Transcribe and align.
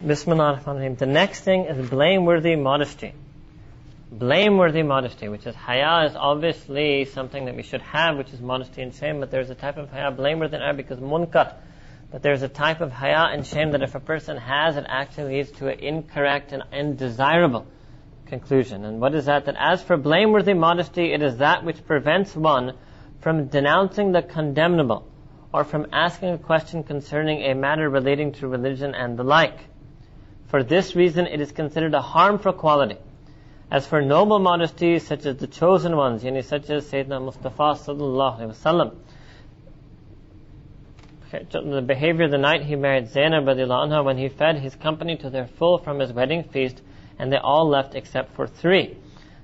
The 0.00 1.06
next 1.08 1.40
thing 1.40 1.64
is 1.64 1.88
blameworthy 1.88 2.54
modesty. 2.54 3.14
Blameworthy 4.12 4.82
modesty, 4.82 5.28
which 5.28 5.46
is 5.46 5.54
haya 5.54 6.06
is 6.06 6.14
obviously 6.14 7.06
something 7.06 7.46
that 7.46 7.56
we 7.56 7.62
should 7.62 7.80
have, 7.82 8.16
which 8.16 8.32
is 8.32 8.40
modesty 8.40 8.82
and 8.82 8.94
shame, 8.94 9.20
but 9.20 9.30
there's 9.30 9.50
a 9.50 9.54
type 9.54 9.78
of 9.78 9.90
haya, 9.90 10.10
blameworthy 10.10 10.56
in 10.56 10.62
Arabic 10.62 10.90
is 10.90 10.98
munkar. 10.98 11.54
But 12.10 12.22
there's 12.22 12.42
a 12.42 12.48
type 12.48 12.82
of 12.82 12.92
haya 12.92 13.32
and 13.32 13.44
shame 13.44 13.72
that 13.72 13.82
if 13.82 13.94
a 13.94 14.00
person 14.00 14.36
has, 14.36 14.76
it 14.76 14.84
actually 14.86 15.36
leads 15.36 15.50
to 15.52 15.68
an 15.68 15.80
incorrect 15.80 16.52
and 16.52 16.62
undesirable 16.72 17.66
conclusion. 18.26 18.84
And 18.84 19.00
what 19.00 19.14
is 19.14 19.24
that? 19.24 19.46
That 19.46 19.56
as 19.58 19.82
for 19.82 19.96
blameworthy 19.96 20.54
modesty, 20.54 21.12
it 21.12 21.22
is 21.22 21.38
that 21.38 21.64
which 21.64 21.84
prevents 21.86 22.36
one 22.36 22.74
from 23.20 23.46
denouncing 23.46 24.12
the 24.12 24.22
condemnable 24.22 25.08
or 25.52 25.64
from 25.64 25.86
asking 25.92 26.34
a 26.34 26.38
question 26.38 26.84
concerning 26.84 27.42
a 27.42 27.54
matter 27.54 27.88
relating 27.88 28.32
to 28.32 28.46
religion 28.46 28.94
and 28.94 29.18
the 29.18 29.24
like. 29.24 29.58
For 30.48 30.62
this 30.62 30.94
reason, 30.94 31.26
it 31.26 31.40
is 31.40 31.50
considered 31.50 31.94
a 31.94 32.00
harmful 32.00 32.52
quality. 32.52 32.96
As 33.70 33.84
for 33.86 34.00
noble 34.00 34.38
modesty, 34.38 35.00
such 35.00 35.26
as 35.26 35.36
the 35.38 35.48
chosen 35.48 35.96
ones, 35.96 36.22
yani 36.22 36.44
such 36.44 36.70
as 36.70 36.88
Sayyidina 36.88 37.20
Mustafa 37.20 37.74
sallallahu 37.74 38.38
alaihi 38.38 38.54
wasallam, 38.54 38.94
the 41.72 41.82
behavior 41.82 42.26
of 42.26 42.30
the 42.30 42.38
night 42.38 42.62
he 42.62 42.76
married 42.76 43.08
Zainab 43.08 43.44
anha 43.46 44.04
when 44.04 44.16
he 44.16 44.28
fed 44.28 44.58
his 44.58 44.76
company 44.76 45.16
to 45.16 45.28
their 45.28 45.46
full 45.46 45.78
from 45.78 45.98
his 45.98 46.12
wedding 46.12 46.44
feast, 46.44 46.80
and 47.18 47.32
they 47.32 47.38
all 47.38 47.68
left 47.68 47.96
except 47.96 48.32
for 48.34 48.46
three. 48.46 48.96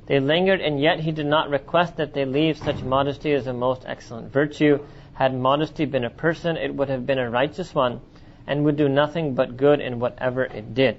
They 0.06 0.20
lingered, 0.20 0.60
and 0.60 0.80
yet 0.80 1.00
he 1.00 1.10
did 1.10 1.26
not 1.26 1.50
request 1.50 1.96
that 1.96 2.14
they 2.14 2.24
leave. 2.24 2.56
Such 2.58 2.82
modesty 2.82 3.32
as 3.32 3.48
a 3.48 3.52
most 3.52 3.82
excellent 3.86 4.32
virtue. 4.32 4.78
Had 5.14 5.34
modesty 5.34 5.84
been 5.84 6.04
a 6.04 6.10
person, 6.10 6.56
it 6.56 6.74
would 6.74 6.88
have 6.88 7.06
been 7.06 7.18
a 7.18 7.28
righteous 7.28 7.74
one 7.74 8.00
and 8.46 8.64
would 8.64 8.76
do 8.76 8.88
nothing 8.88 9.34
but 9.34 9.56
good 9.56 9.80
in 9.80 10.00
whatever 10.00 10.44
it 10.44 10.74
did. 10.74 10.98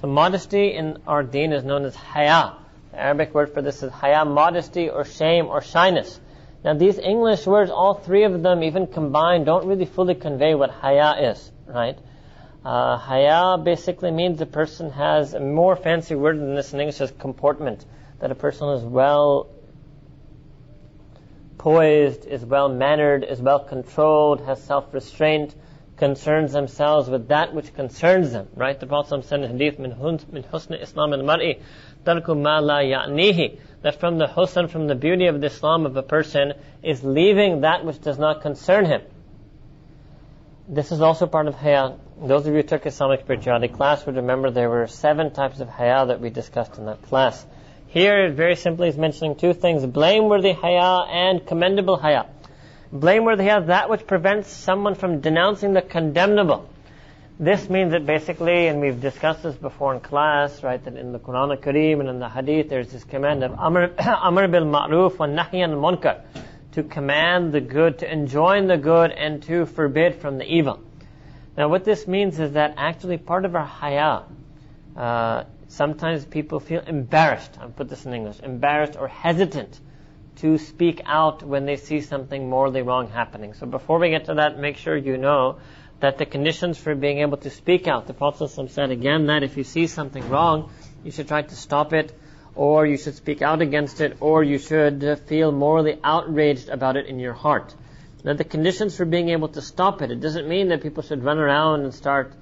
So 0.00 0.08
modesty 0.08 0.74
in 0.74 0.98
our 1.06 1.22
deen 1.22 1.52
is 1.52 1.64
known 1.64 1.84
as 1.84 1.94
haya. 1.94 2.54
The 2.90 3.00
Arabic 3.00 3.34
word 3.34 3.54
for 3.54 3.62
this 3.62 3.82
is 3.82 3.92
haya, 3.92 4.24
modesty 4.24 4.88
or 4.90 5.04
shame 5.04 5.46
or 5.46 5.62
shyness. 5.62 6.20
Now 6.64 6.74
these 6.74 6.98
English 6.98 7.46
words, 7.46 7.70
all 7.70 7.94
three 7.94 8.24
of 8.24 8.42
them, 8.42 8.62
even 8.62 8.86
combined, 8.86 9.46
don't 9.46 9.66
really 9.66 9.86
fully 9.86 10.14
convey 10.14 10.54
what 10.54 10.70
haya 10.70 11.30
is, 11.30 11.50
right? 11.66 11.98
Uh, 12.64 12.96
haya 12.96 13.58
basically 13.58 14.12
means 14.12 14.40
a 14.40 14.46
person 14.46 14.90
has 14.90 15.34
a 15.34 15.40
more 15.40 15.74
fancy 15.74 16.14
word 16.14 16.38
than 16.38 16.54
this 16.54 16.72
in 16.72 16.80
English 16.80 17.00
is 17.00 17.10
comportment. 17.10 17.84
That 18.20 18.30
a 18.30 18.36
person 18.36 18.68
is 18.70 18.84
well 18.84 19.48
poised, 21.58 22.24
is 22.26 22.44
well 22.44 22.68
mannered, 22.68 23.24
is 23.24 23.40
well 23.40 23.60
controlled, 23.60 24.40
has 24.42 24.62
self 24.62 24.94
restraint, 24.94 25.54
concerns 26.02 26.52
themselves 26.52 27.08
with 27.08 27.28
that 27.28 27.54
which 27.54 27.72
concerns 27.74 28.32
them, 28.32 28.48
right? 28.56 28.80
The 28.80 28.88
Prophet 28.88 29.24
said 29.24 29.44
in 29.44 29.52
hadith, 29.52 29.78
min 29.78 29.92
husn 29.92 30.82
Islam 30.82 31.12
al-mar'i, 31.12 31.60
tarku 32.04 32.36
ma 32.36 32.58
la 32.58 32.78
ya'nihi, 32.78 33.60
that 33.82 34.00
from 34.00 34.18
the 34.18 34.26
husn, 34.26 34.68
from 34.68 34.88
the 34.88 34.96
beauty 34.96 35.26
of 35.28 35.40
the 35.40 35.46
Islam 35.46 35.86
of 35.86 35.96
a 35.96 36.02
person, 36.02 36.54
is 36.82 37.04
leaving 37.04 37.60
that 37.60 37.84
which 37.84 38.00
does 38.00 38.18
not 38.18 38.42
concern 38.42 38.86
him. 38.86 39.02
This 40.68 40.90
is 40.90 41.00
also 41.00 41.28
part 41.28 41.46
of 41.46 41.54
haya. 41.54 41.94
Those 42.20 42.48
of 42.48 42.52
you 42.52 42.62
who 42.62 42.66
took 42.66 42.84
Islamic 42.84 43.20
spirituality 43.20 43.68
class 43.68 44.04
would 44.04 44.16
remember 44.16 44.50
there 44.50 44.70
were 44.70 44.88
seven 44.88 45.32
types 45.32 45.60
of 45.60 45.68
haya 45.68 46.06
that 46.06 46.20
we 46.20 46.30
discussed 46.30 46.78
in 46.78 46.86
that 46.86 47.00
class. 47.02 47.46
Here, 47.86 48.24
it 48.24 48.34
very 48.34 48.56
simply 48.56 48.88
is 48.88 48.96
mentioning 48.96 49.36
two 49.36 49.54
things, 49.54 49.86
blameworthy 49.86 50.52
haya 50.52 51.06
and 51.08 51.46
commendable 51.46 51.96
haya 51.96 52.24
blameworthy 52.92 53.44
has 53.44 53.66
that 53.66 53.88
which 53.88 54.06
prevents 54.06 54.50
someone 54.50 54.94
from 54.94 55.20
denouncing 55.20 55.72
the 55.72 55.82
condemnable. 55.82 56.68
This 57.40 57.68
means 57.68 57.92
that 57.92 58.04
basically, 58.04 58.68
and 58.68 58.80
we've 58.80 59.00
discussed 59.00 59.42
this 59.42 59.56
before 59.56 59.94
in 59.94 60.00
class, 60.00 60.62
right, 60.62 60.82
that 60.84 60.96
in 60.96 61.12
the 61.12 61.18
Quran 61.18 61.56
al-Kareem 61.56 62.00
and 62.00 62.08
in 62.08 62.18
the 62.18 62.28
Hadith, 62.28 62.68
there's 62.68 62.92
this 62.92 63.02
command 63.04 63.42
of 63.42 63.58
Amr, 63.58 63.90
amr 63.98 64.46
bil 64.48 64.64
ma'ruf 64.66 65.18
wa 65.18 65.26
nahy 65.26 65.64
munkar, 65.68 66.20
to 66.72 66.82
command 66.82 67.52
the 67.52 67.60
good, 67.60 67.98
to 68.00 68.12
enjoin 68.12 68.66
the 68.66 68.76
good, 68.76 69.10
and 69.10 69.42
to 69.44 69.64
forbid 69.64 70.16
from 70.16 70.38
the 70.38 70.44
evil. 70.44 70.80
Now, 71.56 71.68
what 71.68 71.84
this 71.84 72.06
means 72.06 72.38
is 72.38 72.52
that 72.52 72.74
actually 72.76 73.16
part 73.16 73.44
of 73.44 73.56
our 73.56 73.64
haya, 73.64 74.22
uh, 74.96 75.44
sometimes 75.68 76.24
people 76.24 76.60
feel 76.60 76.82
embarrassed, 76.86 77.58
I'll 77.60 77.70
put 77.70 77.88
this 77.88 78.04
in 78.04 78.12
English, 78.12 78.40
embarrassed 78.40 78.96
or 78.98 79.08
hesitant 79.08 79.80
to 80.36 80.58
speak 80.58 81.02
out 81.04 81.42
when 81.42 81.66
they 81.66 81.76
see 81.76 82.00
something 82.00 82.48
morally 82.48 82.82
wrong 82.82 83.08
happening. 83.08 83.54
So 83.54 83.66
before 83.66 83.98
we 83.98 84.10
get 84.10 84.26
to 84.26 84.34
that, 84.34 84.58
make 84.58 84.76
sure 84.76 84.96
you 84.96 85.16
know 85.16 85.58
that 86.00 86.18
the 86.18 86.26
conditions 86.26 86.78
for 86.78 86.94
being 86.94 87.18
able 87.18 87.36
to 87.38 87.50
speak 87.50 87.86
out, 87.86 88.06
the 88.06 88.14
Prophet 88.14 88.48
said 88.70 88.90
again 88.90 89.26
that 89.26 89.42
if 89.42 89.56
you 89.56 89.64
see 89.64 89.86
something 89.86 90.28
wrong, 90.28 90.70
you 91.04 91.10
should 91.10 91.28
try 91.28 91.42
to 91.42 91.54
stop 91.54 91.92
it, 91.92 92.12
or 92.54 92.86
you 92.86 92.96
should 92.96 93.14
speak 93.14 93.40
out 93.40 93.62
against 93.62 94.00
it, 94.00 94.16
or 94.20 94.42
you 94.42 94.58
should 94.58 95.20
feel 95.26 95.52
morally 95.52 95.98
outraged 96.02 96.68
about 96.68 96.96
it 96.96 97.06
in 97.06 97.18
your 97.18 97.34
heart. 97.34 97.74
Now 98.24 98.34
the 98.34 98.44
conditions 98.44 98.96
for 98.96 99.04
being 99.04 99.28
able 99.30 99.48
to 99.48 99.62
stop 99.62 100.02
it, 100.02 100.10
it 100.10 100.20
doesn't 100.20 100.48
mean 100.48 100.68
that 100.68 100.82
people 100.82 101.02
should 101.02 101.22
run 101.24 101.38
around 101.38 101.82
and 101.82 101.94
start 101.94 102.32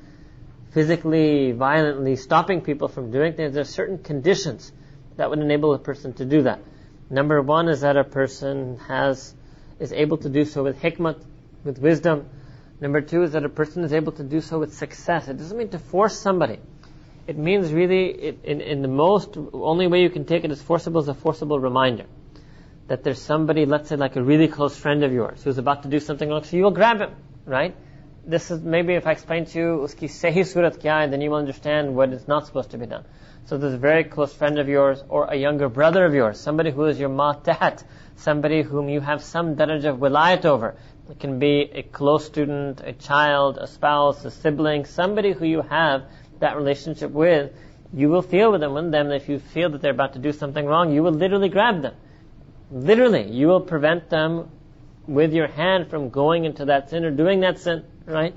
physically, 0.73 1.53
violently 1.53 2.17
stopping 2.17 2.61
people 2.61 2.89
from 2.89 3.11
doing 3.11 3.35
things. 3.35 3.55
There 3.55 3.63
are 3.63 3.65
certain 3.65 3.99
conditions 3.99 4.73
that 5.17 5.29
would 5.29 5.41
enable 5.41 5.75
a 5.75 5.79
person 5.79 6.13
to 6.15 6.25
do 6.25 6.43
that. 6.43 6.61
Number 7.11 7.43
one 7.43 7.69
is 7.69 7.81
that 7.81 7.97
a 7.97 8.05
person 8.05 8.79
has, 8.87 9.35
is 9.81 9.93
able 9.93 10.19
to 10.19 10.29
do 10.29 10.45
so 10.45 10.63
with 10.63 10.81
hikmah, 10.81 11.21
with 11.65 11.79
wisdom. 11.79 12.29
Number 12.81 13.01
two 13.01 13.25
is 13.25 13.33
that 13.33 13.45
a 13.45 13.49
person 13.49 13.83
is 13.83 13.93
able 13.93 14.13
to 14.13 14.23
do 14.23 14.41
so 14.41 14.61
with 14.61 14.73
success. 14.75 15.27
It 15.27 15.37
doesn't 15.37 15.59
mean 15.59 15.71
to 15.71 15.81
force 15.81 16.17
somebody. 16.17 16.61
It 17.27 17.37
means 17.37 17.73
really, 17.73 18.07
it, 18.11 18.39
in, 18.45 18.61
in 18.61 18.83
the 18.83 18.89
most, 18.89 19.37
only 19.53 19.89
way 19.89 20.03
you 20.03 20.11
can 20.11 20.25
take 20.25 20.45
it 20.45 20.53
as 20.53 20.63
forcible 20.63 21.01
is 21.01 21.09
a 21.09 21.15
forcible 21.15 21.59
reminder. 21.59 22.07
That 22.87 23.03
there's 23.03 23.21
somebody, 23.21 23.67
let's 23.67 23.89
say 23.89 23.97
like 23.97 24.17
a 24.17 24.23
really 24.23 24.49
close 24.49 24.77
friend 24.77 25.05
of 25.05 25.13
yours, 25.13 25.43
who's 25.43 25.59
about 25.59 25.83
to 25.83 25.89
do 25.89 25.99
something 26.01 26.29
wrong, 26.29 26.45
so 26.45 26.57
you 26.57 26.63
will 26.63 26.71
grab 26.71 27.01
him, 27.01 27.11
right? 27.45 27.75
This 28.25 28.51
is, 28.51 28.61
maybe 28.61 28.95
if 28.95 29.07
I 29.07 29.13
explain 29.13 29.47
to 29.47 29.59
you, 29.59 29.67
uski 29.83 30.09
sehi 30.09 30.47
surat 30.47 30.79
kya 30.79 30.91
hai, 30.91 31.07
then 31.07 31.21
you 31.21 31.31
will 31.31 31.39
understand 31.39 31.97
what 31.97 32.13
is 32.13 32.29
not 32.29 32.47
supposed 32.47 32.71
to 32.73 32.79
be 32.79 32.87
done. 32.87 33.05
So 33.47 33.57
this 33.57 33.75
very 33.75 34.05
close 34.05 34.33
friend 34.33 34.59
of 34.59 34.69
yours 34.69 35.03
or 35.09 35.25
a 35.25 35.37
younger 35.37 35.69
brother 35.69 36.05
of 36.05 36.15
yours, 36.15 36.39
somebody 36.39 36.71
who 36.71 36.85
is 36.85 37.01
your 37.01 37.09
matahat, 37.09 37.83
somebody 38.17 38.63
whom 38.63 38.89
you 38.89 39.01
have 39.01 39.23
some 39.23 39.57
daraj 39.57 39.85
of 39.85 39.99
wilayat 39.99 40.45
over. 40.45 40.77
It 41.11 41.19
can 41.19 41.39
be 41.39 41.71
a 41.73 41.83
close 41.83 42.27
student, 42.27 42.81
a 42.85 42.93
child, 42.93 43.59
a 43.59 43.67
spouse, 43.67 44.25
a 44.25 44.31
sibling, 44.31 44.85
somebody 44.85 45.33
who 45.33 45.47
you 45.47 45.63
have 45.63 46.05
that 46.39 46.57
relationship 46.57 47.11
with. 47.11 47.53
You 47.93 48.09
will 48.09 48.23
feel 48.23 48.53
with 48.53 48.61
them, 48.61 48.75
with 48.75 48.93
them, 48.93 49.11
if 49.11 49.29
you 49.29 49.39
feel 49.39 49.71
that 49.71 49.81
they're 49.81 49.91
about 49.91 50.13
to 50.13 50.21
do 50.21 50.33
something 50.33 50.65
wrong, 50.65 50.93
you 50.93 51.03
will 51.03 51.13
literally 51.13 51.49
grab 51.49 51.83
them. 51.83 51.95
Literally, 52.71 53.29
you 53.31 53.49
will 53.49 53.63
prevent 53.63 54.11
them 54.11 54.51
with 55.09 55.33
your 55.33 55.49
hand 55.49 55.91
from 55.91 56.11
going 56.11 56.45
into 56.45 56.67
that 56.67 56.91
sin 56.91 57.05
or 57.05 57.11
doing 57.11 57.41
that 57.41 57.59
sin, 57.59 57.85
Right? 58.11 58.35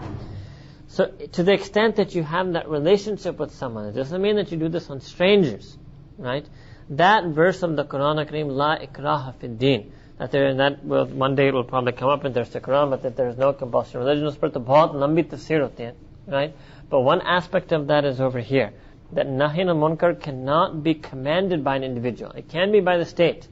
So, 0.88 1.08
to 1.08 1.44
the 1.44 1.54
extent 1.54 1.96
that 1.96 2.14
you 2.14 2.24
have 2.24 2.54
that 2.54 2.70
relationship 2.70 3.40
with 3.40 3.54
someone, 3.56 3.86
it 3.86 3.94
doesn't 3.94 4.22
mean 4.22 4.36
that 4.36 4.52
you 4.52 4.58
do 4.58 4.70
this 4.70 4.90
on 4.90 5.02
strangers. 5.02 5.78
Right? 6.18 6.46
That 6.92 7.26
verse 7.26 7.64
of 7.64 7.76
the 7.76 7.86
Quran 7.86 8.30
Kareem 8.30 8.52
La 8.52 8.78
ikraha 8.78 9.34
fid 9.36 9.58
Din, 9.58 9.92
that 10.20 10.32
there, 10.32 10.46
and 10.46 10.60
that 10.60 10.86
will, 10.86 11.06
one 11.06 11.36
day 11.36 11.48
it 11.48 11.54
will 11.54 11.64
probably 11.64 11.94
come 11.94 12.10
up 12.10 12.26
in 12.26 12.34
there's 12.34 12.50
the 12.50 12.62
Quran, 12.62 12.92
but 12.92 13.02
that 13.04 13.16
there 13.16 13.30
is 13.30 13.38
no 13.38 13.54
compulsion. 13.54 14.00
Religion 14.02 14.28
is 14.28 14.36
part 14.36 14.56
of 14.56 14.64
lambi 14.64 15.24
tafsir 15.24 15.62
hoti 15.62 15.92
right? 16.28 16.56
But 16.90 17.02
one 17.02 17.22
aspect 17.22 17.72
of 17.72 17.88
that 17.88 18.06
is 18.06 18.22
over 18.22 18.40
here, 18.40 18.74
that 19.14 19.28
nahin 19.28 19.68
al 19.70 19.76
munkar 19.76 20.20
cannot 20.20 20.84
be 20.84 20.94
commanded 20.94 21.64
by 21.64 21.76
an 21.76 21.84
individual. 21.84 22.32
It 22.32 22.50
can 22.50 22.72
be 22.72 22.80
by 22.80 22.98
the 22.98 23.06
state, 23.06 23.48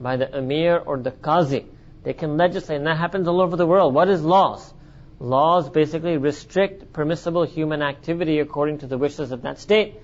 by 0.00 0.16
the 0.16 0.36
emir 0.36 0.78
or 0.78 0.98
the 0.98 1.12
qazi. 1.12 1.66
They 2.02 2.12
can 2.12 2.36
legislate, 2.36 2.78
and 2.78 2.86
that 2.86 2.96
happens 2.96 3.28
all 3.28 3.40
over 3.40 3.56
the 3.56 3.66
world. 3.66 3.94
What 3.94 4.08
is 4.08 4.22
laws? 4.22 4.72
Laws 5.20 5.68
basically 5.68 6.16
restrict 6.16 6.94
permissible 6.94 7.44
human 7.44 7.82
activity 7.82 8.38
according 8.40 8.78
to 8.78 8.86
the 8.86 8.96
wishes 8.96 9.32
of 9.32 9.42
that 9.42 9.58
state. 9.58 9.96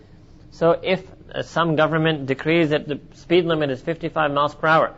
So 0.51 0.73
if 0.73 1.03
uh, 1.35 1.43
some 1.43 1.75
government 1.75 2.27
decrees 2.27 2.69
that 2.69 2.87
the 2.87 3.01
speed 3.15 3.47
limit 3.47 3.71
is 3.71 3.81
55 3.81 4.31
miles 4.31 4.55
per 4.55 4.67
hour, 4.67 4.95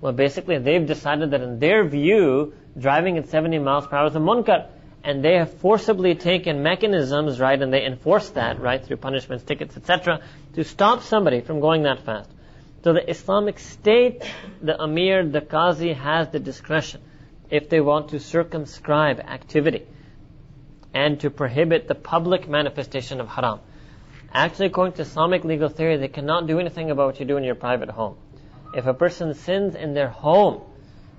well 0.00 0.12
basically 0.12 0.58
they've 0.58 0.84
decided 0.84 1.30
that 1.30 1.42
in 1.42 1.60
their 1.60 1.86
view, 1.86 2.52
driving 2.76 3.16
at 3.16 3.28
70 3.28 3.60
miles 3.60 3.86
per 3.86 3.96
hour 3.96 4.08
is 4.08 4.16
a 4.16 4.18
munkar. 4.18 4.66
And 5.04 5.24
they 5.24 5.36
have 5.36 5.54
forcibly 5.60 6.14
taken 6.16 6.62
mechanisms, 6.62 7.40
right, 7.40 7.62
and 7.62 7.72
they 7.72 7.86
enforce 7.86 8.28
that, 8.30 8.60
right, 8.60 8.84
through 8.84 8.98
punishments, 8.98 9.44
tickets, 9.44 9.74
etc., 9.74 10.20
to 10.54 10.64
stop 10.64 11.02
somebody 11.04 11.40
from 11.40 11.60
going 11.60 11.84
that 11.84 12.00
fast. 12.00 12.28
So 12.84 12.92
the 12.92 13.08
Islamic 13.08 13.60
State, 13.60 14.30
the 14.60 14.78
Amir, 14.78 15.26
the 15.26 15.40
Qazi 15.40 15.94
has 15.96 16.28
the 16.28 16.38
discretion 16.38 17.00
if 17.50 17.68
they 17.68 17.80
want 17.80 18.10
to 18.10 18.20
circumscribe 18.20 19.20
activity 19.20 19.86
and 20.94 21.20
to 21.20 21.30
prohibit 21.30 21.88
the 21.88 21.94
public 21.94 22.48
manifestation 22.48 23.20
of 23.20 23.28
haram. 23.28 23.60
Actually, 24.32 24.66
according 24.66 24.94
to 24.94 25.02
Islamic 25.02 25.44
legal 25.44 25.68
theory, 25.68 25.96
they 25.96 26.08
cannot 26.08 26.46
do 26.46 26.60
anything 26.60 26.90
about 26.90 27.06
what 27.06 27.20
you 27.20 27.26
do 27.26 27.36
in 27.36 27.44
your 27.44 27.56
private 27.56 27.90
home. 27.90 28.16
If 28.74 28.86
a 28.86 28.94
person 28.94 29.34
sins 29.34 29.74
in 29.74 29.94
their 29.94 30.08
home 30.08 30.62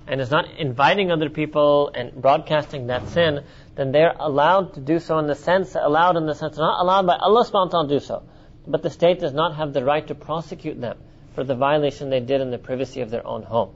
and 0.08 0.22
is 0.22 0.32
not 0.32 0.46
inviting 0.58 1.12
other 1.12 1.30
people 1.30 1.92
and 1.94 2.14
broadcasting 2.14 2.88
that 2.88 3.10
sin, 3.10 3.44
then 3.76 3.92
they're 3.92 4.16
allowed 4.18 4.76
to 4.76 4.80
do 4.80 5.00
so 5.00 5.20
in 5.20 5.28
the 5.28 5.36
sense, 5.36 5.76
allowed 5.76 6.16
in 6.16 6.26
the 6.26 6.36
sense, 6.36 6.58
not 6.58 6.82
allowed 6.82 7.06
by 7.06 7.18
Allah 7.18 7.46
subhanahu 7.46 7.66
wa 7.66 7.72
ta'ala 7.72 7.88
to 7.90 7.96
do 7.96 8.00
so. 8.00 8.24
But 8.66 8.84
the 8.84 8.90
state 8.90 9.20
does 9.20 9.34
not 9.34 9.56
have 9.56 9.74
the 9.74 9.84
right 9.84 10.06
to 10.08 10.16
prosecute 10.16 10.80
them 10.80 10.98
for 11.34 11.44
the 11.44 11.56
violation 11.56 12.10
they 12.10 12.20
did 12.20 12.42
in 12.42 12.52
the 12.52 12.58
privacy 12.58 13.02
of 13.02 13.10
their 13.10 13.26
own 13.26 13.44
home. 13.44 13.74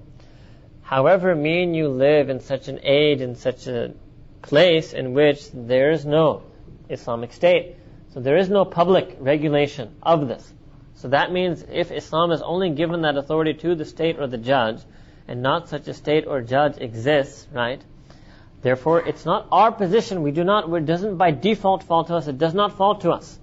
However, 0.86 1.34
me 1.34 1.64
and 1.64 1.76
you 1.76 1.90
live 1.90 2.30
in 2.30 2.40
such 2.42 2.68
an 2.68 2.80
age, 2.84 3.20
in 3.20 3.34
such 3.34 3.66
a 3.66 3.96
place 4.44 4.94
in 4.94 5.16
which 5.16 5.50
there 5.52 5.90
is 5.90 6.06
no 6.06 6.44
Islamic 6.90 7.34
State. 7.34 7.76
So 8.14 8.20
there 8.20 8.38
is 8.38 8.50
no 8.50 8.66
public 8.66 9.18
regulation 9.20 9.96
of 10.04 10.28
this. 10.28 10.54
So 10.94 11.08
that 11.08 11.32
means 11.32 11.66
if 11.72 11.92
Islam 11.92 12.32
is 12.32 12.44
only 12.44 12.70
given 12.70 13.02
that 13.02 13.18
authority 13.18 13.56
to 13.56 13.74
the 13.74 13.84
state 13.84 14.20
or 14.20 14.28
the 14.28 14.38
judge, 14.38 14.80
and 15.28 15.42
not 15.42 15.70
such 15.70 15.88
a 15.88 15.94
state 15.96 16.28
or 16.28 16.42
judge 16.42 16.78
exists, 16.78 17.48
right? 17.52 17.82
Therefore, 18.62 19.00
it's 19.00 19.26
not 19.26 19.48
our 19.52 19.72
position. 19.72 20.22
We 20.22 20.30
do 20.30 20.44
not, 20.44 20.72
it 20.72 20.86
doesn't 20.86 21.18
by 21.18 21.32
default 21.32 21.82
fall 21.82 22.04
to 22.06 22.16
us. 22.16 22.28
It 22.28 22.38
does 22.38 22.54
not 22.54 22.78
fall 22.78 23.00
to 23.00 23.10
us. 23.10 23.40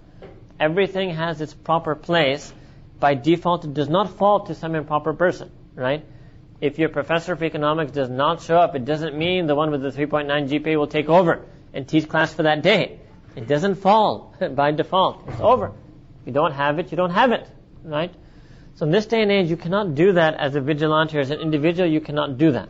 Everything 0.61 1.11
has 1.11 1.41
its 1.41 1.55
proper 1.55 1.97
place. 1.97 2.53
By 3.01 3.15
default, 3.15 3.65
it 3.65 3.75
does 3.75 3.89
not 3.89 4.11
fall 4.11 4.47
to 4.47 4.55
some 4.55 4.77
improper 4.77 5.13
person, 5.13 5.51
right? 5.75 6.07
If 6.63 6.79
your 6.79 6.91
professor 6.91 7.33
of 7.33 7.43
economics 7.43 7.91
does 7.91 8.09
not 8.09 8.41
show 8.41 8.57
up, 8.57 8.77
it 8.77 8.85
doesn't 8.85 9.19
mean 9.19 9.49
the 9.49 9.57
one 9.57 9.73
with 9.73 9.83
the 9.83 9.91
3.9 9.91 10.49
GPA 10.49 10.77
will 10.79 10.87
take 10.87 11.09
over 11.09 11.45
and 11.75 11.89
teach 11.89 12.09
class 12.09 12.33
for 12.33 12.45
that 12.45 12.63
day. 12.63 13.01
It 13.35 13.49
doesn't 13.49 13.75
fall 13.75 14.37
by 14.55 14.71
default. 14.71 15.27
It's 15.27 15.41
over. 15.41 15.73
If 16.21 16.27
you 16.27 16.33
don't 16.33 16.53
have 16.53 16.79
it, 16.79 16.93
you 16.93 16.97
don't 16.97 17.11
have 17.11 17.33
it, 17.33 17.49
right? 17.83 18.15
So 18.77 18.87
in 18.87 18.93
this 18.93 19.07
day 19.07 19.23
and 19.23 19.33
age, 19.33 19.51
you 19.51 19.57
cannot 19.57 19.97
do 19.97 20.13
that 20.13 20.35
as 20.35 20.55
a 20.55 20.61
vigilante 20.61 21.19
or 21.19 21.21
as 21.21 21.33
an 21.33 21.41
individual. 21.41 21.91
You 21.91 22.01
cannot 22.01 22.39
do 22.39 22.53
that. 22.53 22.69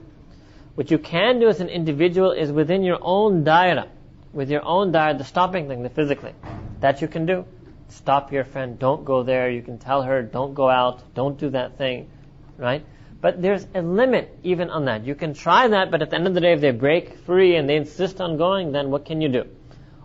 What 0.75 0.91
you 0.91 0.97
can 0.97 1.39
do 1.39 1.49
as 1.49 1.61
an 1.61 1.69
individual 1.69 2.33
is 2.33 2.51
within 2.51 2.83
your 2.85 2.99
own 3.03 3.45
daira, 3.45 3.89
with 4.33 4.51
your 4.51 4.65
own 4.65 4.91
daira, 4.91 5.19
the 5.19 5.25
stopping 5.25 5.69
thing, 5.69 5.83
the 5.83 5.91
physically. 5.91 6.33
That 6.81 7.03
you 7.03 7.09
can 7.09 7.27
do. 7.27 7.45
Stop 7.89 8.33
your 8.33 8.45
friend. 8.45 8.79
Don't 8.79 9.05
go 9.05 9.23
there. 9.23 9.51
You 9.51 9.61
can 9.61 9.77
tell 9.77 10.03
her, 10.03 10.23
don't 10.23 10.55
go 10.55 10.71
out. 10.71 11.03
Don't 11.15 11.37
do 11.39 11.51
that 11.51 11.77
thing, 11.77 12.09
right? 12.57 12.87
But 13.23 13.41
there's 13.41 13.65
a 13.73 13.81
limit 13.81 14.37
even 14.43 14.69
on 14.69 14.87
that. 14.87 15.07
You 15.07 15.15
can 15.15 15.33
try 15.33 15.69
that, 15.69 15.93
but 15.93 16.03
at 16.03 16.11
the 16.11 16.17
end 16.17 16.27
of 16.27 16.35
the 16.35 16.41
day, 16.41 16.55
if 16.55 16.61
they 16.61 16.73
break 16.73 17.19
free 17.19 17.55
and 17.55 17.69
they 17.69 17.77
insist 17.77 18.21
on 18.21 18.37
going, 18.37 18.73
then 18.73 18.91
what 18.91 19.05
can 19.05 19.21
you 19.21 19.29
do? 19.29 19.45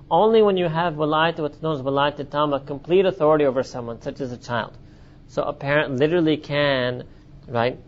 Only 0.09 0.43
when 0.43 0.55
you 0.55 0.67
have 0.67 0.93
walayat, 0.93 1.39
what's 1.39 1.59
known 1.59 1.75
as 1.75 1.81
walayat 1.81 2.29
tama, 2.29 2.59
complete 2.59 3.07
authority 3.07 3.45
over 3.45 3.63
someone, 3.63 4.01
such 4.01 4.21
as 4.21 4.31
a 4.31 4.37
child. 4.37 4.77
So 5.29 5.41
a 5.41 5.51
parent 5.51 5.95
literally 5.95 6.37
can, 6.37 7.05
right, 7.47 7.79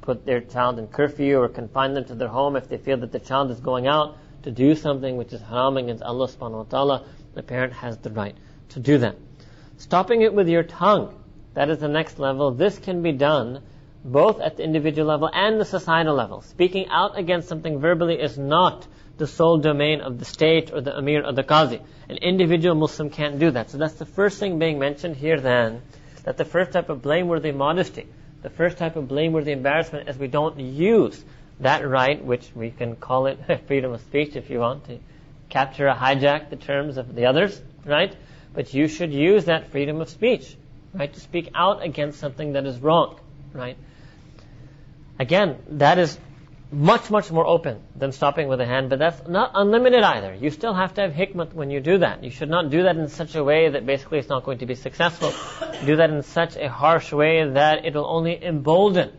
put 0.00 0.26
their 0.26 0.40
child 0.40 0.80
in 0.80 0.88
curfew 0.88 1.38
or 1.38 1.48
confine 1.48 1.94
them 1.94 2.04
to 2.06 2.16
their 2.16 2.28
home 2.28 2.56
if 2.56 2.68
they 2.68 2.76
feel 2.76 2.96
that 2.98 3.12
the 3.12 3.20
child 3.20 3.52
is 3.52 3.60
going 3.60 3.86
out 3.86 4.18
to 4.42 4.50
do 4.50 4.74
something 4.74 5.16
which 5.16 5.32
is 5.32 5.40
haram 5.40 5.76
against 5.76 6.02
Allah 6.02 6.26
subhanahu 6.26 6.56
wa 6.56 6.62
ta'ala. 6.64 7.04
The 7.34 7.44
parent 7.44 7.72
has 7.74 7.98
the 7.98 8.10
right 8.10 8.36
to 8.70 8.80
do 8.80 8.98
that. 8.98 9.14
Stopping 9.76 10.22
it 10.22 10.34
with 10.34 10.48
your 10.48 10.64
tongue, 10.64 11.14
that 11.54 11.70
is 11.70 11.78
the 11.78 11.88
next 11.88 12.18
level. 12.18 12.50
This 12.50 12.78
can 12.78 13.00
be 13.00 13.12
done 13.12 13.62
both 14.04 14.40
at 14.40 14.56
the 14.56 14.62
individual 14.62 15.08
level 15.08 15.30
and 15.32 15.60
the 15.60 15.64
societal 15.64 16.14
level. 16.14 16.40
Speaking 16.42 16.88
out 16.88 17.18
against 17.18 17.48
something 17.48 17.80
verbally 17.80 18.20
is 18.20 18.38
not 18.38 18.86
the 19.18 19.26
sole 19.26 19.58
domain 19.58 20.00
of 20.00 20.18
the 20.18 20.24
state 20.24 20.72
or 20.72 20.80
the 20.80 20.96
emir 20.96 21.24
or 21.24 21.32
the 21.32 21.42
qazi. 21.42 21.82
An 22.08 22.16
individual 22.16 22.74
Muslim 22.74 23.10
can't 23.10 23.38
do 23.38 23.50
that. 23.50 23.70
So 23.70 23.76
that's 23.76 23.94
the 23.94 24.06
first 24.06 24.38
thing 24.38 24.58
being 24.58 24.78
mentioned 24.78 25.16
here 25.16 25.38
then 25.38 25.82
that 26.24 26.38
the 26.38 26.44
first 26.44 26.72
type 26.72 26.88
of 26.88 27.02
blameworthy 27.02 27.52
modesty, 27.52 28.06
the 28.42 28.50
first 28.50 28.78
type 28.78 28.96
of 28.96 29.08
blameworthy 29.08 29.52
embarrassment 29.52 30.08
is 30.08 30.16
we 30.16 30.28
don't 30.28 30.58
use 30.58 31.22
that 31.60 31.86
right, 31.86 32.24
which 32.24 32.50
we 32.54 32.70
can 32.70 32.96
call 32.96 33.26
it 33.26 33.38
freedom 33.66 33.92
of 33.92 34.00
speech 34.00 34.36
if 34.36 34.48
you 34.48 34.60
want 34.60 34.86
to 34.86 34.98
capture 35.50 35.88
or 35.88 35.94
hijack 35.94 36.48
the 36.48 36.56
terms 36.56 36.96
of 36.96 37.14
the 37.14 37.26
others, 37.26 37.60
right? 37.84 38.16
But 38.54 38.72
you 38.72 38.88
should 38.88 39.12
use 39.12 39.44
that 39.44 39.70
freedom 39.70 40.00
of 40.00 40.08
speech, 40.08 40.56
right? 40.94 41.12
To 41.12 41.20
speak 41.20 41.50
out 41.54 41.82
against 41.82 42.18
something 42.18 42.54
that 42.54 42.64
is 42.64 42.78
wrong, 42.78 43.20
right? 43.52 43.76
Again, 45.20 45.58
that 45.72 45.98
is 45.98 46.18
much, 46.72 47.10
much 47.10 47.30
more 47.30 47.46
open 47.46 47.82
than 47.94 48.10
stopping 48.10 48.48
with 48.48 48.58
a 48.62 48.64
hand, 48.64 48.88
but 48.88 48.98
that's 48.98 49.28
not 49.28 49.50
unlimited 49.54 50.02
either. 50.02 50.32
You 50.32 50.48
still 50.48 50.72
have 50.72 50.94
to 50.94 51.02
have 51.02 51.12
hikmah 51.12 51.52
when 51.52 51.70
you 51.70 51.80
do 51.80 51.98
that. 51.98 52.24
You 52.24 52.30
should 52.30 52.48
not 52.48 52.70
do 52.70 52.84
that 52.84 52.96
in 52.96 53.06
such 53.08 53.34
a 53.34 53.44
way 53.44 53.68
that 53.68 53.84
basically 53.84 54.18
it's 54.18 54.30
not 54.30 54.44
going 54.44 54.58
to 54.58 54.66
be 54.66 54.74
successful. 54.74 55.34
do 55.84 55.96
that 55.96 56.08
in 56.08 56.22
such 56.22 56.56
a 56.56 56.70
harsh 56.70 57.12
way 57.12 57.46
that 57.50 57.84
it 57.84 57.94
will 57.94 58.06
only 58.06 58.42
embolden 58.42 59.12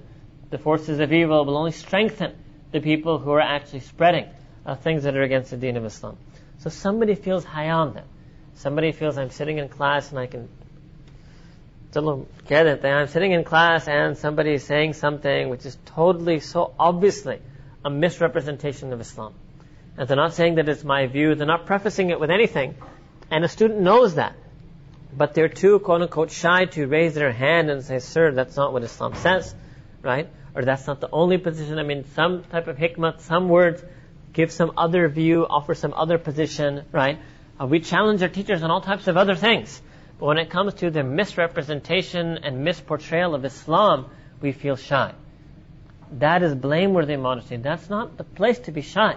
the 0.50 0.58
forces 0.58 1.00
of 1.00 1.14
evil, 1.14 1.46
will 1.46 1.56
only 1.58 1.72
strengthen 1.72 2.34
the 2.72 2.80
people 2.80 3.20
who 3.20 3.30
are 3.30 3.40
actually 3.40 3.82
spreading 3.82 4.26
uh, 4.66 4.74
things 4.74 5.04
that 5.04 5.16
are 5.16 5.22
against 5.22 5.52
the 5.52 5.58
deen 5.58 5.78
of 5.78 5.86
Islam. 5.86 6.18
So 6.58 6.72
somebody 6.72 7.14
feels 7.14 7.44
high 7.44 7.70
on 7.70 7.94
them. 7.94 8.08
Somebody 8.56 8.92
feels 8.92 9.20
I'm 9.20 9.30
sitting 9.30 9.60
in 9.60 9.70
class 9.70 10.10
and 10.10 10.18
I 10.18 10.26
can 10.26 10.50
it. 11.96 12.86
I'm 12.86 13.08
sitting 13.08 13.32
in 13.32 13.44
class 13.44 13.88
and 13.88 14.18
somebody 14.18 14.54
is 14.54 14.64
saying 14.64 14.94
something 14.94 15.50
which 15.50 15.66
is 15.66 15.78
totally 15.86 16.40
so 16.40 16.74
obviously 16.80 17.40
a 17.84 17.90
misrepresentation 17.90 18.94
of 18.94 19.02
Islam. 19.02 19.34
And 19.98 20.08
they're 20.08 20.18
not 20.18 20.34
saying 20.34 20.56
that 20.56 20.70
it's 20.70 20.84
my 20.84 21.08
view, 21.08 21.36
they're 21.36 21.48
not 21.48 21.66
prefacing 21.66 22.10
it 22.10 22.20
with 22.20 22.30
anything. 22.30 22.76
And 23.30 23.44
a 23.44 23.48
student 23.48 23.82
knows 23.82 24.16
that. 24.16 24.36
But 25.16 25.34
they're 25.34 25.50
too, 25.50 25.80
quote 25.80 26.02
unquote, 26.02 26.32
shy 26.32 26.66
to 26.66 26.88
raise 26.88 27.14
their 27.14 27.32
hand 27.32 27.70
and 27.70 27.84
say, 27.84 28.00
sir, 28.00 28.32
that's 28.32 28.56
not 28.56 28.72
what 28.72 28.84
Islam 28.84 29.16
says, 29.16 29.54
right? 30.02 30.30
Or 30.56 30.64
that's 30.64 30.88
not 30.88 31.02
the 31.02 31.10
only 31.12 31.38
position. 31.38 31.80
I 31.80 31.84
mean, 31.84 32.06
some 32.16 32.44
type 32.46 32.68
of 32.68 32.78
hikmah, 32.78 33.20
some 33.22 33.50
words, 33.50 33.84
give 34.32 34.52
some 34.52 34.72
other 34.78 35.10
view, 35.10 35.46
offer 35.46 35.76
some 35.76 35.94
other 35.94 36.18
position, 36.18 36.84
right? 36.92 37.20
Uh, 37.60 37.68
we 37.68 37.82
challenge 37.82 38.22
our 38.22 38.30
teachers 38.30 38.64
on 38.64 38.72
all 38.72 38.82
types 38.82 39.08
of 39.08 39.18
other 39.18 39.36
things. 39.36 39.82
But 40.22 40.28
when 40.28 40.38
it 40.38 40.52
comes 40.52 40.76
to 40.76 40.92
the 40.92 41.04
misrepresentation 41.04 42.38
and 42.44 42.64
misportrayal 42.64 43.34
of 43.34 43.44
Islam, 43.44 44.06
we 44.40 44.52
feel 44.52 44.76
shy. 44.76 45.16
That 46.12 46.44
is 46.44 46.54
blameworthy 46.54 47.18
modesty. 47.18 47.58
That's 47.58 47.90
not 47.90 48.18
the 48.18 48.24
place 48.24 48.60
to 48.60 48.72
be 48.72 48.84
shy. 48.84 49.16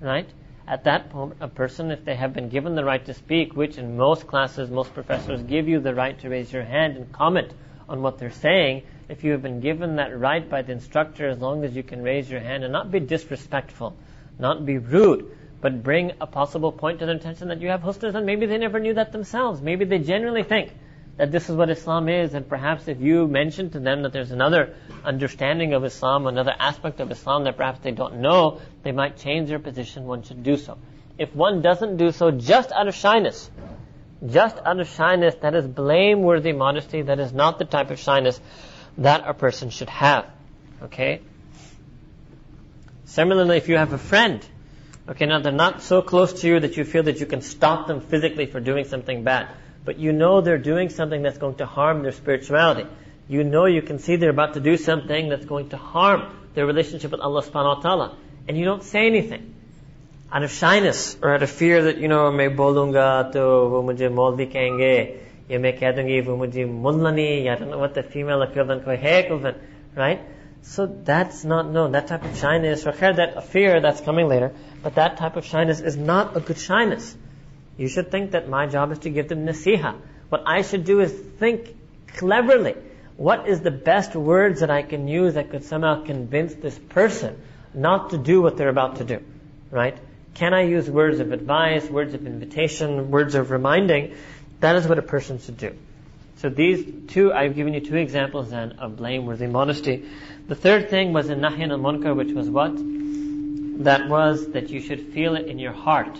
Right? 0.00 0.28
At 0.66 0.82
that 0.84 1.10
point, 1.10 1.36
a 1.40 1.46
person, 1.46 1.92
if 1.92 2.04
they 2.04 2.16
have 2.16 2.32
been 2.32 2.48
given 2.48 2.74
the 2.74 2.84
right 2.84 3.04
to 3.06 3.14
speak, 3.14 3.54
which 3.54 3.78
in 3.78 3.96
most 3.96 4.26
classes, 4.26 4.68
most 4.68 4.92
professors 4.92 5.40
give 5.44 5.68
you 5.68 5.78
the 5.78 5.94
right 5.94 6.18
to 6.18 6.28
raise 6.28 6.52
your 6.52 6.64
hand 6.64 6.96
and 6.96 7.12
comment 7.12 7.52
on 7.88 8.02
what 8.02 8.18
they're 8.18 8.32
saying, 8.32 8.82
if 9.08 9.22
you 9.22 9.30
have 9.30 9.42
been 9.42 9.60
given 9.60 9.94
that 9.96 10.18
right 10.18 10.50
by 10.50 10.62
the 10.62 10.72
instructor, 10.72 11.28
as 11.28 11.38
long 11.38 11.62
as 11.62 11.76
you 11.76 11.84
can 11.84 12.02
raise 12.02 12.28
your 12.28 12.40
hand 12.40 12.64
and 12.64 12.72
not 12.72 12.90
be 12.90 12.98
disrespectful, 12.98 13.94
not 14.40 14.66
be 14.66 14.78
rude, 14.78 15.30
but 15.60 15.82
bring 15.82 16.12
a 16.20 16.26
possible 16.26 16.72
point 16.72 17.00
to 17.00 17.06
their 17.06 17.16
attention 17.16 17.48
that 17.48 17.60
you 17.60 17.68
have 17.68 17.80
husnas 17.80 18.14
and 18.14 18.26
maybe 18.26 18.46
they 18.46 18.58
never 18.58 18.78
knew 18.78 18.94
that 18.94 19.12
themselves. 19.12 19.60
Maybe 19.60 19.84
they 19.84 19.98
genuinely 19.98 20.44
think 20.44 20.72
that 21.16 21.32
this 21.32 21.48
is 21.48 21.56
what 21.56 21.68
Islam 21.68 22.08
is 22.08 22.34
and 22.34 22.48
perhaps 22.48 22.86
if 22.86 23.00
you 23.00 23.26
mention 23.26 23.70
to 23.70 23.80
them 23.80 24.02
that 24.02 24.12
there's 24.12 24.30
another 24.30 24.76
understanding 25.04 25.74
of 25.74 25.84
Islam, 25.84 26.26
another 26.26 26.54
aspect 26.58 27.00
of 27.00 27.10
Islam 27.10 27.44
that 27.44 27.56
perhaps 27.56 27.80
they 27.80 27.90
don't 27.90 28.20
know, 28.20 28.60
they 28.84 28.92
might 28.92 29.16
change 29.16 29.48
their 29.48 29.58
position, 29.58 30.04
one 30.04 30.22
should 30.22 30.42
do 30.44 30.56
so. 30.56 30.78
If 31.18 31.34
one 31.34 31.60
doesn't 31.60 31.96
do 31.96 32.12
so 32.12 32.30
just 32.30 32.70
out 32.70 32.86
of 32.86 32.94
shyness, 32.94 33.50
just 34.24 34.56
out 34.64 34.78
of 34.78 34.88
shyness, 34.88 35.34
that 35.42 35.54
is 35.54 35.66
blameworthy 35.66 36.52
modesty, 36.52 37.02
that 37.02 37.18
is 37.18 37.32
not 37.32 37.58
the 37.58 37.64
type 37.64 37.90
of 37.90 37.98
shyness 37.98 38.40
that 38.98 39.22
a 39.26 39.34
person 39.34 39.70
should 39.70 39.88
have. 39.88 40.26
Okay? 40.82 41.20
Similarly, 43.04 43.56
if 43.56 43.68
you 43.68 43.76
have 43.76 43.92
a 43.92 43.98
friend 43.98 44.46
Okay, 45.09 45.25
now 45.25 45.39
they're 45.39 45.51
not 45.51 45.81
so 45.81 46.01
close 46.01 46.41
to 46.41 46.47
you 46.47 46.59
that 46.61 46.77
you 46.77 46.85
feel 46.85 47.03
that 47.03 47.19
you 47.19 47.25
can 47.25 47.41
stop 47.41 47.87
them 47.87 47.99
physically 47.99 48.45
for 48.45 48.61
doing 48.61 48.85
something 48.85 49.23
bad. 49.23 49.49
But 49.83 49.99
you 49.99 50.13
know 50.13 50.39
they're 50.39 50.57
doing 50.57 50.89
something 50.89 51.21
that's 51.21 51.37
going 51.37 51.55
to 51.55 51.65
harm 51.65 52.03
their 52.03 52.13
spirituality. 52.13 52.87
You 53.27 53.43
know 53.43 53.65
you 53.65 53.81
can 53.81 53.99
see 53.99 54.15
they're 54.15 54.29
about 54.29 54.53
to 54.53 54.61
do 54.61 54.77
something 54.77 55.27
that's 55.27 55.45
going 55.45 55.69
to 55.69 55.77
harm 55.77 56.23
their 56.53 56.65
relationship 56.65 57.11
with 57.11 57.19
Allah 57.19 57.43
subhanahu 57.43 57.75
wa 57.77 57.81
ta'ala. 57.81 58.17
And 58.47 58.57
you 58.57 58.63
don't 58.63 58.83
say 58.83 59.05
anything. 59.07 59.53
Out 60.31 60.43
of 60.43 60.51
shyness 60.51 61.17
or 61.21 61.33
out 61.33 61.43
of 61.43 61.49
fear 61.49 61.83
that, 61.83 61.97
you 61.97 62.07
know, 62.07 62.31
मैं 62.31 62.55
बोलूंगा 62.55 63.31
तो 63.33 63.43
वो 63.69 63.81
मुझे 63.89 64.09
मौलवी 64.09 64.45
कहेंगे 64.55 64.95
या 65.51 65.59
मैं 65.59 65.73
कह 65.79 65.91
दूंगी 65.99 66.19
वो 66.27 66.35
मुझे 66.37 66.65
मुल्ला 66.65 67.11
I 67.51 67.55
don't 67.59 67.69
know 67.69 67.77
what 67.77 67.93
the 67.93 68.03
female 68.03 68.41
equivalent 68.41 68.83
को 68.85 68.97
है 69.03 69.27
equivalent, 69.27 69.57
right? 69.95 70.19
So 70.62 70.86
that's 70.86 71.44
not 71.44 71.70
known. 71.70 71.92
That 71.92 72.08
type 72.08 72.24
of 72.24 72.36
shyness, 72.36 72.86
or 72.86 72.92
that 72.92 73.48
fear 73.48 73.80
that's 73.80 74.00
coming 74.00 74.28
later, 74.28 74.52
but 74.82 74.96
that 74.96 75.16
type 75.16 75.36
of 75.36 75.44
shyness 75.44 75.80
is 75.80 75.96
not 75.96 76.36
a 76.36 76.40
good 76.40 76.58
shyness. 76.58 77.16
You 77.76 77.88
should 77.88 78.10
think 78.10 78.32
that 78.32 78.48
my 78.48 78.66
job 78.66 78.92
is 78.92 78.98
to 79.00 79.10
give 79.10 79.28
them 79.28 79.46
nasiha. 79.46 79.96
What 80.28 80.42
I 80.46 80.62
should 80.62 80.84
do 80.84 81.00
is 81.00 81.12
think 81.12 81.74
cleverly. 82.08 82.74
What 83.16 83.48
is 83.48 83.60
the 83.60 83.70
best 83.70 84.14
words 84.14 84.60
that 84.60 84.70
I 84.70 84.82
can 84.82 85.08
use 85.08 85.34
that 85.34 85.50
could 85.50 85.64
somehow 85.64 86.04
convince 86.04 86.54
this 86.54 86.78
person 86.78 87.40
not 87.74 88.10
to 88.10 88.18
do 88.18 88.42
what 88.42 88.56
they're 88.56 88.68
about 88.68 88.96
to 88.96 89.04
do? 89.04 89.22
Right? 89.70 89.98
Can 90.34 90.54
I 90.54 90.62
use 90.62 90.88
words 90.88 91.18
of 91.18 91.32
advice, 91.32 91.88
words 91.88 92.14
of 92.14 92.26
invitation, 92.26 93.10
words 93.10 93.34
of 93.34 93.50
reminding? 93.50 94.14
That 94.60 94.76
is 94.76 94.86
what 94.86 94.98
a 94.98 95.02
person 95.02 95.40
should 95.40 95.56
do. 95.56 95.76
So 96.36 96.48
these 96.48 96.84
two, 97.08 97.32
I've 97.32 97.56
given 97.56 97.74
you 97.74 97.80
two 97.80 97.96
examples 97.96 98.50
then 98.50 98.78
of 98.78 98.96
blameworthy 98.96 99.48
modesty. 99.48 100.08
The 100.48 100.54
third 100.54 100.88
thing 100.88 101.12
was 101.12 101.28
in 101.28 101.40
Nahyan 101.40 101.70
al 101.70 101.78
Munkar, 101.78 102.16
which 102.16 102.32
was 102.32 102.48
what? 102.48 102.72
That 103.84 104.08
was 104.08 104.52
that 104.52 104.70
you 104.70 104.80
should 104.80 105.12
feel 105.12 105.36
it 105.36 105.46
in 105.46 105.58
your 105.58 105.74
heart. 105.74 106.18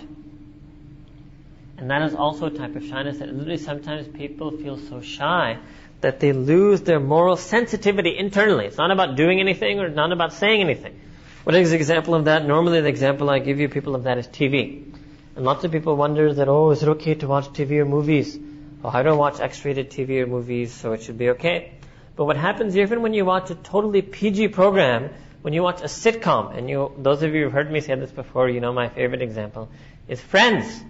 And 1.79 1.89
that 1.89 2.03
is 2.03 2.13
also 2.13 2.45
a 2.45 2.51
type 2.51 2.75
of 2.75 2.85
shyness 2.85 3.17
that 3.17 3.33
literally 3.33 3.57
sometimes 3.57 4.07
people 4.07 4.51
feel 4.51 4.77
so 4.77 5.01
shy 5.01 5.57
that 6.01 6.19
they 6.19 6.31
lose 6.31 6.81
their 6.81 6.99
moral 6.99 7.37
sensitivity 7.37 8.15
internally. 8.15 8.67
It's 8.67 8.77
not 8.77 8.91
about 8.91 9.15
doing 9.15 9.39
anything 9.39 9.79
or 9.79 9.89
not 9.89 10.11
about 10.11 10.33
saying 10.33 10.61
anything. 10.61 10.99
What 11.43 11.55
is 11.55 11.71
the 11.71 11.77
example 11.77 12.13
of 12.13 12.25
that? 12.25 12.45
Normally 12.45 12.81
the 12.81 12.87
example 12.87 13.31
I 13.31 13.39
give 13.39 13.59
you 13.59 13.67
people 13.67 13.95
of 13.95 14.03
that 14.03 14.19
is 14.19 14.27
TV. 14.27 14.93
And 15.35 15.43
lots 15.43 15.63
of 15.63 15.71
people 15.71 15.95
wonder 15.95 16.31
that, 16.31 16.47
oh, 16.47 16.69
is 16.69 16.83
it 16.83 16.89
okay 16.89 17.15
to 17.15 17.27
watch 17.27 17.47
TV 17.47 17.79
or 17.79 17.85
movies? 17.85 18.37
Oh, 18.83 18.89
I 18.89 19.01
don't 19.01 19.17
watch 19.17 19.39
X-rated 19.39 19.89
TV 19.89 20.21
or 20.21 20.27
movies, 20.27 20.71
so 20.71 20.93
it 20.93 21.01
should 21.01 21.17
be 21.17 21.31
okay. 21.31 21.78
But 22.19 22.25
what 22.25 22.35
happens 22.35 22.75
even 22.75 23.01
when 23.01 23.13
you 23.13 23.23
watch 23.23 23.49
a 23.49 23.55
totally 23.55 24.01
PG 24.01 24.49
program, 24.49 25.09
when 25.41 25.53
you 25.53 25.63
watch 25.63 25.79
a 25.79 25.85
sitcom, 25.85 26.53
and 26.53 26.69
you, 26.69 26.91
those 26.97 27.23
of 27.23 27.33
you 27.33 27.45
who've 27.45 27.53
heard 27.53 27.71
me 27.71 27.79
say 27.79 27.95
this 27.95 28.11
before, 28.11 28.49
you 28.49 28.59
know 28.59 28.73
my 28.73 28.89
favorite 28.89 29.21
example, 29.21 29.69
is 30.09 30.19
Friends. 30.19 30.83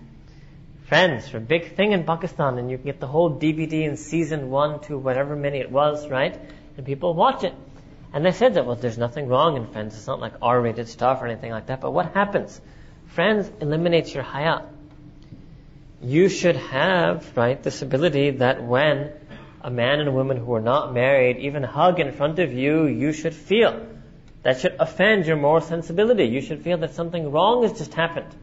Friends, 0.85 1.31
a 1.35 1.39
big 1.39 1.75
thing 1.75 1.91
in 1.91 2.03
Pakistan, 2.03 2.57
and 2.57 2.71
you 2.71 2.77
get 2.77 2.99
the 2.99 3.05
whole 3.05 3.29
DVD 3.29 3.83
in 3.83 3.95
season 3.95 4.49
one 4.49 4.79
to 4.87 4.97
whatever 4.97 5.35
many 5.35 5.59
it 5.59 5.71
was, 5.71 6.09
right? 6.09 6.35
And 6.77 6.83
people 6.83 7.13
watch 7.13 7.43
it. 7.43 7.53
And 8.11 8.25
they 8.25 8.31
said 8.31 8.55
that, 8.55 8.65
well, 8.65 8.75
there's 8.75 8.97
nothing 8.97 9.27
wrong 9.27 9.55
in 9.55 9.67
Friends. 9.67 9.95
It's 9.95 10.07
not 10.07 10.19
like 10.19 10.33
R-rated 10.41 10.89
stuff 10.89 11.21
or 11.21 11.27
anything 11.27 11.51
like 11.51 11.67
that. 11.67 11.79
But 11.79 11.91
what 11.91 12.11
happens? 12.15 12.59
Friends 13.09 13.51
eliminates 13.61 14.15
your 14.15 14.23
haya. 14.23 14.63
You 16.01 16.27
should 16.27 16.55
have, 16.55 17.37
right, 17.37 17.61
this 17.61 17.83
ability 17.83 18.31
that 18.37 18.63
when 18.63 19.11
a 19.61 19.69
man 19.69 19.99
and 19.99 20.09
a 20.09 20.11
woman 20.11 20.37
who 20.37 20.53
are 20.53 20.61
not 20.61 20.93
married 20.93 21.37
even 21.37 21.63
hug 21.63 21.99
in 21.99 22.11
front 22.11 22.39
of 22.39 22.53
you, 22.53 22.85
you 22.85 23.11
should 23.13 23.33
feel. 23.33 23.87
That 24.43 24.61
should 24.61 24.75
offend 24.79 25.25
your 25.25 25.35
moral 25.35 25.61
sensibility. 25.61 26.25
You 26.25 26.41
should 26.41 26.63
feel 26.63 26.77
that 26.77 26.95
something 26.95 27.31
wrong 27.31 27.63
has 27.63 27.77
just 27.77 27.93
happened. 27.93 28.33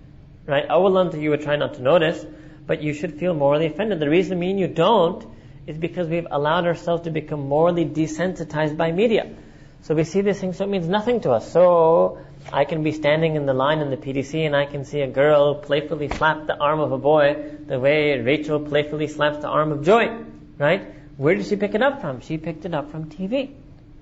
Right? 0.46 0.68
Awalan 0.68 1.20
you 1.20 1.30
would 1.30 1.40
try 1.40 1.56
not 1.56 1.74
to 1.74 1.82
notice, 1.82 2.24
but 2.66 2.82
you 2.82 2.92
should 2.92 3.18
feel 3.18 3.34
morally 3.34 3.66
offended. 3.66 3.98
The 3.98 4.10
reason 4.10 4.38
mean 4.38 4.58
you 4.58 4.68
don't 4.68 5.24
is 5.66 5.78
because 5.78 6.06
we've 6.08 6.26
allowed 6.30 6.66
ourselves 6.66 7.04
to 7.04 7.10
become 7.10 7.48
morally 7.48 7.86
desensitized 7.86 8.76
by 8.76 8.92
media. 8.92 9.34
So 9.82 9.94
we 9.94 10.04
see 10.04 10.20
this 10.20 10.40
thing, 10.40 10.52
so 10.52 10.64
it 10.64 10.68
means 10.68 10.86
nothing 10.86 11.20
to 11.22 11.30
us. 11.30 11.50
So 11.50 12.18
I 12.52 12.64
can 12.64 12.82
be 12.82 12.92
standing 12.92 13.36
in 13.36 13.46
the 13.46 13.54
line 13.54 13.80
in 13.80 13.90
the 13.90 13.96
PDC 13.96 14.46
and 14.46 14.54
I 14.54 14.66
can 14.66 14.84
see 14.84 15.00
a 15.00 15.08
girl 15.08 15.56
playfully 15.56 16.08
slap 16.08 16.46
the 16.46 16.56
arm 16.56 16.80
of 16.80 16.92
a 16.92 16.98
boy 16.98 17.36
the 17.66 17.80
way 17.80 18.20
Rachel 18.20 18.60
playfully 18.60 19.08
slaps 19.08 19.38
the 19.38 19.48
arm 19.48 19.72
of 19.72 19.84
Joey. 19.84 20.10
Right? 20.58 20.95
Where 21.16 21.34
did 21.34 21.46
she 21.46 21.56
pick 21.56 21.74
it 21.74 21.82
up 21.82 22.00
from? 22.00 22.20
She 22.20 22.38
picked 22.38 22.64
it 22.64 22.74
up 22.74 22.90
from 22.90 23.10
TV. 23.10 23.50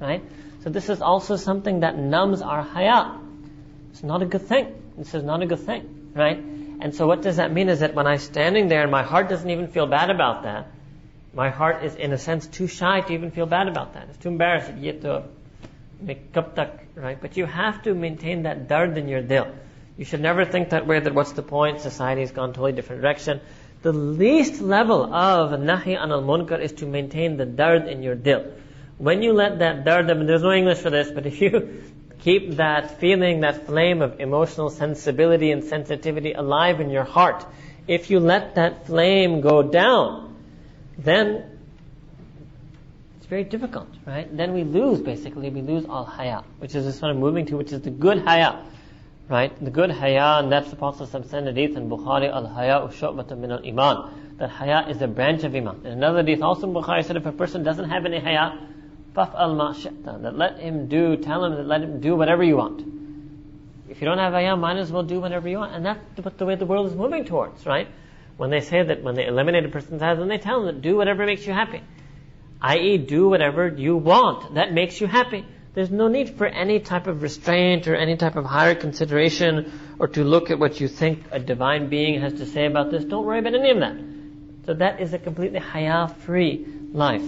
Right? 0.01 0.23
So 0.63 0.71
this 0.71 0.89
is 0.89 1.01
also 1.01 1.37
something 1.37 1.81
that 1.81 1.97
numbs 1.97 2.43
our 2.43 2.63
haya. 2.63 3.19
It's 3.91 4.03
not 4.03 4.23
a 4.23 4.27
good 4.27 4.43
thing. 4.43 4.75
This 4.97 5.15
is 5.15 5.23
not 5.23 5.43
a 5.43 5.47
good 5.47 5.61
thing 5.61 6.05
right? 6.15 6.39
And 6.39 6.95
so 6.95 7.07
what 7.07 7.23
does 7.23 7.37
that 7.37 7.53
mean 7.53 7.69
is 7.69 7.81
that 7.81 7.95
when 7.95 8.07
I'm 8.07 8.19
standing 8.19 8.69
there 8.69 8.83
and 8.83 8.91
my 8.91 9.03
heart 9.03 9.29
doesn't 9.29 9.49
even 9.49 9.69
feel 9.69 9.87
bad 9.87 10.11
about 10.11 10.45
that, 10.45 10.69
my 11.35 11.51
heart 11.51 11.85
is 11.85 11.95
in 11.97 12.13
a 12.13 12.19
sense 12.19 12.47
too 12.47 12.69
shy 12.69 13.01
to 13.01 13.13
even 13.13 13.31
feel 13.33 13.47
bad 13.47 13.69
about 13.69 13.95
that. 13.95 14.09
It's 14.09 14.19
too 14.19 14.37
tak, 16.55 16.87
right? 16.95 17.21
But 17.21 17.37
you 17.37 17.47
have 17.47 17.83
to 17.83 17.95
maintain 17.95 18.45
that 18.45 18.69
dard 18.69 18.97
in 18.97 19.09
your 19.09 19.23
dil. 19.23 19.49
You 19.97 20.05
should 20.05 20.21
never 20.21 20.45
think 20.45 20.71
that 20.71 20.87
way 20.87 21.01
that 21.01 21.15
what's 21.15 21.33
the 21.33 21.43
point? 21.43 21.81
Society 21.81 22.21
has 22.21 22.31
gone 22.31 22.53
totally 22.53 22.73
different 22.73 23.03
direction. 23.03 23.41
The 23.85 23.93
least 23.93 24.61
level 24.61 25.05
of 25.15 25.53
nahi 25.61 25.97
anil 26.05 26.25
munkar 26.25 26.61
is 26.61 26.73
to 26.83 26.87
maintain 26.87 27.37
the 27.37 27.47
dard 27.47 27.87
in 27.87 28.03
your 28.03 28.15
dil. 28.15 28.45
When 28.99 29.23
you 29.23 29.33
let 29.33 29.59
that 29.61 29.85
dard, 29.85 30.11
I 30.11 30.15
mean, 30.15 30.27
there's 30.27 30.43
no 30.43 30.53
English 30.53 30.79
for 30.79 30.91
this, 30.91 31.11
but 31.11 31.27
if 31.27 31.41
you 31.41 31.83
Keep 32.25 32.53
that 32.57 33.01
feeling, 33.01 33.41
that 33.41 33.67
flame 33.67 34.01
of 34.01 34.19
emotional 34.19 34.71
sensibility 34.71 35.51
and 35.51 35.63
sensitivity 35.63 36.33
alive 36.33 36.81
in 36.81 36.89
your 36.89 37.05
heart. 37.05 37.45
If 37.87 38.09
you 38.11 38.19
let 38.19 38.55
that 38.55 38.87
flame 38.87 39.43
go 39.43 39.63
down, 39.63 40.35
then 40.97 41.45
it's 43.19 43.27
very 43.27 43.45
difficult, 43.45 43.89
right? 44.07 44.35
Then 44.35 44.55
we 44.55 44.65
lose, 44.65 45.01
basically, 45.03 45.51
we 45.51 45.61
lose 45.61 45.85
all 45.85 46.07
haya, 46.07 46.45
which 46.61 46.75
is 46.75 46.87
this 46.87 47.03
one 47.03 47.11
I'm 47.11 47.19
moving 47.19 47.45
to, 47.47 47.59
which 47.59 47.73
is 47.73 47.83
the 47.83 47.91
good 47.91 48.23
haya, 48.23 48.65
right? 49.29 49.65
The 49.65 49.71
good 49.71 49.91
haya, 49.91 50.41
and 50.43 50.53
that's 50.53 50.71
the 50.71 50.77
Prophet 50.77 51.09
said 51.09 51.47
hadith 51.47 51.77
in 51.77 51.89
Bukhari, 51.89 52.31
al 52.31 52.47
haya 52.47 52.81
shu'batan 52.89 53.39
min 53.39 53.53
al 53.53 53.67
iman. 53.67 54.37
That 54.39 54.51
haya 54.51 54.89
is 54.89 55.01
a 55.01 55.09
branch 55.09 55.45
of 55.45 55.55
iman. 55.55 55.83
In 55.85 55.93
another 55.93 56.23
hadith 56.23 56.43
also 56.43 56.67
in 56.69 56.75
Bukhari 56.75 57.05
said 57.05 57.17
if 57.17 57.27
a 57.27 57.33
person 57.33 57.63
doesn't 57.63 57.89
have 57.89 58.05
any 58.05 58.21
haya, 58.21 58.59
Faf'al 59.15 59.57
ma 59.57 59.73
That 60.21 60.37
let 60.37 60.59
him 60.59 60.89
do, 60.89 61.17
tell 61.17 61.45
him 61.45 61.55
that 61.55 61.67
let 61.67 61.83
him 61.83 62.01
do 62.01 62.17
whatever 62.17 62.43
you 62.43 62.57
want. 62.57 62.83
If 63.89 64.01
you 64.01 64.07
don't 64.07 64.19
have 64.19 64.33
ayam, 64.33 64.59
might 64.59 64.77
as 64.77 64.91
well 64.91 65.05
do 65.05 65.21
whatever 65.21 65.49
you 65.49 65.59
want. 65.59 65.73
And 65.73 65.87
that's 65.87 66.01
the 66.37 66.45
way 66.45 66.57
the 66.57 66.67
world 66.67 66.89
is 66.89 66.97
moving 66.97 67.25
towards, 67.25 67.65
right? 67.65 67.87
When 68.37 68.51
they 68.51 68.61
say 68.61 68.83
that 68.83 69.05
when 69.05 69.15
they 69.15 69.27
eliminate 69.27 69.65
a 69.65 69.69
person's 69.69 70.03
eyes, 70.03 70.19
then 70.19 70.27
they 70.27 70.39
tell 70.39 70.65
them 70.65 70.75
that 70.75 70.83
do 70.83 70.97
whatever 70.97 71.25
makes 71.25 71.47
you 71.47 71.53
happy. 71.53 71.81
I.e., 72.61 72.99
do 72.99 73.29
whatever 73.29 73.69
you 73.69 73.97
want 73.97 74.55
that 74.55 74.73
makes 74.73 75.01
you 75.01 75.07
happy. 75.07 75.45
There's 75.75 75.91
no 75.91 76.07
need 76.07 76.31
for 76.31 76.47
any 76.47 76.79
type 76.79 77.09
of 77.09 77.23
restraint 77.23 77.89
or 77.89 77.97
any 77.97 78.17
type 78.17 78.37
of 78.37 78.45
higher 78.45 78.77
consideration 78.77 79.73
or 79.99 80.07
to 80.09 80.23
look 80.23 80.51
at 80.51 80.59
what 80.61 80.81
you 80.81 80.87
think 80.87 81.25
a 81.33 81.41
divine 81.41 81.89
being 81.89 82.21
has 82.21 82.35
to 82.35 82.47
say 82.47 82.67
about 82.67 82.93
this. 82.93 83.05
Don't 83.05 83.27
worry 83.27 83.41
about 83.41 83.55
any 83.55 83.71
of 83.71 83.81
that. 83.81 83.97
So 84.67 84.75
that 84.75 85.01
is 85.01 85.13
a 85.13 85.19
completely 85.19 85.59
haya-free 85.59 86.67
life. 86.93 87.23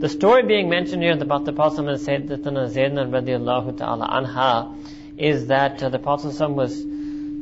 The 0.00 0.08
story 0.08 0.42
being 0.42 0.68
mentioned 0.68 1.02
here 1.02 1.12
about 1.12 1.46
the 1.46 1.52
Prophet 1.54 1.88
and 1.88 1.98
Sayyidatuna 1.98 2.68
Zainab 2.68 3.10
radiallahu 3.10 3.78
ta'ala 3.78 4.06
anha 4.06 4.76
is 5.16 5.46
that 5.46 5.82
uh, 5.82 5.88
the 5.88 5.98
Prophet 5.98 6.38
was 6.50 6.84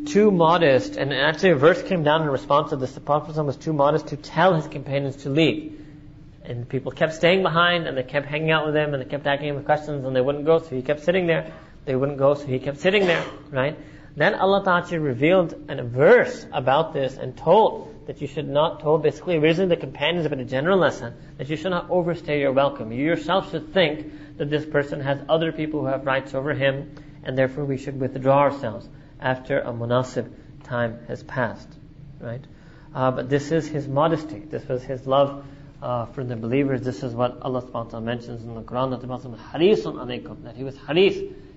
too 0.07 0.31
modest, 0.31 0.97
and 0.97 1.13
actually 1.13 1.51
a 1.51 1.57
verse 1.57 1.83
came 1.83 2.05
down 2.05 2.23
in 2.23 2.29
response 2.29 2.71
to 2.71 2.77
this. 2.77 2.93
The 2.93 3.01
Prophet 3.01 3.37
was 3.45 3.57
too 3.57 3.73
modest 3.73 4.07
to 4.09 4.17
tell 4.17 4.55
his 4.55 4.69
companions 4.69 5.17
to 5.25 5.29
leave. 5.29 5.86
And 6.47 6.69
people 6.69 6.93
kept 6.93 7.15
staying 7.15 7.43
behind, 7.43 7.87
and 7.87 7.97
they 7.97 8.03
kept 8.03 8.27
hanging 8.27 8.51
out 8.51 8.67
with 8.67 8.77
him, 8.77 8.95
and 8.95 9.03
they 9.03 9.09
kept 9.09 9.27
asking 9.27 9.49
him 9.49 9.65
questions, 9.65 10.05
and 10.05 10.15
they 10.15 10.21
wouldn't 10.21 10.45
go, 10.45 10.59
so 10.59 10.69
he 10.69 10.83
kept 10.83 11.01
sitting 11.01 11.27
there. 11.27 11.53
They 11.85 11.97
wouldn't 11.97 12.19
go, 12.19 12.35
so 12.35 12.47
he 12.47 12.59
kept 12.59 12.79
sitting 12.79 13.07
there, 13.07 13.25
right? 13.51 13.77
Then 14.17 14.35
Allah 14.35 14.65
Ta'ala 14.65 14.99
revealed 14.99 15.55
a 15.69 15.83
verse 15.85 16.47
about 16.51 16.95
this 16.95 17.19
and 17.19 17.37
told 17.37 18.07
that 18.07 18.23
you 18.23 18.27
should 18.27 18.49
not 18.49 18.81
told 18.81 19.03
basically 19.03 19.37
originally 19.37 19.75
the 19.75 19.81
companions 19.81 20.27
but 20.27 20.39
a 20.39 20.45
general 20.45 20.79
lesson 20.79 21.13
that 21.37 21.51
you 21.51 21.57
should 21.57 21.71
not 21.71 21.91
overstay 21.91 22.41
your 22.41 22.53
welcome. 22.53 22.93
You 22.93 23.05
yourself 23.05 23.51
should 23.51 23.75
think 23.75 24.39
that 24.39 24.49
this 24.49 24.65
person 24.65 25.01
has 25.01 25.21
other 25.29 25.53
people 25.53 25.81
who 25.81 25.87
have 25.87 26.07
rights 26.07 26.35
over 26.35 26.55
him 26.55 26.95
and 27.25 27.37
therefore 27.37 27.67
we 27.67 27.77
should 27.77 28.01
withdraw 28.01 28.39
ourselves 28.39 28.89
after 29.21 29.61
a 29.61 29.73
munasib 29.73 30.33
time 30.65 30.99
has 31.09 31.23
passed. 31.23 31.69
Right? 32.19 32.45
Uh, 32.95 33.11
but 33.11 33.29
this 33.29 33.53
is 33.53 33.69
his 33.69 33.87
modesty. 33.87 34.39
This 34.39 34.67
was 34.67 34.83
his 34.83 35.07
love 35.07 35.45
uh, 35.87 36.05
for 36.07 36.25
the 36.25 36.35
believers. 36.35 36.83
This 36.83 37.05
is 37.05 37.15
what 37.15 37.41
Allah 37.43 37.63
subhanahu 37.63 38.03
mentions 38.03 38.43
in 38.43 38.57
the 38.57 38.63
Quran 38.63 38.91
that 38.91 39.01
the 39.01 39.07
Prophet 39.07 39.31
harisun 39.53 39.95
alaykum, 39.95 40.43
that 40.43 40.57
he 40.57 40.65
was 40.65 40.77
haris. 40.77 41.17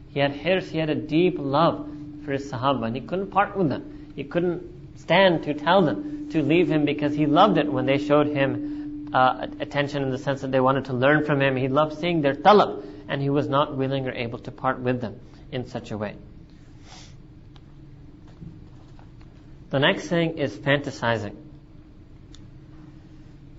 He 0.10 0.20
had 0.20 0.36
hirs, 0.36 0.70
he 0.70 0.78
had 0.78 0.92
a 0.92 0.96
deep 0.96 1.38
love 1.40 1.90
for 2.24 2.34
his 2.34 2.52
sahaba 2.52 2.86
and 2.86 2.96
he 2.96 3.02
couldn't 3.02 3.32
part 3.32 3.58
with 3.58 3.70
them. 3.70 4.14
He 4.16 4.24
couldn't 4.24 5.00
stand 5.00 5.44
to 5.44 5.56
tell 5.56 5.82
them 5.82 6.30
to 6.30 6.44
leave 6.44 6.70
him 6.70 6.86
because 6.86 7.16
he 7.16 7.26
loved 7.26 7.58
it 7.58 7.72
when 7.74 7.88
they 7.88 7.98
showed 7.98 8.28
him 8.28 9.10
uh, 9.14 9.48
attention 9.60 10.04
in 10.04 10.12
the 10.12 10.20
sense 10.20 10.42
that 10.42 10.52
they 10.52 10.60
wanted 10.60 10.86
to 10.86 10.94
learn 10.94 11.26
from 11.26 11.42
him. 11.42 11.56
He 11.56 11.68
loved 11.68 11.98
seeing 11.98 12.22
their 12.22 12.36
talab, 12.36 12.86
and 13.08 13.20
he 13.20 13.32
was 13.32 13.50
not 13.50 13.76
willing 13.76 14.08
or 14.08 14.12
able 14.12 14.38
to 14.40 14.52
part 14.52 14.80
with 14.80 15.02
them 15.02 15.20
in 15.52 15.66
such 15.66 15.90
a 15.90 15.98
way. 15.98 16.16
The 19.72 19.80
next 19.80 20.08
thing 20.08 20.38
is 20.38 20.56
fantasizing. 20.56 21.49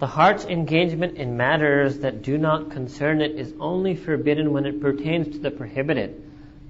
The 0.00 0.06
heart's 0.06 0.46
engagement 0.46 1.18
in 1.18 1.36
matters 1.36 1.98
that 1.98 2.22
do 2.22 2.38
not 2.38 2.70
concern 2.70 3.20
it 3.20 3.32
is 3.32 3.52
only 3.60 3.94
forbidden 3.94 4.54
when 4.54 4.64
it 4.64 4.80
pertains 4.80 5.28
to 5.28 5.38
the 5.38 5.50
prohibited 5.50 6.22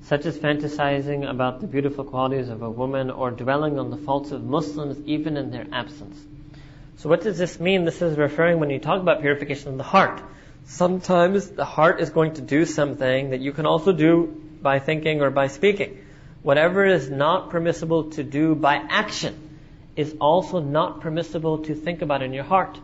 such 0.03 0.27
as 0.27 0.37
fantasizing 0.37 1.31
about 1.31 1.61
the 1.61 1.69
beautiful 1.69 2.03
qualities 2.03 2.49
of 2.49 2.63
a 2.63 2.69
woman 2.71 3.09
or 3.09 3.31
dwelling 3.31 3.79
on 3.79 3.91
the 3.91 3.97
faults 3.97 4.33
of 4.33 4.43
Muslims 4.43 4.99
even 5.07 5.37
in 5.37 5.53
their 5.53 5.65
absence. 5.71 6.19
So 6.97 7.09
what 7.09 7.21
does 7.21 7.39
this 7.39 7.61
mean? 7.61 7.85
This 7.85 8.03
is 8.03 8.19
referring 8.19 8.59
when 8.59 8.71
you 8.71 8.81
talk 8.81 9.01
about 9.01 9.21
purification 9.21 9.69
of 9.69 9.77
the 9.77 9.85
heart. 9.85 10.21
Sometimes 10.65 11.51
the 11.51 11.65
heart 11.65 12.01
is 12.01 12.11
going 12.11 12.35
to 12.35 12.41
do 12.41 12.65
something 12.65 13.31
that 13.31 13.41
you 13.41 13.53
can 13.53 13.65
also 13.65 13.93
do 13.93 14.43
by 14.61 14.81
thinking 14.81 15.23
or 15.23 15.31
by 15.31 15.47
speaking. 15.47 16.05
Whatever 16.43 16.85
is 16.85 17.09
not 17.09 17.51
permissible 17.51 18.11
to 18.11 18.25
do 18.25 18.57
by 18.57 18.75
action 18.75 19.59
is 19.95 20.17
also 20.21 20.59
not 20.59 21.01
permissible 21.01 21.59
to 21.59 21.77
think 21.77 22.03
about 22.03 22.23
in 22.23 22.33
your 22.33 22.45
heart. 22.45 22.77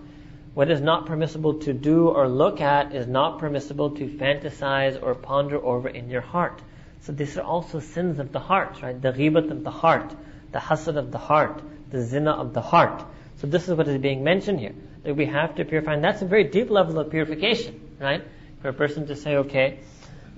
What 0.57 0.71
is 0.71 0.81
not 0.81 1.05
permissible 1.05 1.59
to 1.65 1.75
do 1.75 2.09
or 2.09 2.27
look 2.27 2.63
at 2.63 2.95
is 2.95 3.07
not 3.07 3.39
permissible 3.41 3.91
to 3.91 4.09
fantasize 4.09 4.99
or 5.03 5.15
ponder 5.15 5.63
over 5.63 5.87
in 5.87 6.09
your 6.09 6.23
heart. 6.23 6.63
So 7.03 7.13
these 7.13 7.37
are 7.37 7.43
also 7.43 7.79
sins 7.79 8.19
of 8.19 8.33
the 8.33 8.41
heart, 8.41 8.81
right? 8.81 8.99
The 8.99 9.13
ghibat 9.13 9.51
of 9.51 9.63
the 9.65 9.71
heart, 9.71 10.15
the 10.53 10.59
hasad 10.59 10.97
of 10.97 11.13
the 11.13 11.19
heart, 11.19 11.61
the 11.91 12.01
zina 12.01 12.31
of 12.31 12.55
the 12.55 12.63
heart. 12.63 13.05
So 13.37 13.47
this 13.47 13.69
is 13.69 13.75
what 13.75 13.87
is 13.87 14.01
being 14.01 14.25
mentioned 14.25 14.59
here. 14.59 14.73
that 15.03 15.15
we 15.15 15.27
have 15.27 15.57
to 15.57 15.67
purify. 15.67 15.93
And 15.93 16.03
that's 16.03 16.23
a 16.23 16.25
very 16.25 16.45
deep 16.45 16.71
level 16.71 16.99
of 17.01 17.11
purification, 17.11 17.79
right? 18.01 18.25
For 18.63 18.71
a 18.71 18.73
person 18.73 19.09
to 19.09 19.15
say, 19.15 19.37
okay, 19.37 19.81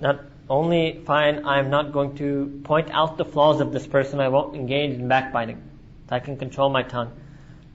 not 0.01 0.19
only 0.49 1.01
fine, 1.05 1.45
I'm 1.45 1.69
not 1.69 1.93
going 1.93 2.17
to 2.17 2.59
point 2.65 2.89
out 2.91 3.15
the 3.15 3.23
flaws 3.23 3.61
of 3.61 3.71
this 3.71 3.87
person, 3.87 4.19
I 4.19 4.27
won't 4.27 4.53
engage 4.53 4.99
in 4.99 5.07
backbiting. 5.07 5.63
I 6.09 6.19
can 6.19 6.35
control 6.35 6.69
my 6.69 6.83
tongue. 6.83 7.13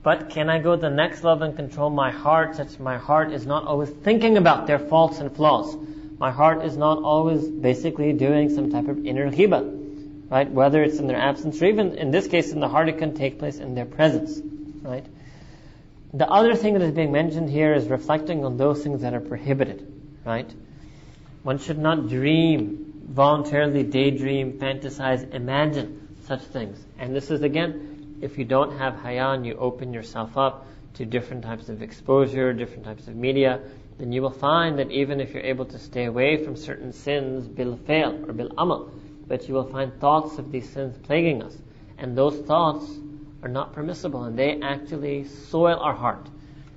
But 0.05 0.29
can 0.29 0.51
I 0.51 0.59
go 0.59 0.75
the 0.75 0.91
next 0.91 1.23
level 1.23 1.47
and 1.47 1.55
control 1.55 1.89
my 1.89 2.11
heart 2.11 2.57
such 2.57 2.73
that 2.73 2.79
my 2.79 2.99
heart 2.99 3.33
is 3.33 3.47
not 3.47 3.65
always 3.65 3.89
thinking 3.89 4.37
about 4.37 4.67
their 4.67 4.77
faults 4.77 5.19
and 5.19 5.35
flaws? 5.35 5.75
My 6.19 6.29
heart 6.29 6.63
is 6.63 6.77
not 6.77 7.01
always 7.01 7.49
basically 7.49 8.13
doing 8.13 8.53
some 8.53 8.69
type 8.69 8.87
of 8.87 9.03
inner 9.03 9.31
ghibah, 9.31 10.29
right? 10.29 10.47
Whether 10.47 10.83
it's 10.83 10.99
in 10.99 11.07
their 11.07 11.17
absence 11.17 11.59
or 11.59 11.65
even 11.65 11.97
in 11.97 12.11
this 12.11 12.27
case 12.27 12.51
in 12.51 12.59
the 12.59 12.67
heart, 12.67 12.87
it 12.87 12.99
can 12.99 13.15
take 13.15 13.39
place 13.39 13.57
in 13.57 13.73
their 13.73 13.85
presence, 13.85 14.39
right? 14.83 15.07
The 16.13 16.29
other 16.29 16.53
thing 16.53 16.75
that 16.75 16.83
is 16.83 16.91
being 16.91 17.11
mentioned 17.11 17.49
here 17.49 17.73
is 17.73 17.87
reflecting 17.87 18.45
on 18.45 18.57
those 18.57 18.83
things 18.83 19.01
that 19.01 19.15
are 19.15 19.21
prohibited, 19.21 19.91
right? 20.23 20.53
One 21.41 21.57
should 21.57 21.79
not 21.79 22.09
dream, 22.09 23.01
voluntarily 23.09 23.81
daydream, 23.81 24.59
fantasize, 24.59 25.33
imagine 25.33 26.15
such 26.25 26.41
things. 26.41 26.77
And 26.99 27.15
this 27.15 27.31
is 27.31 27.41
again, 27.41 27.94
if 28.25 28.39
you 28.39 28.43
don't 28.43 28.75
have 28.77 28.95
hayan, 28.95 29.45
you 29.45 29.53
open 29.55 29.93
yourself 29.93 30.35
up 30.35 30.65
to 30.95 31.05
different 31.05 31.43
types 31.43 31.69
of 31.69 31.83
exposure, 31.83 32.53
different 32.53 32.83
types 32.83 33.07
of 33.07 33.15
media, 33.15 33.61
then 33.99 34.11
you 34.11 34.21
will 34.21 34.31
find 34.31 34.79
that 34.79 34.89
even 34.89 35.21
if 35.21 35.31
you're 35.31 35.43
able 35.43 35.65
to 35.65 35.77
stay 35.77 36.05
away 36.05 36.43
from 36.43 36.55
certain 36.55 36.91
sins, 36.91 37.47
bil 37.47 37.77
fail 37.85 38.25
or 38.27 38.33
bil 38.33 38.51
amal, 38.57 38.89
but 39.27 39.47
you 39.47 39.53
will 39.53 39.69
find 39.71 39.93
thoughts 39.99 40.39
of 40.39 40.51
these 40.51 40.67
sins 40.67 40.97
plaguing 41.03 41.43
us. 41.43 41.55
And 41.99 42.17
those 42.17 42.39
thoughts 42.47 42.85
are 43.43 43.49
not 43.49 43.73
permissible 43.73 44.23
and 44.23 44.37
they 44.37 44.59
actually 44.59 45.25
soil 45.25 45.77
our 45.79 45.93
heart. 45.93 46.27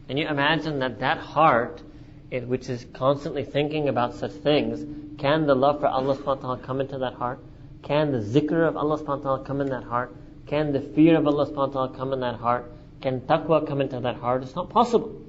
And 0.08 0.18
you 0.18 0.28
imagine 0.28 0.78
that 0.80 1.00
that 1.00 1.18
heart, 1.18 1.82
it, 2.30 2.46
which 2.46 2.68
is 2.68 2.84
constantly 2.92 3.44
thinking 3.44 3.88
about 3.88 4.14
such 4.14 4.32
things, 4.32 4.84
can 5.18 5.46
the 5.46 5.54
love 5.54 5.80
for 5.80 5.86
Allah 5.86 6.14
subhanahu 6.14 6.26
wa 6.26 6.34
ta'ala 6.34 6.58
come 6.58 6.80
into 6.82 6.98
that 6.98 7.14
heart? 7.14 7.40
Can 7.82 8.12
the 8.12 8.18
zikr 8.18 8.68
of 8.68 8.76
Allah 8.76 8.98
subhanahu 8.98 9.24
wa 9.24 9.36
ta'ala 9.36 9.44
come 9.44 9.60
in 9.62 9.70
that 9.70 9.84
heart? 9.84 10.14
Can 10.48 10.72
the 10.72 10.80
fear 10.80 11.16
of 11.16 11.26
Allah 11.26 11.46
subhanahu 11.46 11.74
wa 11.74 11.86
ta'ala 11.86 11.96
come 11.96 12.12
in 12.12 12.20
that 12.20 12.36
heart? 12.36 12.72
Can 13.00 13.20
taqwa 13.20 13.66
come 13.66 13.80
into 13.80 14.00
that 14.00 14.16
heart? 14.16 14.42
It's 14.42 14.56
not 14.56 14.70
possible. 14.70 15.22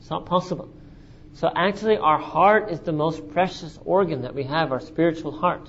It's 0.00 0.10
not 0.10 0.26
possible. 0.26 0.68
So 1.34 1.50
actually 1.54 1.96
our 1.96 2.18
heart 2.18 2.70
is 2.70 2.80
the 2.80 2.92
most 2.92 3.30
precious 3.32 3.78
organ 3.84 4.22
that 4.22 4.34
we 4.34 4.44
have, 4.44 4.72
our 4.72 4.80
spiritual 4.80 5.32
heart 5.32 5.68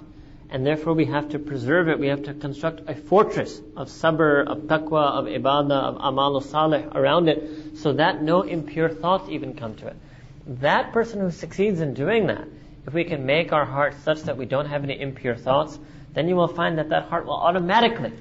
and 0.51 0.65
therefore 0.65 0.93
we 0.93 1.05
have 1.05 1.29
to 1.29 1.39
preserve 1.39 1.87
it. 1.87 1.97
We 1.97 2.07
have 2.07 2.23
to 2.23 2.33
construct 2.33 2.89
a 2.89 2.93
fortress 2.93 3.57
of 3.77 3.87
sabr, 3.87 4.45
of 4.45 4.63
taqwa, 4.63 5.11
of 5.11 5.25
ibadah, 5.25 5.71
of 5.71 5.97
amal 6.01 6.41
salih 6.41 6.85
around 6.93 7.29
it, 7.29 7.77
so 7.77 7.93
that 7.93 8.21
no 8.21 8.41
impure 8.41 8.89
thoughts 8.89 9.29
even 9.29 9.55
come 9.55 9.75
to 9.75 9.87
it. 9.87 9.95
That 10.59 10.91
person 10.91 11.21
who 11.21 11.31
succeeds 11.31 11.79
in 11.79 11.93
doing 11.93 12.27
that, 12.27 12.45
if 12.85 12.93
we 12.93 13.05
can 13.05 13.25
make 13.25 13.53
our 13.53 13.63
heart 13.63 13.95
such 14.03 14.23
that 14.23 14.37
we 14.37 14.45
don't 14.45 14.65
have 14.65 14.83
any 14.83 14.99
impure 14.99 15.37
thoughts, 15.37 15.79
then 16.13 16.27
you 16.27 16.35
will 16.35 16.49
find 16.49 16.79
that 16.79 16.89
that 16.89 17.05
heart 17.05 17.25
will 17.25 17.39
automatically, 17.39 18.11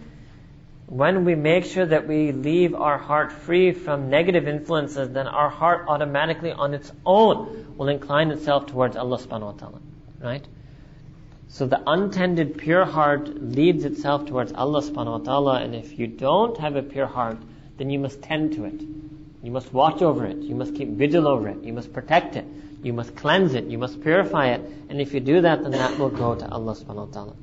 when 0.90 1.24
we 1.24 1.36
make 1.36 1.64
sure 1.64 1.86
that 1.86 2.08
we 2.08 2.32
leave 2.32 2.74
our 2.74 2.98
heart 2.98 3.30
free 3.30 3.70
from 3.70 4.10
negative 4.10 4.48
influences, 4.48 5.10
then 5.10 5.28
our 5.28 5.48
heart 5.48 5.84
automatically 5.86 6.50
on 6.50 6.74
its 6.74 6.90
own 7.06 7.76
will 7.76 7.86
incline 7.86 8.32
itself 8.32 8.66
towards 8.66 8.96
Allah 8.96 9.16
subhanahu 9.18 9.52
wa 9.52 9.52
ta'ala. 9.52 9.80
Right? 10.20 10.44
So 11.46 11.66
the 11.66 11.80
untended 11.86 12.58
pure 12.58 12.84
heart 12.84 13.28
leads 13.40 13.84
itself 13.84 14.26
towards 14.26 14.52
Allah 14.52 14.82
subhanahu 14.82 15.20
wa 15.20 15.24
ta'ala, 15.24 15.60
and 15.60 15.76
if 15.76 15.96
you 15.96 16.08
don't 16.08 16.58
have 16.58 16.74
a 16.74 16.82
pure 16.82 17.06
heart, 17.06 17.38
then 17.76 17.88
you 17.88 18.00
must 18.00 18.20
tend 18.20 18.54
to 18.54 18.64
it. 18.64 18.82
You 19.44 19.52
must 19.52 19.72
watch 19.72 20.02
over 20.02 20.26
it. 20.26 20.38
You 20.38 20.56
must 20.56 20.74
keep 20.74 20.88
vigil 20.88 21.28
over 21.28 21.48
it. 21.48 21.62
You 21.62 21.72
must 21.72 21.92
protect 21.92 22.34
it. 22.34 22.44
You 22.82 22.92
must 22.92 23.14
cleanse 23.14 23.54
it. 23.54 23.66
You 23.66 23.78
must 23.78 24.02
purify 24.02 24.48
it. 24.48 24.60
And 24.88 25.00
if 25.00 25.14
you 25.14 25.20
do 25.20 25.42
that, 25.42 25.62
then 25.62 25.70
that 25.70 25.98
will 25.98 26.10
go 26.10 26.34
to 26.34 26.48
Allah 26.50 26.74
subhanahu 26.74 27.06
wa 27.06 27.12
ta'ala. 27.12 27.36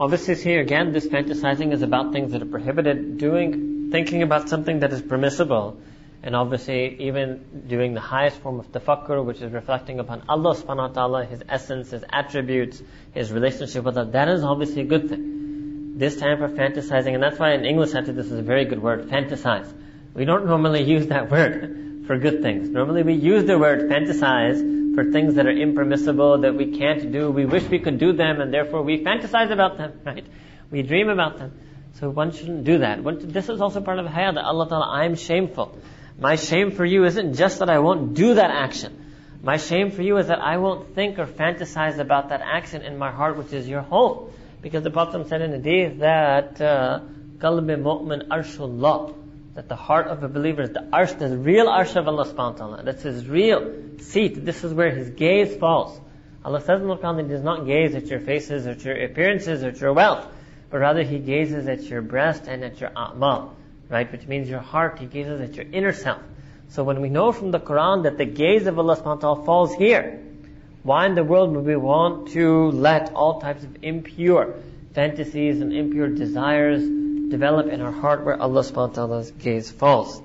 Obviously 0.00 0.34
here 0.34 0.60
again, 0.60 0.92
this 0.92 1.06
fantasizing 1.06 1.72
is 1.72 1.82
about 1.82 2.12
things 2.12 2.32
that 2.32 2.42
are 2.42 2.46
prohibited. 2.46 3.18
Doing, 3.18 3.90
thinking 3.92 4.22
about 4.22 4.48
something 4.48 4.80
that 4.80 4.92
is 4.92 5.02
permissible 5.02 5.78
and 6.22 6.36
obviously, 6.36 6.96
even 7.00 7.64
doing 7.66 7.94
the 7.94 8.00
highest 8.00 8.38
form 8.40 8.60
of 8.60 8.70
tafakkur, 8.70 9.24
which 9.24 9.40
is 9.40 9.50
reflecting 9.52 10.00
upon 10.00 10.22
Allah 10.28 10.54
subhanahu 10.54 10.88
wa 10.88 10.88
ta'ala, 10.88 11.24
His 11.24 11.42
essence, 11.48 11.92
His 11.92 12.04
attributes, 12.10 12.82
His 13.12 13.32
relationship 13.32 13.84
with 13.84 13.96
us, 13.96 14.08
that 14.12 14.28
is 14.28 14.44
obviously 14.44 14.82
a 14.82 14.84
good 14.84 15.08
thing. 15.08 15.96
This 15.96 16.16
type 16.16 16.40
of 16.40 16.50
fantasizing, 16.50 17.14
and 17.14 17.22
that's 17.22 17.38
why 17.38 17.54
in 17.54 17.64
English 17.64 17.94
actually 17.94 18.14
this 18.14 18.26
is 18.26 18.38
a 18.38 18.42
very 18.42 18.66
good 18.66 18.82
word, 18.82 19.08
fantasize. 19.08 19.72
We 20.12 20.26
don't 20.26 20.44
normally 20.44 20.82
use 20.82 21.06
that 21.06 21.30
word 21.36 22.04
for 22.06 22.18
good 22.18 22.42
things. 22.42 22.68
Normally 22.68 23.02
we 23.02 23.14
use 23.14 23.44
the 23.44 23.58
word 23.58 23.90
fantasize 23.90 24.79
for 24.94 25.10
things 25.10 25.34
that 25.34 25.46
are 25.46 25.56
impermissible, 25.56 26.40
that 26.42 26.54
we 26.54 26.76
can't 26.78 27.12
do, 27.12 27.30
we 27.30 27.46
wish 27.46 27.64
we 27.64 27.78
could 27.78 27.98
do 27.98 28.12
them, 28.12 28.40
and 28.40 28.52
therefore 28.52 28.82
we 28.82 29.04
fantasize 29.04 29.50
about 29.50 29.78
them, 29.78 30.00
right? 30.06 30.26
We 30.70 30.82
dream 30.82 31.08
about 31.08 31.38
them. 31.38 31.52
So 31.94 32.08
one 32.10 32.32
shouldn't 32.32 32.64
do 32.64 32.78
that. 32.78 33.02
This 33.32 33.48
is 33.48 33.60
also 33.60 33.80
part 33.80 33.98
of 33.98 34.06
hayat 34.06 34.34
that 34.34 34.44
Allah 34.44 34.68
Ta'ala, 34.68 34.88
I 34.88 35.04
am 35.04 35.16
shameful. 35.16 35.78
My 36.18 36.36
shame 36.36 36.70
for 36.70 36.84
you 36.84 37.04
isn't 37.04 37.34
just 37.34 37.58
that 37.58 37.70
I 37.70 37.78
won't 37.78 38.14
do 38.14 38.34
that 38.34 38.50
action. 38.50 39.00
My 39.42 39.56
shame 39.56 39.90
for 39.90 40.02
you 40.02 40.18
is 40.18 40.26
that 40.26 40.38
I 40.38 40.58
won't 40.58 40.94
think 40.94 41.18
or 41.18 41.26
fantasize 41.26 41.98
about 41.98 42.28
that 42.28 42.42
action 42.42 42.82
in 42.82 42.98
my 42.98 43.10
heart, 43.10 43.38
which 43.38 43.52
is 43.52 43.66
your 43.66 43.80
home. 43.80 44.30
Because 44.60 44.82
the 44.82 44.90
Prophet 44.90 45.28
said 45.28 45.40
in 45.40 45.50
the 45.50 45.56
hadith 45.56 46.00
that 46.00 46.60
uh, 46.60 47.00
qalb 47.38 47.64
mu'min 47.64 48.28
arshullah, 48.28 49.14
that 49.60 49.68
the 49.68 49.76
heart 49.76 50.06
of 50.06 50.22
a 50.22 50.28
believer 50.28 50.62
is 50.62 50.70
the 50.70 50.80
arsh, 50.80 51.18
the 51.18 51.36
real 51.36 51.66
arsh 51.66 51.94
of 51.94 52.08
Allah 52.08 52.24
subhanahu 52.24 52.52
wa 52.52 52.52
ta'ala. 52.52 52.82
That's 52.82 53.02
his 53.02 53.28
real 53.28 53.98
seat. 53.98 54.42
This 54.42 54.64
is 54.64 54.72
where 54.72 54.88
his 54.88 55.10
gaze 55.10 55.54
falls. 55.54 56.00
Allah 56.42 56.62
says 56.62 56.80
in 56.80 56.88
the 56.88 56.96
Quran 56.96 57.16
that 57.16 57.24
He 57.24 57.28
does 57.28 57.42
not 57.42 57.66
gaze 57.66 57.94
at 57.94 58.06
your 58.06 58.20
faces, 58.20 58.66
at 58.66 58.82
your 58.86 58.96
appearances, 58.96 59.62
at 59.62 59.78
your 59.78 59.92
wealth, 59.92 60.26
but 60.70 60.78
rather 60.78 61.02
He 61.02 61.18
gazes 61.18 61.68
at 61.68 61.82
your 61.82 62.00
breast 62.00 62.44
and 62.46 62.64
at 62.64 62.80
your 62.80 62.88
a'mal 62.88 63.50
right? 63.90 64.10
Which 64.10 64.26
means 64.26 64.48
your 64.48 64.60
heart, 64.60 64.98
He 64.98 65.04
gazes 65.04 65.42
at 65.42 65.54
your 65.56 65.66
inner 65.70 65.92
self. 65.92 66.22
So 66.68 66.82
when 66.82 67.02
we 67.02 67.10
know 67.10 67.30
from 67.30 67.50
the 67.50 67.60
Quran 67.60 68.04
that 68.04 68.16
the 68.16 68.24
gaze 68.24 68.66
of 68.66 68.78
Allah 68.78 68.96
subhanahu 68.96 69.16
wa 69.16 69.34
ta'ala 69.34 69.44
falls 69.44 69.74
here, 69.74 70.22
why 70.84 71.04
in 71.04 71.14
the 71.14 71.24
world 71.24 71.54
would 71.54 71.66
we 71.66 71.76
want 71.76 72.28
to 72.28 72.70
let 72.70 73.12
all 73.12 73.42
types 73.42 73.62
of 73.62 73.76
impure 73.82 74.54
fantasies 74.94 75.60
and 75.60 75.70
impure 75.74 76.08
desires 76.08 76.82
develop 77.30 77.66
in 77.68 77.80
our 77.80 77.92
heart 77.92 78.24
where 78.24 78.40
Allah 78.40 78.62
subhanahu 78.62 78.88
wa 78.88 78.94
ta'ala's 78.94 79.30
gaze 79.30 79.70
falls? 79.70 80.20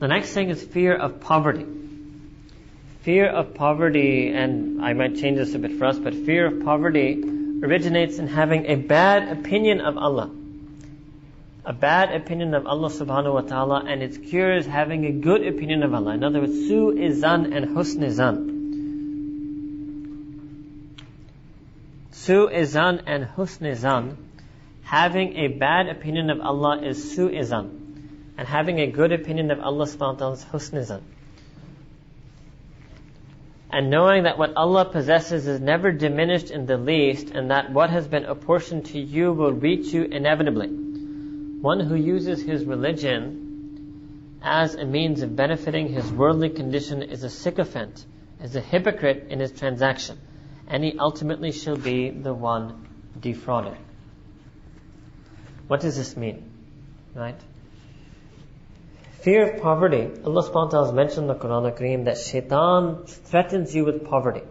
The 0.00 0.08
next 0.08 0.32
thing 0.32 0.48
is 0.50 0.62
fear 0.62 0.94
of 0.94 1.20
poverty. 1.20 1.66
Fear 3.02 3.28
of 3.28 3.54
poverty, 3.54 4.28
and 4.28 4.82
I 4.82 4.92
might 4.92 5.16
change 5.16 5.38
this 5.38 5.54
a 5.54 5.58
bit 5.58 5.72
for 5.78 5.86
us, 5.86 5.98
but 5.98 6.14
fear 6.14 6.46
of 6.46 6.64
poverty 6.64 7.22
originates 7.62 8.18
in 8.18 8.28
having 8.28 8.66
a 8.66 8.76
bad 8.76 9.38
opinion 9.38 9.80
of 9.80 9.96
Allah. 9.96 10.30
A 11.64 11.72
bad 11.72 12.14
opinion 12.14 12.54
of 12.54 12.66
Allah 12.66 12.88
subhanahu 12.88 13.34
wa 13.34 13.40
ta'ala 13.42 13.84
and 13.86 14.02
its 14.02 14.16
cure 14.16 14.56
is 14.56 14.66
having 14.66 15.04
a 15.04 15.12
good 15.12 15.46
opinion 15.46 15.82
of 15.82 15.92
Allah. 15.92 16.14
In 16.14 16.24
other 16.24 16.40
words, 16.40 16.52
su 16.66 16.92
izan 16.96 17.54
and 17.54 17.76
husn 17.76 18.02
izan. 22.18 22.26
Su 22.26 22.48
izan 22.48 23.02
and 23.06 23.24
husn 23.24 23.66
izan. 23.66 24.16
Having 24.82 25.36
a 25.36 25.48
bad 25.48 25.88
opinion 25.88 26.30
of 26.30 26.40
Allah 26.40 26.82
is 26.82 27.14
su 27.14 27.28
izan. 27.28 27.70
And 28.36 28.46
having 28.46 28.80
a 28.80 28.86
good 28.86 29.12
opinion 29.12 29.50
of 29.50 29.60
Allah 29.60 29.84
is 29.84 29.96
husn 29.96 30.78
izan 30.78 31.02
and 33.70 33.90
knowing 33.90 34.22
that 34.22 34.38
what 34.38 34.56
Allah 34.56 34.86
possesses 34.86 35.46
is 35.46 35.60
never 35.60 35.92
diminished 35.92 36.50
in 36.50 36.64
the 36.64 36.78
least, 36.78 37.30
and 37.30 37.50
that 37.50 37.70
what 37.70 37.90
has 37.90 38.08
been 38.08 38.24
apportioned 38.24 38.86
to 38.86 38.98
you 38.98 39.32
will 39.32 39.52
reach 39.52 39.92
you 39.92 40.04
inevitably. 40.04 40.68
One 40.68 41.80
who 41.80 41.94
uses 41.94 42.42
his 42.42 42.64
religion 42.64 44.38
as 44.42 44.74
a 44.74 44.86
means 44.86 45.20
of 45.22 45.36
benefiting 45.36 45.88
his 45.88 46.10
worldly 46.10 46.48
condition 46.48 47.02
is 47.02 47.24
a 47.24 47.30
sycophant, 47.30 48.04
is 48.42 48.56
a 48.56 48.60
hypocrite 48.60 49.26
in 49.28 49.40
his 49.40 49.52
transaction, 49.52 50.18
and 50.68 50.84
he 50.84 50.98
ultimately 50.98 51.52
shall 51.52 51.76
be 51.76 52.10
the 52.10 52.32
one 52.32 52.86
defrauded. 53.18 53.76
What 55.66 55.80
does 55.80 55.96
this 55.96 56.16
mean? 56.16 56.50
Right? 57.14 57.40
Fear 59.22 59.54
of 59.54 59.62
poverty. 59.62 60.08
Allah 60.24 60.42
subhanahu 60.42 60.52
wa 60.52 60.70
ta'ala 60.70 60.86
has 60.86 60.94
mentioned 60.94 61.22
in 61.22 61.26
the 61.28 61.34
Quran 61.34 61.98
al 61.98 62.04
that 62.04 62.18
shaitan 62.18 63.04
threatens 63.06 63.74
you 63.74 63.84
with 63.84 64.04
poverty. 64.04 64.42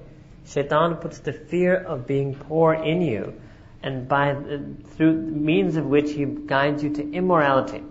Shaitan 0.46 0.98
puts 0.98 1.20
the 1.20 1.34
fear 1.34 1.76
of 1.76 2.06
being 2.06 2.36
poor 2.36 2.74
in 2.74 3.02
you 3.02 3.34
and 3.84 4.08
by 4.08 4.32
uh, 4.32 4.60
through 4.96 5.14
means 5.14 5.78
of 5.78 5.86
which 5.86 6.12
he 6.12 6.26
guides 6.26 6.84
you 6.84 6.94
to 6.96 7.12
immorality. 7.12 7.84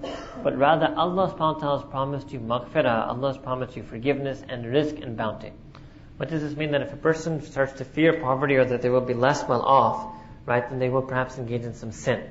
But 0.42 0.58
rather 0.58 0.92
Allah 0.96 1.32
subhanahu 1.32 1.54
wa 1.54 1.60
ta'ala 1.60 1.80
has 1.80 1.90
promised 1.90 2.32
you 2.32 2.40
maghfirah, 2.40 3.08
Allah 3.08 3.28
has 3.32 3.38
promised 3.38 3.76
you 3.76 3.82
forgiveness 3.82 4.42
and 4.48 4.66
rizq 4.66 5.02
and 5.02 5.16
bounty. 5.16 5.52
What 6.16 6.30
does 6.30 6.42
this 6.42 6.56
mean? 6.56 6.72
That 6.72 6.82
if 6.82 6.92
a 6.92 6.96
person 6.96 7.42
starts 7.42 7.74
to 7.74 7.84
fear 7.84 8.20
poverty 8.20 8.56
or 8.56 8.64
that 8.64 8.82
they 8.82 8.88
will 8.88 9.00
be 9.02 9.14
less 9.14 9.46
well 9.46 9.62
off, 9.62 10.14
right, 10.46 10.68
then 10.68 10.78
they 10.78 10.88
will 10.88 11.02
perhaps 11.02 11.38
engage 11.38 11.62
in 11.62 11.74
some 11.74 11.92
sin. 11.92 12.22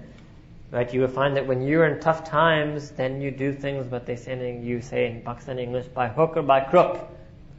Right? 0.71 0.91
You 0.93 1.01
will 1.01 1.07
find 1.07 1.37
that 1.37 1.47
when 1.47 1.61
you're 1.61 1.85
in 1.85 1.99
tough 1.99 2.29
times, 2.29 2.89
then 2.91 3.21
you 3.21 3.31
do 3.31 3.53
things 3.53 3.85
what 3.91 4.05
they 4.05 4.15
say 4.15 4.33
in, 4.33 4.65
you 4.65 4.81
say 4.81 5.05
in 5.07 5.21
Pakistani 5.21 5.61
English, 5.61 5.87
by 5.87 6.07
hook 6.07 6.35
or 6.35 6.41
by 6.41 6.61
crook. 6.61 6.99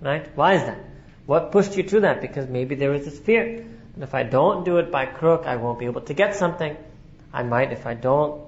Right? 0.01 0.29
Why 0.37 0.55
is 0.55 0.63
that? 0.63 0.79
What 1.27 1.53
pushed 1.53 1.77
you 1.77 1.85
to 1.85 2.01
that? 2.01 2.21
Because 2.21 2.49
maybe 2.49 2.75
there 2.75 2.91
was 2.91 3.05
this 3.05 3.19
fear. 3.19 3.65
And 3.95 4.03
if 4.03 4.15
I 4.15 4.25
don't 4.25 4.65
do 4.65 4.79
it 4.79 4.91
by 4.91 5.07
crook, 5.07 5.45
I 5.47 5.57
won't 5.57 5.79
be 5.79 5.87
able 5.87 6.03
to 6.03 6.15
get 6.15 6.35
something. 6.35 6.77
I 7.33 7.43
might, 7.43 7.73
if 7.73 7.87
I 7.87 7.95
don't 7.95 8.43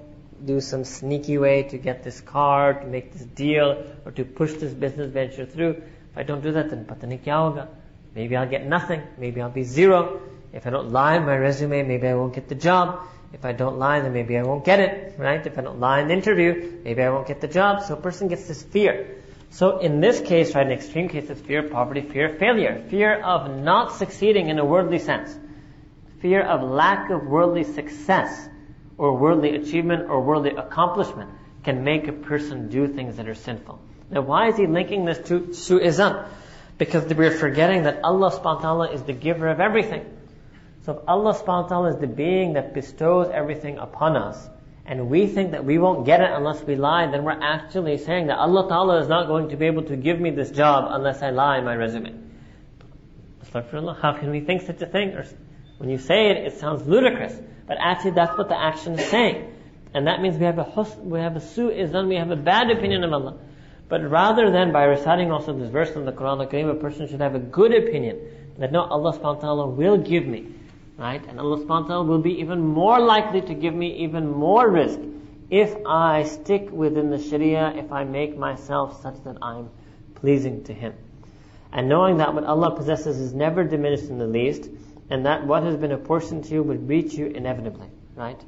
do 0.44 0.60
some 0.60 0.84
sneaky 0.84 1.38
way 1.38 1.64
to 1.64 1.78
get 1.78 2.02
this 2.02 2.20
car, 2.20 2.74
to 2.74 2.86
make 2.86 3.12
this 3.12 3.22
deal, 3.22 3.84
or 4.04 4.12
to 4.12 4.24
push 4.24 4.52
this 4.54 4.72
business 4.72 5.10
venture 5.10 5.46
through. 5.46 5.82
If 6.18 6.24
I 6.24 6.26
don't 6.26 6.42
do 6.42 6.50
that, 6.50 6.70
then 6.70 6.84
patani 6.84 7.20
kya 7.20 7.32
hoga? 7.32 7.68
Maybe 8.12 8.34
I'll 8.34 8.48
get 8.48 8.66
nothing. 8.66 9.02
Maybe 9.18 9.40
I'll 9.40 9.50
be 9.50 9.62
zero. 9.62 10.20
If 10.52 10.66
I 10.66 10.70
don't 10.70 10.90
lie 10.90 11.14
in 11.14 11.24
my 11.24 11.36
resume, 11.36 11.84
maybe 11.84 12.08
I 12.08 12.14
won't 12.14 12.34
get 12.34 12.48
the 12.48 12.56
job. 12.56 13.02
If 13.32 13.44
I 13.44 13.52
don't 13.52 13.78
lie, 13.78 14.00
then 14.00 14.12
maybe 14.12 14.36
I 14.36 14.42
won't 14.42 14.64
get 14.64 14.80
it, 14.80 15.14
right? 15.16 15.46
If 15.46 15.56
I 15.56 15.60
don't 15.60 15.78
lie 15.78 16.00
in 16.00 16.08
the 16.08 16.14
interview, 16.14 16.80
maybe 16.82 17.02
I 17.04 17.10
won't 17.10 17.28
get 17.28 17.40
the 17.40 17.46
job. 17.46 17.84
So 17.84 17.94
a 17.94 17.96
person 17.96 18.26
gets 18.26 18.48
this 18.48 18.64
fear. 18.64 19.22
So 19.50 19.78
in 19.78 20.00
this 20.00 20.20
case, 20.20 20.56
right, 20.56 20.66
an 20.66 20.72
extreme 20.72 21.08
case 21.08 21.30
is 21.30 21.40
fear 21.40 21.64
of 21.64 21.70
poverty, 21.70 22.00
fear 22.00 22.30
of 22.30 22.38
failure, 22.38 22.82
fear 22.90 23.14
of 23.22 23.56
not 23.56 23.92
succeeding 23.92 24.48
in 24.48 24.58
a 24.58 24.64
worldly 24.64 24.98
sense, 24.98 25.38
fear 26.20 26.42
of 26.42 26.68
lack 26.68 27.10
of 27.10 27.28
worldly 27.28 27.62
success 27.62 28.48
or 28.96 29.16
worldly 29.16 29.54
achievement 29.54 30.10
or 30.10 30.20
worldly 30.20 30.50
accomplishment 30.50 31.30
can 31.62 31.84
make 31.84 32.08
a 32.08 32.12
person 32.12 32.68
do 32.70 32.88
things 32.88 33.18
that 33.18 33.28
are 33.28 33.36
sinful. 33.36 33.80
Now 34.10 34.22
why 34.22 34.48
is 34.48 34.56
he 34.56 34.66
linking 34.66 35.04
this 35.04 35.18
to 35.28 35.40
su'izan? 35.40 36.26
Because 36.78 37.12
we're 37.12 37.36
forgetting 37.36 37.82
that 37.84 38.00
Allah 38.04 38.30
subhanahu 38.30 38.56
wa 38.56 38.60
ta'ala 38.60 38.92
is 38.92 39.02
the 39.02 39.12
giver 39.12 39.48
of 39.48 39.60
everything. 39.60 40.06
So 40.84 40.92
if 40.92 41.08
Allah 41.08 41.34
subhanahu 41.34 41.62
wa 41.64 41.68
ta'ala 41.68 41.88
is 41.90 41.96
the 41.96 42.06
being 42.06 42.54
that 42.54 42.72
bestows 42.72 43.28
everything 43.32 43.78
upon 43.78 44.16
us, 44.16 44.48
and 44.88 45.10
we 45.10 45.26
think 45.26 45.50
that 45.50 45.66
we 45.66 45.76
won't 45.76 46.06
get 46.06 46.20
it 46.22 46.30
unless 46.32 46.62
we 46.62 46.74
lie, 46.74 47.10
then 47.10 47.22
we're 47.22 47.38
actually 47.38 47.98
saying 47.98 48.28
that 48.28 48.38
Allah 48.38 48.68
Ta'ala 48.70 49.00
is 49.02 49.08
not 49.08 49.26
going 49.26 49.50
to 49.50 49.56
be 49.56 49.66
able 49.66 49.82
to 49.82 49.96
give 49.96 50.18
me 50.18 50.30
this 50.30 50.50
job 50.50 50.86
unless 50.88 51.20
I 51.20 51.28
lie 51.28 51.58
in 51.58 51.64
my 51.66 51.74
resume. 51.74 52.14
How 53.52 54.16
can 54.18 54.30
we 54.30 54.40
think 54.40 54.62
such 54.62 54.80
a 54.80 54.86
thing? 54.86 55.14
When 55.76 55.90
you 55.90 55.98
say 55.98 56.30
it, 56.30 56.38
it 56.38 56.58
sounds 56.58 56.86
ludicrous. 56.86 57.38
But 57.66 57.76
actually 57.78 58.12
that's 58.12 58.38
what 58.38 58.48
the 58.48 58.58
action 58.58 58.98
is 58.98 59.06
saying. 59.10 59.52
And 59.92 60.06
that 60.06 60.22
means 60.22 60.38
we 60.38 60.46
have 60.46 60.58
a 60.58 60.64
husn, 60.64 61.04
we 61.04 61.20
have 61.20 61.36
a 61.36 61.40
su'izan, 61.40 62.08
we 62.08 62.16
have 62.16 62.30
a 62.30 62.36
bad 62.36 62.70
opinion 62.70 63.04
of 63.04 63.12
Allah. 63.12 63.36
But 63.88 64.08
rather 64.10 64.50
than 64.50 64.72
by 64.72 64.84
reciting 64.84 65.32
also 65.32 65.52
this 65.52 65.70
verse 65.70 65.90
in 65.90 66.04
the 66.04 66.12
Quran 66.12 66.40
al-Kareem, 66.40 66.70
a 66.70 66.74
person 66.74 67.08
should 67.08 67.20
have 67.20 67.34
a 67.34 67.38
good 67.38 67.74
opinion 67.74 68.20
that 68.58 68.72
no, 68.72 68.82
Allah 68.82 69.12
subhanahu 69.12 69.36
wa 69.36 69.40
ta'ala 69.40 69.66
will 69.68 69.96
give 69.96 70.26
me. 70.26 70.46
Right? 70.98 71.24
And 71.28 71.38
Allah 71.38 71.58
subhanahu 71.58 71.82
wa 71.82 71.88
ta'ala 71.88 72.04
will 72.04 72.18
be 72.18 72.40
even 72.40 72.60
more 72.60 72.98
likely 72.98 73.40
to 73.42 73.54
give 73.54 73.74
me 73.74 74.04
even 74.04 74.28
more 74.28 74.68
rizq 74.68 75.14
if 75.50 75.74
I 75.86 76.24
stick 76.24 76.70
within 76.70 77.08
the 77.10 77.18
Sharia, 77.18 77.72
if 77.76 77.90
I 77.90 78.04
make 78.04 78.36
myself 78.36 79.00
such 79.00 79.22
that 79.24 79.38
I'm 79.40 79.70
pleasing 80.16 80.64
to 80.64 80.74
Him. 80.74 80.92
And 81.72 81.88
knowing 81.88 82.18
that 82.18 82.34
what 82.34 82.44
Allah 82.44 82.76
possesses 82.76 83.18
is 83.18 83.32
never 83.32 83.64
diminished 83.64 84.10
in 84.10 84.18
the 84.18 84.26
least, 84.26 84.68
and 85.10 85.24
that 85.24 85.46
what 85.46 85.62
has 85.62 85.76
been 85.76 85.92
apportioned 85.92 86.44
to 86.44 86.54
you 86.54 86.62
will 86.62 86.76
reach 86.76 87.14
you 87.14 87.26
inevitably, 87.26 87.88
right? 88.14 88.40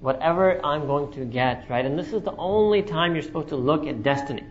Whatever 0.00 0.64
I'm 0.64 0.86
going 0.86 1.12
to 1.12 1.24
get, 1.24 1.70
right? 1.70 1.84
And 1.84 1.98
this 1.98 2.12
is 2.12 2.22
the 2.22 2.36
only 2.36 2.82
time 2.82 3.14
you're 3.14 3.22
supposed 3.22 3.48
to 3.48 3.56
look 3.56 3.86
at 3.86 4.02
destiny, 4.02 4.44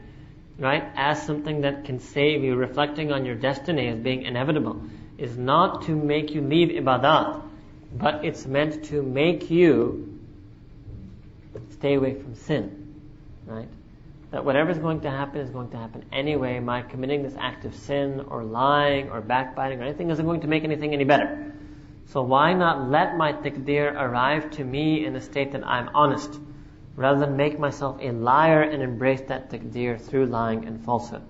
right? 0.57 0.83
As 0.95 1.25
something 1.25 1.61
that 1.61 1.85
can 1.85 1.99
save 1.99 2.43
you, 2.43 2.55
reflecting 2.55 3.11
on 3.11 3.25
your 3.25 3.35
destiny 3.35 3.87
as 3.87 3.99
being 3.99 4.23
inevitable 4.23 4.81
is 5.17 5.37
not 5.37 5.83
to 5.83 5.95
make 5.95 6.31
you 6.31 6.41
leave 6.41 6.69
ibadat, 6.69 7.41
but 7.93 8.25
it's 8.25 8.45
meant 8.45 8.85
to 8.85 9.01
make 9.01 9.49
you 9.49 10.19
stay 11.71 11.95
away 11.95 12.13
from 12.13 12.35
sin, 12.35 12.95
right? 13.45 13.69
That 14.31 14.43
whatever 14.43 14.71
is 14.71 14.77
going 14.77 15.01
to 15.01 15.09
happen 15.09 15.39
is 15.41 15.49
going 15.49 15.69
to 15.69 15.77
happen 15.77 16.05
anyway. 16.11 16.59
My 16.59 16.81
committing 16.81 17.23
this 17.23 17.35
act 17.39 17.63
of 17.63 17.73
sin 17.73 18.25
or 18.27 18.43
lying 18.43 19.09
or 19.09 19.21
backbiting 19.21 19.79
or 19.79 19.83
anything 19.83 20.09
isn't 20.09 20.25
going 20.25 20.41
to 20.41 20.47
make 20.47 20.63
anything 20.63 20.93
any 20.93 21.05
better. 21.05 21.53
So 22.07 22.21
why 22.21 22.53
not 22.53 22.89
let 22.89 23.17
my 23.17 23.33
taqdeer 23.33 23.93
arrive 23.93 24.51
to 24.51 24.63
me 24.63 25.05
in 25.05 25.15
a 25.15 25.21
state 25.21 25.53
that 25.53 25.65
I'm 25.65 25.89
honest, 25.95 26.37
rather 26.95 27.19
than 27.19 27.37
make 27.37 27.59
myself 27.59 27.97
a 28.01 28.11
liar 28.11 28.61
and 28.61 28.81
embrace 28.81 29.21
that 29.27 29.49
taqdeer 29.49 29.99
through 29.99 30.25
lying 30.25 30.65
and 30.65 30.83
falsehood. 30.83 31.23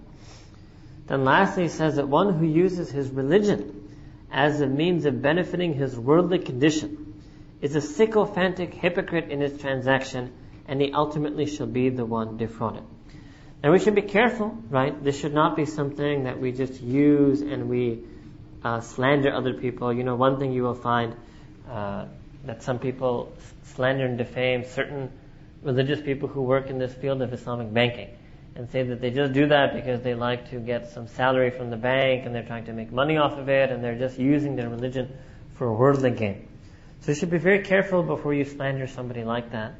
Then 1.08 1.24
lastly, 1.24 1.64
he 1.64 1.70
says 1.70 1.96
that 1.96 2.08
one 2.08 2.34
who 2.34 2.46
uses 2.46 2.90
his 2.90 3.10
religion 3.10 3.90
as 4.32 4.62
a 4.62 4.68
means 4.68 5.06
of 5.06 5.22
benefiting 5.22 5.74
his 5.74 5.98
worldly 5.98 6.40
condition 6.40 7.22
is 7.62 7.76
a 7.76 7.82
sycophantic 7.82 8.74
hypocrite 8.74 9.32
in 9.32 9.40
his 9.42 9.60
transaction, 9.60 10.34
and 10.68 10.82
he 10.82 10.92
ultimately 10.92 11.46
shall 11.46 11.68
be 11.68 11.90
the 11.90 12.06
one 12.06 12.38
defrauded. 12.38 12.84
Now 13.64 13.72
we 13.72 13.80
should 13.80 13.96
be 13.96 14.02
careful, 14.02 14.56
right? 14.70 15.04
This 15.04 15.20
should 15.20 15.34
not 15.34 15.56
be 15.56 15.66
something 15.66 16.26
that 16.26 16.40
we 16.40 16.52
just 16.52 16.82
use 16.82 17.42
and 17.42 17.70
we 17.70 18.04
uh, 18.64 18.82
slander 18.82 19.34
other 19.34 19.54
people. 19.54 19.94
You 19.94 20.04
know, 20.04 20.16
one 20.16 20.38
thing 20.40 20.52
you 20.52 20.64
will 20.64 20.76
find 20.76 21.16
uh, 21.70 22.06
that 22.46 22.62
some 22.64 22.80
people 22.80 23.34
slander 23.64 24.06
and 24.06 24.18
defame 24.18 24.66
certain 24.66 25.12
religious 25.66 26.00
people 26.00 26.30
who 26.30 26.44
work 26.44 26.70
in 26.70 26.78
this 26.78 26.94
field 26.94 27.22
of 27.22 27.34
Islamic 27.34 27.74
banking 27.74 28.10
and 28.56 28.70
say 28.70 28.84
that 28.84 29.02
they 29.02 29.10
just 29.10 29.34
do 29.34 29.48
that 29.48 29.74
because 29.74 30.02
they 30.02 30.14
like 30.14 30.52
to 30.52 30.60
get 30.60 30.92
some 30.92 31.08
salary 31.08 31.50
from 31.50 31.70
the 31.72 31.76
bank 31.76 32.26
and 32.26 32.34
they're 32.34 32.46
trying 32.46 32.66
to 32.66 32.74
make 32.74 32.92
money 32.92 33.18
off 33.18 33.38
of 33.38 33.50
it 33.50 33.72
and 33.72 33.84
they're 33.84 33.98
just 33.98 34.18
using 34.18 34.56
their 34.56 34.70
religion 34.70 35.18
for 35.56 35.74
worldly 35.74 36.12
gain. 36.12 36.48
So 37.02 37.12
you 37.12 37.16
should 37.16 37.32
be 37.32 37.40
very 37.40 37.64
careful 37.64 38.04
before 38.04 38.34
you 38.34 38.46
slander 38.46 38.88
somebody 38.88 39.24
like 39.24 39.52
that. 39.52 39.74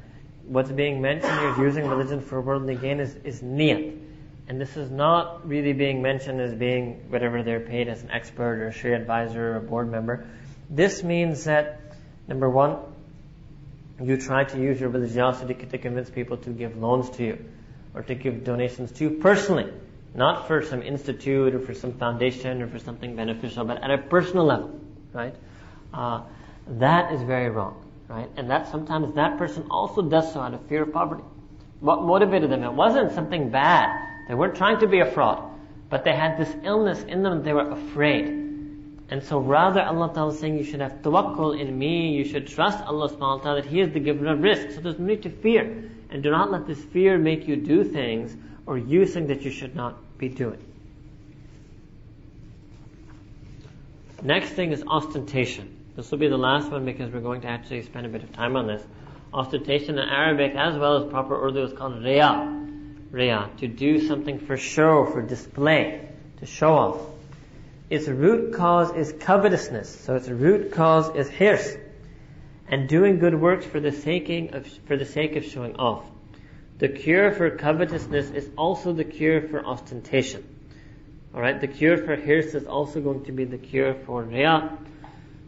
What's 0.44 0.70
being 0.70 1.00
mentioned 1.00 1.32
here 1.32 1.50
is 1.50 1.58
using 1.58 1.88
religion 1.88 2.20
for 2.20 2.40
worldly 2.40 2.74
gain 2.74 3.00
is, 3.00 3.14
is 3.24 3.40
niyat. 3.40 4.02
And 4.48 4.60
this 4.60 4.76
is 4.76 4.90
not 4.90 5.48
really 5.48 5.72
being 5.72 6.02
mentioned 6.02 6.40
as 6.40 6.54
being 6.54 7.10
whatever 7.10 7.42
they're 7.42 7.60
paid 7.60 7.88
as 7.88 8.02
an 8.02 8.10
expert 8.10 8.60
or 8.60 8.68
a 8.68 8.72
Sharia 8.72 9.00
advisor 9.00 9.54
or 9.54 9.56
a 9.56 9.60
board 9.60 9.90
member. 9.90 10.26
This 10.70 11.02
means 11.02 11.44
that, 11.44 11.80
number 12.28 12.48
one, 12.48 12.78
you 14.02 14.16
try 14.16 14.44
to 14.44 14.60
use 14.60 14.80
your 14.80 14.90
religiosity 14.90 15.54
to 15.54 15.78
convince 15.78 16.10
people 16.10 16.36
to 16.38 16.50
give 16.50 16.76
loans 16.76 17.08
to 17.10 17.24
you 17.24 17.44
or 17.94 18.02
to 18.02 18.14
give 18.14 18.44
donations 18.44 18.92
to 18.92 19.04
you 19.04 19.10
personally, 19.10 19.72
not 20.14 20.46
for 20.46 20.62
some 20.62 20.82
institute 20.82 21.54
or 21.54 21.60
for 21.60 21.74
some 21.74 21.92
foundation 21.94 22.60
or 22.60 22.68
for 22.68 22.78
something 22.78 23.16
beneficial, 23.16 23.64
but 23.64 23.82
at 23.82 23.90
a 23.90 23.98
personal 23.98 24.44
level, 24.44 24.78
right? 25.14 25.34
Uh, 25.94 26.22
that 26.68 27.12
is 27.12 27.22
very 27.22 27.48
wrong, 27.48 27.82
right? 28.08 28.28
And 28.36 28.50
that 28.50 28.70
sometimes 28.70 29.14
that 29.14 29.38
person 29.38 29.66
also 29.70 30.02
does 30.02 30.32
so 30.32 30.40
out 30.40 30.52
of 30.52 30.66
fear 30.66 30.82
of 30.82 30.92
poverty. 30.92 31.24
What 31.80 32.02
motivated 32.02 32.50
them? 32.50 32.64
It 32.64 32.72
wasn't 32.72 33.12
something 33.12 33.50
bad. 33.50 33.88
They 34.28 34.34
weren't 34.34 34.56
trying 34.56 34.80
to 34.80 34.86
be 34.86 35.00
a 35.00 35.10
fraud, 35.10 35.42
but 35.88 36.04
they 36.04 36.14
had 36.14 36.38
this 36.38 36.54
illness 36.64 37.02
in 37.02 37.22
them. 37.22 37.42
They 37.42 37.52
were 37.52 37.70
afraid. 37.70 38.45
And 39.08 39.22
so 39.22 39.38
rather 39.38 39.82
Allah 39.82 40.12
Ta'ala 40.12 40.32
is 40.32 40.40
saying 40.40 40.58
you 40.58 40.64
should 40.64 40.80
have 40.80 40.94
tawakkul 41.02 41.58
in 41.60 41.78
me, 41.78 42.12
you 42.12 42.24
should 42.24 42.48
trust 42.48 42.82
Allah 42.84 43.08
subhanahu 43.08 43.38
wa 43.38 43.42
ta'ala 43.42 43.62
that 43.62 43.70
He 43.70 43.80
is 43.80 43.92
the 43.92 44.00
giver 44.00 44.26
of 44.26 44.40
rizq. 44.40 44.74
So 44.74 44.80
there's 44.80 44.98
no 44.98 45.06
need 45.06 45.22
to 45.22 45.30
fear. 45.30 45.90
And 46.10 46.22
do 46.22 46.30
not 46.30 46.50
let 46.50 46.66
this 46.66 46.82
fear 46.82 47.18
make 47.18 47.46
you 47.46 47.56
do 47.56 47.84
things 47.84 48.36
or 48.66 48.78
use 48.78 49.14
things 49.14 49.28
that 49.28 49.42
you 49.42 49.50
should 49.50 49.76
not 49.76 49.96
be 50.18 50.28
doing. 50.28 50.62
Next 54.22 54.50
thing 54.50 54.72
is 54.72 54.82
ostentation. 54.86 55.76
This 55.94 56.10
will 56.10 56.18
be 56.18 56.28
the 56.28 56.36
last 56.36 56.70
one 56.70 56.84
because 56.84 57.12
we're 57.12 57.20
going 57.20 57.42
to 57.42 57.48
actually 57.48 57.82
spend 57.82 58.06
a 58.06 58.08
bit 58.08 58.24
of 58.24 58.32
time 58.32 58.56
on 58.56 58.66
this. 58.66 58.82
Ostentation 59.32 59.98
in 59.98 60.08
Arabic 60.08 60.54
as 60.56 60.76
well 60.76 60.96
as 60.96 61.10
proper 61.10 61.46
Urdu 61.46 61.62
is 61.62 61.72
called 61.72 62.02
riya. 62.02 62.64
Riya. 63.12 63.50
To 63.58 63.68
do 63.68 64.06
something 64.06 64.40
for 64.40 64.56
show, 64.56 65.06
for 65.06 65.22
display, 65.22 66.08
to 66.38 66.46
show 66.46 66.74
off. 66.74 67.15
Its 67.88 68.08
root 68.08 68.54
cause 68.54 68.92
is 68.94 69.14
covetousness. 69.20 70.00
So 70.00 70.16
its 70.16 70.28
root 70.28 70.72
cause 70.72 71.14
is 71.14 71.28
hirs 71.28 71.76
and 72.68 72.88
doing 72.88 73.18
good 73.18 73.40
works 73.40 73.64
for 73.64 73.78
the 73.78 73.92
sake 73.92 74.28
of, 74.52 74.66
for 74.86 74.96
the 74.96 75.04
sake 75.04 75.36
of 75.36 75.44
showing 75.44 75.76
off. 75.76 76.04
The 76.78 76.88
cure 76.88 77.32
for 77.32 77.50
covetousness 77.50 78.30
is 78.30 78.50
also 78.58 78.92
the 78.92 79.04
cure 79.04 79.40
for 79.48 79.64
ostentation. 79.64 80.44
Alright, 81.34 81.60
the 81.60 81.68
cure 81.68 81.96
for 81.98 82.16
hirs 82.16 82.54
is 82.54 82.66
also 82.66 83.00
going 83.00 83.24
to 83.24 83.32
be 83.32 83.44
the 83.44 83.58
cure 83.58 83.94
for 83.94 84.22
riya. 84.24 84.76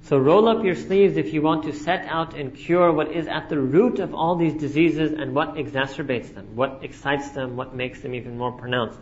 So 0.02 0.16
roll 0.16 0.48
up 0.48 0.64
your 0.64 0.76
sleeves 0.76 1.16
if 1.16 1.34
you 1.34 1.42
want 1.42 1.64
to 1.64 1.72
set 1.72 2.06
out 2.06 2.34
and 2.34 2.54
cure 2.54 2.92
what 2.92 3.10
is 3.10 3.26
at 3.26 3.48
the 3.48 3.58
root 3.58 3.98
of 3.98 4.14
all 4.14 4.36
these 4.36 4.54
diseases 4.54 5.12
and 5.12 5.34
what 5.34 5.56
exacerbates 5.56 6.32
them, 6.32 6.54
what 6.54 6.80
excites 6.82 7.30
them, 7.30 7.56
what 7.56 7.74
makes 7.74 8.00
them 8.00 8.14
even 8.14 8.38
more 8.38 8.52
pronounced. 8.52 9.00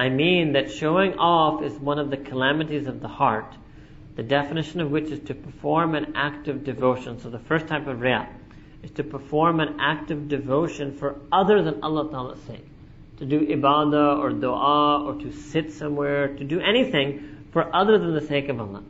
I 0.00 0.08
mean 0.08 0.52
that 0.52 0.70
showing 0.70 1.14
off 1.14 1.62
is 1.62 1.72
one 1.74 1.98
of 1.98 2.10
the 2.10 2.16
calamities 2.16 2.86
of 2.86 3.00
the 3.00 3.08
heart 3.08 3.54
the 4.16 4.22
definition 4.22 4.80
of 4.80 4.90
which 4.90 5.10
is 5.10 5.20
to 5.20 5.34
perform 5.34 5.94
an 5.94 6.12
act 6.14 6.48
of 6.48 6.64
devotion. 6.64 7.20
So 7.20 7.30
the 7.30 7.38
first 7.38 7.68
type 7.68 7.86
of 7.86 8.00
riya 8.00 8.28
is 8.82 8.90
to 8.92 9.04
perform 9.04 9.60
an 9.60 9.78
act 9.80 10.10
of 10.10 10.28
devotion 10.28 10.96
for 10.96 11.20
other 11.32 11.62
than 11.62 11.82
Allah 11.82 12.10
Ta'ala's 12.10 12.42
sake. 12.42 12.66
To 13.18 13.24
do 13.24 13.40
ibadah 13.40 14.18
or 14.18 14.30
dua 14.30 15.04
or 15.04 15.14
to 15.20 15.32
sit 15.32 15.72
somewhere, 15.72 16.36
to 16.36 16.44
do 16.44 16.60
anything 16.60 17.46
for 17.52 17.74
other 17.74 17.98
than 17.98 18.14
the 18.14 18.26
sake 18.26 18.48
of 18.48 18.60
Allah. 18.60 18.82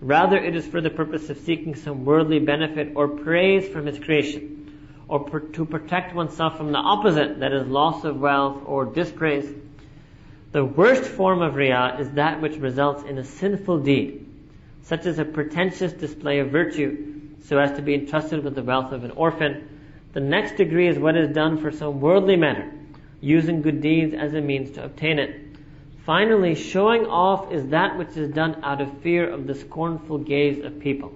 Rather, 0.00 0.36
it 0.36 0.54
is 0.54 0.66
for 0.66 0.80
the 0.80 0.90
purpose 0.90 1.28
of 1.28 1.38
seeking 1.38 1.74
some 1.74 2.04
worldly 2.04 2.38
benefit 2.38 2.92
or 2.94 3.08
praise 3.08 3.66
from 3.68 3.86
his 3.86 3.98
creation, 3.98 5.02
or 5.08 5.24
per- 5.24 5.40
to 5.40 5.64
protect 5.64 6.14
oneself 6.14 6.56
from 6.56 6.70
the 6.70 6.78
opposite, 6.78 7.40
that 7.40 7.52
is 7.52 7.66
loss 7.66 8.04
of 8.04 8.20
wealth 8.20 8.62
or 8.64 8.84
dispraise. 8.84 9.52
The 10.50 10.64
worst 10.64 11.04
form 11.04 11.42
of 11.42 11.54
riyah 11.54 12.00
is 12.00 12.10
that 12.12 12.40
which 12.40 12.56
results 12.56 13.02
in 13.02 13.18
a 13.18 13.24
sinful 13.24 13.80
deed, 13.80 14.26
such 14.80 15.04
as 15.04 15.18
a 15.18 15.24
pretentious 15.26 15.92
display 15.92 16.38
of 16.38 16.48
virtue, 16.48 17.36
so 17.42 17.58
as 17.58 17.72
to 17.76 17.82
be 17.82 17.92
entrusted 17.92 18.42
with 18.42 18.54
the 18.54 18.62
wealth 18.62 18.92
of 18.92 19.04
an 19.04 19.10
orphan. 19.10 19.68
The 20.14 20.20
next 20.20 20.56
degree 20.56 20.88
is 20.88 20.98
what 20.98 21.18
is 21.18 21.34
done 21.34 21.58
for 21.58 21.70
some 21.70 22.00
worldly 22.00 22.36
matter, 22.36 22.72
using 23.20 23.60
good 23.60 23.82
deeds 23.82 24.14
as 24.14 24.32
a 24.32 24.40
means 24.40 24.70
to 24.72 24.84
obtain 24.84 25.18
it. 25.18 25.38
Finally, 26.06 26.54
showing 26.54 27.04
off 27.04 27.52
is 27.52 27.68
that 27.68 27.98
which 27.98 28.16
is 28.16 28.30
done 28.30 28.58
out 28.62 28.80
of 28.80 29.02
fear 29.02 29.28
of 29.28 29.46
the 29.46 29.54
scornful 29.54 30.16
gaze 30.16 30.64
of 30.64 30.80
people. 30.80 31.12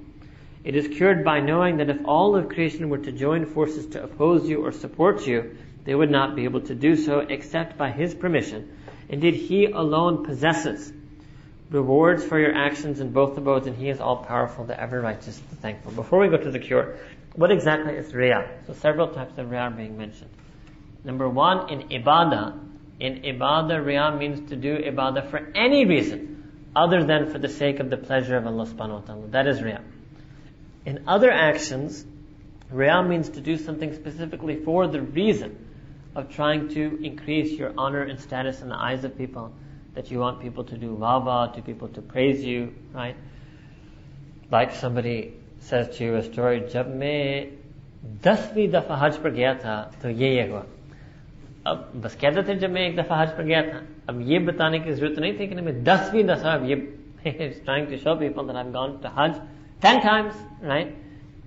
It 0.63 0.77
is 0.77 0.89
cured 0.89 1.25
by 1.25 1.41
knowing 1.41 1.79
that 1.79 1.89
if 1.89 2.05
all 2.05 2.37
of 2.37 2.51
creation 2.51 2.91
were 2.91 2.99
to 2.99 3.11
join 3.11 3.47
forces 3.47 3.87
to 3.87 4.05
oppose 4.05 4.47
you 4.47 4.63
or 4.63 4.73
support 4.73 5.27
you, 5.27 5.57
they 5.85 5.95
would 5.95 6.11
not 6.11 6.37
be 6.37 6.45
able 6.45 6.61
to 6.61 6.75
do 6.75 6.97
so 6.97 7.21
except 7.21 7.79
by 7.79 7.91
His 7.91 8.15
permission. 8.15 8.77
Indeed, 9.13 9.35
He 9.35 9.67
alone 9.67 10.25
possesses 10.25 10.91
rewards 11.71 12.25
for 12.25 12.39
your 12.39 12.55
actions 12.55 12.99
in 12.99 13.13
both 13.13 13.37
abodes, 13.37 13.67
and 13.67 13.77
He 13.77 13.91
is 13.91 14.01
all 14.01 14.25
powerful, 14.25 14.65
the 14.65 14.79
ever 14.79 15.01
righteous, 15.01 15.39
the 15.51 15.57
thankful. 15.57 15.93
Before 15.93 16.19
we 16.21 16.29
go 16.29 16.39
to 16.39 16.51
the 16.51 16.59
cure, 16.59 16.97
what 17.37 17.53
exactly 17.53 17.95
is 17.95 18.11
riyah? 18.13 18.67
So 18.67 18.73
several 18.73 19.09
types 19.09 19.37
of 19.37 19.49
riyah 19.49 19.71
are 19.71 19.71
being 19.71 19.99
mentioned. 19.99 20.31
Number 21.05 21.29
one, 21.29 21.71
in 21.71 21.89
ibadah, 21.91 22.59
in 23.01 23.23
ibadah, 23.23 23.85
riyah 23.85 24.19
means 24.19 24.49
to 24.49 24.57
do 24.57 24.79
ibadah 24.79 25.31
for 25.31 25.53
any 25.55 25.85
reason 25.85 26.71
other 26.75 27.05
than 27.05 27.31
for 27.31 27.39
the 27.39 27.49
sake 27.49 27.81
of 27.81 27.91
the 27.91 27.99
pleasure 27.99 28.39
of 28.39 28.47
Allah 28.47 28.65
subhanahu 28.65 29.01
wa 29.01 29.07
ta'ala. 29.07 29.27
That 29.29 29.47
is 29.47 29.61
riyah. 29.61 29.83
In 30.87 31.05
other 31.07 31.31
actions, 31.31 32.03
riyah 32.73 33.07
means 33.07 33.29
to 33.31 33.43
do 33.43 33.59
something 33.59 33.95
specifically 33.95 34.57
for 34.57 34.89
the 34.89 35.03
reason 35.03 35.69
of 36.16 36.30
trying 36.34 36.68
to 36.70 37.00
increase 37.04 37.52
your 37.52 37.74
honor 37.78 38.02
and 38.04 38.20
status 38.20 38.62
in 38.62 38.70
the 38.70 38.76
eyes 38.76 39.04
of 39.04 39.18
people. 39.18 39.52
That 39.96 40.12
you 40.12 40.20
want 40.20 40.42
people 40.42 40.64
to 40.64 40.78
do 40.78 40.96
wava, 40.96 41.56
to 41.56 41.62
people 41.62 41.88
to 41.90 42.02
praise 42.02 42.44
you, 42.44 42.74
right? 42.94 43.16
Like 44.52 44.74
somebody 44.76 45.34
says 45.60 45.98
to 45.98 46.04
you 46.04 46.16
a 46.16 46.24
story, 46.24 46.60
जब 46.74 46.96
मैं 46.96 47.48
दसवीं 48.24 48.68
दफा 48.72 48.96
हज 48.96 49.18
पर 49.24 49.32
गया 49.32 49.54
था 49.64 49.76
तो 50.02 50.10
ये 50.10 50.30
ये 50.36 50.48
हुआ 50.50 50.64
अब 51.68 51.92
बस 52.04 52.16
कहते 52.22 52.44
थे 52.48 52.56
जब 52.60 52.72
मैं 52.72 52.82
एक 52.90 52.96
दफा 52.98 53.16
हज 53.22 53.36
पर 53.38 53.44
गया 53.44 53.62
था 53.72 53.82
अब 54.10 54.22
ये 54.30 54.40
बताने 54.40 54.80
की 54.80 54.94
जरूरत 54.94 55.20
नहीं 55.20 55.40
थी 55.40 55.48
कि 55.48 55.56
मैं 55.56 55.84
दसवीं 55.84 56.24
दफा 56.24 56.54
अब 56.54 56.70
ये 56.70 56.76
trying 57.66 57.88
to 57.88 57.98
show 57.98 58.16
people 58.16 58.46
that 58.46 58.56
I've 58.56 58.72
gone 58.72 59.02
to 59.02 59.10
Hajj 59.10 59.36
ten 59.82 60.02
times, 60.02 60.34
right? 60.62 60.96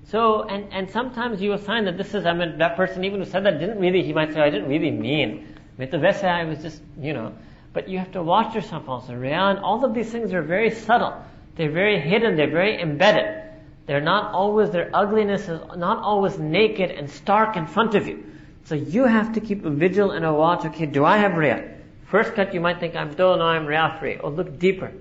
So, 0.07 0.43
and, 0.43 0.71
and 0.71 0.89
sometimes 0.89 1.41
you 1.41 1.53
assign 1.53 1.85
that 1.85 1.97
this 1.97 2.13
is, 2.13 2.25
I 2.25 2.33
mean, 2.33 2.59
that 2.59 2.75
person 2.75 3.03
even 3.03 3.19
who 3.19 3.25
said 3.25 3.45
that 3.45 3.59
didn't 3.59 3.79
really, 3.79 4.03
he 4.03 4.13
might 4.13 4.33
say, 4.33 4.41
I 4.41 4.51
didn't 4.51 4.69
really 4.69 4.91
mean. 4.91 5.55
Vesa, 5.79 6.25
I 6.25 6.45
was 6.45 6.61
just, 6.61 6.81
you 6.99 7.13
know, 7.13 7.33
but 7.73 7.89
you 7.89 7.97
have 7.97 8.11
to 8.11 8.21
watch 8.21 8.53
yourself 8.53 8.87
also. 8.87 9.13
Riyan, 9.13 9.61
all 9.61 9.83
of 9.83 9.93
these 9.93 10.11
things 10.11 10.31
are 10.31 10.43
very 10.43 10.69
subtle. 10.69 11.13
They're 11.55 11.71
very 11.71 11.99
hidden. 11.99 12.35
They're 12.35 12.51
very 12.51 12.79
embedded. 12.79 13.41
They're 13.87 14.01
not 14.01 14.33
always, 14.33 14.69
their 14.69 14.89
ugliness 14.93 15.49
is 15.49 15.59
not 15.75 16.03
always 16.03 16.37
naked 16.37 16.91
and 16.91 17.09
stark 17.09 17.57
in 17.57 17.65
front 17.65 17.95
of 17.95 18.07
you. 18.07 18.23
So 18.65 18.75
you 18.75 19.05
have 19.05 19.33
to 19.33 19.41
keep 19.41 19.65
a 19.65 19.69
vigil 19.69 20.11
and 20.11 20.23
a 20.23 20.33
watch. 20.33 20.65
Okay, 20.65 20.85
do 20.85 21.03
I 21.03 21.17
have 21.17 21.33
riyah? 21.33 21.81
First 22.07 22.35
cut, 22.35 22.53
you 22.53 22.61
might 22.61 22.79
think, 22.79 22.95
I'm 22.95 23.11
still, 23.11 23.35
no, 23.37 23.45
I'm 23.45 23.65
riyah 23.65 23.99
free. 23.99 24.17
Oh, 24.21 24.29
look 24.29 24.59
deeper. 24.59 24.91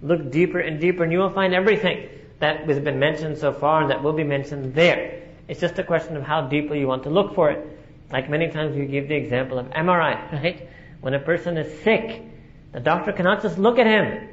Look 0.00 0.30
deeper 0.30 0.60
and 0.60 0.80
deeper 0.80 1.02
and 1.02 1.12
you 1.12 1.18
will 1.18 1.30
find 1.30 1.54
everything 1.54 2.08
that 2.44 2.68
has 2.68 2.78
been 2.78 2.98
mentioned 2.98 3.38
so 3.38 3.52
far 3.52 3.82
and 3.82 3.90
that 3.90 4.02
will 4.02 4.12
be 4.12 4.24
mentioned 4.24 4.74
there. 4.74 5.22
It's 5.48 5.60
just 5.60 5.78
a 5.78 5.84
question 5.84 6.16
of 6.16 6.22
how 6.22 6.42
deeply 6.48 6.78
you 6.78 6.86
want 6.86 7.04
to 7.04 7.10
look 7.10 7.34
for 7.34 7.50
it. 7.50 7.66
Like 8.12 8.30
many 8.30 8.50
times 8.50 8.76
we 8.76 8.86
give 8.86 9.08
the 9.08 9.16
example 9.16 9.58
of 9.58 9.66
MRI, 9.66 10.32
right? 10.32 10.68
When 11.00 11.14
a 11.14 11.18
person 11.18 11.56
is 11.58 11.82
sick, 11.82 12.22
the 12.72 12.80
doctor 12.80 13.12
cannot 13.12 13.42
just 13.42 13.58
look 13.58 13.78
at 13.78 13.86
him 13.86 14.28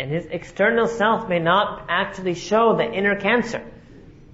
and 0.00 0.10
his 0.10 0.26
external 0.26 0.86
self 0.86 1.28
may 1.28 1.38
not 1.38 1.86
actually 1.88 2.34
show 2.34 2.76
the 2.76 2.90
inner 2.90 3.16
cancer. 3.16 3.62